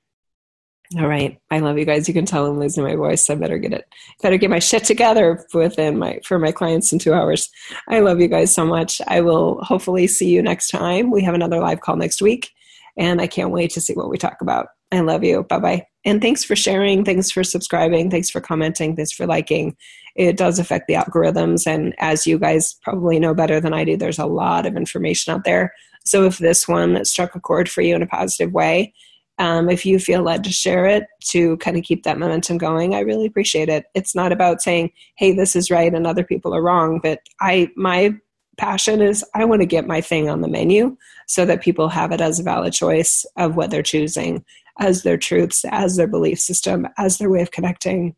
All 0.98 1.06
right. 1.06 1.39
I 1.51 1.60
love 1.60 1.78
you 1.78 1.85
guys. 1.85 2.09
You 2.09 2.14
can 2.14 2.27
tell 2.27 2.47
I'm 2.47 2.59
losing 2.59 2.85
my 2.85 2.97
voice. 2.97 3.28
I 3.31 3.35
better 3.35 3.59
get 3.59 3.73
it. 3.73 3.85
Better 4.20 4.36
get 4.36 4.51
my 4.51 4.59
shit 4.59 4.85
together 4.85 5.47
within 5.55 5.98
my 5.98 6.20
for 6.24 6.39
my 6.39 6.52
clients 6.52 6.93
in 6.93 6.98
two 6.98 7.14
hours. 7.14 7.48
I 7.89 8.01
love 8.01 8.20
you 8.20 8.28
guys 8.28 8.55
so 8.55 8.66
much. 8.66 9.01
I 9.06 9.20
will 9.20 9.62
hopefully 9.62 10.06
see 10.06 10.28
you 10.28 10.43
next 10.43 10.69
time. 10.69 11.10
We 11.10 11.23
have 11.23 11.35
another 11.35 11.60
live 11.60 11.81
call 11.81 11.97
next 11.97 12.20
week, 12.20 12.51
and 12.97 13.20
I 13.20 13.27
can't 13.27 13.52
wait 13.52 13.70
to 13.73 13.81
see 13.81 13.94
what 13.94 14.10
we 14.10 14.19
talk 14.19 14.39
about. 14.40 14.69
I 14.90 15.01
love 15.01 15.24
you. 15.24 15.44
Bye 15.44 15.59
bye. 15.59 15.86
And 16.05 16.20
thanks 16.20 16.44
for 16.44 16.56
sharing. 16.56 17.05
Thanks 17.05 17.31
for 17.31 17.44
subscribing. 17.44 18.10
Thanks 18.10 18.28
for 18.28 18.40
commenting. 18.40 18.97
Thanks 18.97 19.12
for 19.12 19.27
liking. 19.27 19.77
It 20.16 20.36
does 20.36 20.59
affect 20.59 20.89
the 20.89 20.94
algorithms. 20.94 21.66
And 21.66 21.94
as 21.98 22.27
you 22.27 22.39
guys 22.39 22.74
probably 22.82 23.19
know 23.19 23.35
better 23.35 23.60
than 23.60 23.73
I 23.73 23.85
do, 23.85 23.97
there's 23.97 24.19
a 24.19 24.27
lot 24.27 24.66
of 24.66 24.77
information 24.77 25.32
out 25.32 25.44
there. 25.44 25.73
So 26.05 26.24
if 26.24 26.39
this 26.39 26.66
one 26.66 27.05
struck 27.05 27.35
a 27.35 27.40
chord 27.40 27.70
for 27.70 27.81
you 27.81 27.94
in 27.94 28.02
a 28.02 28.06
positive 28.06 28.52
way, 28.52 28.93
um, 29.39 29.69
if 29.71 29.85
you 29.87 29.99
feel 29.99 30.23
led 30.23 30.45
to 30.45 30.53
share 30.53 30.87
it 30.87 31.05
to 31.31 31.57
kind 31.59 31.77
of 31.77 31.85
keep 31.85 32.03
that 32.03 32.19
momentum 32.19 32.59
going, 32.59 32.95
I 32.95 33.01
really 33.01 33.27
appreciate 33.27 33.69
it. 33.69 33.87
It's 33.95 34.15
not 34.15 34.33
about 34.33 34.63
saying, 34.63 34.93
"Hey, 35.17 35.33
this 35.33 35.57
is 35.57 35.71
right," 35.71 35.93
and 35.93 36.07
other 36.07 36.25
people 36.25 36.55
are 36.55 36.63
wrong. 36.63 37.01
But 37.03 37.21
I, 37.41 37.71
my 37.77 38.15
passion 38.59 39.01
is, 39.01 39.25
I 39.35 39.45
want 39.45 39.63
to 39.63 39.67
get 39.67 39.87
my 39.87 40.01
thing 40.01 40.29
on 40.29 40.41
the 40.43 40.49
menu 40.49 40.97
so 41.27 41.45
that 41.47 41.63
people 41.63 41.89
have 41.89 42.13
it 42.13 42.21
as 42.21 42.39
a 42.39 42.43
valid 42.43 42.73
choice 42.73 43.25
of 43.37 43.57
what 43.57 43.71
they're 43.71 43.83
choosing 43.83 44.45
as 44.79 45.03
their 45.03 45.17
truths, 45.17 45.65
as 45.71 45.97
their 45.97 46.07
belief 46.07 46.39
system, 46.39 46.87
as 46.99 47.19
their 47.19 47.31
way 47.31 47.43
of 47.43 47.51
connecting 47.51 48.15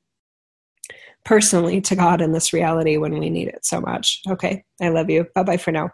personally 1.25 1.81
to 1.81 1.97
God 1.97 2.21
in 2.21 2.33
this 2.33 2.53
reality 2.53 2.97
when 2.97 3.19
we 3.19 3.31
need 3.31 3.49
it 3.49 3.65
so 3.65 3.81
much. 3.81 4.21
Okay, 4.29 4.65
I 4.81 4.91
love 4.91 5.11
you. 5.11 5.27
Bye 5.35 5.43
bye 5.43 5.57
for 5.57 5.73
now. 5.73 5.91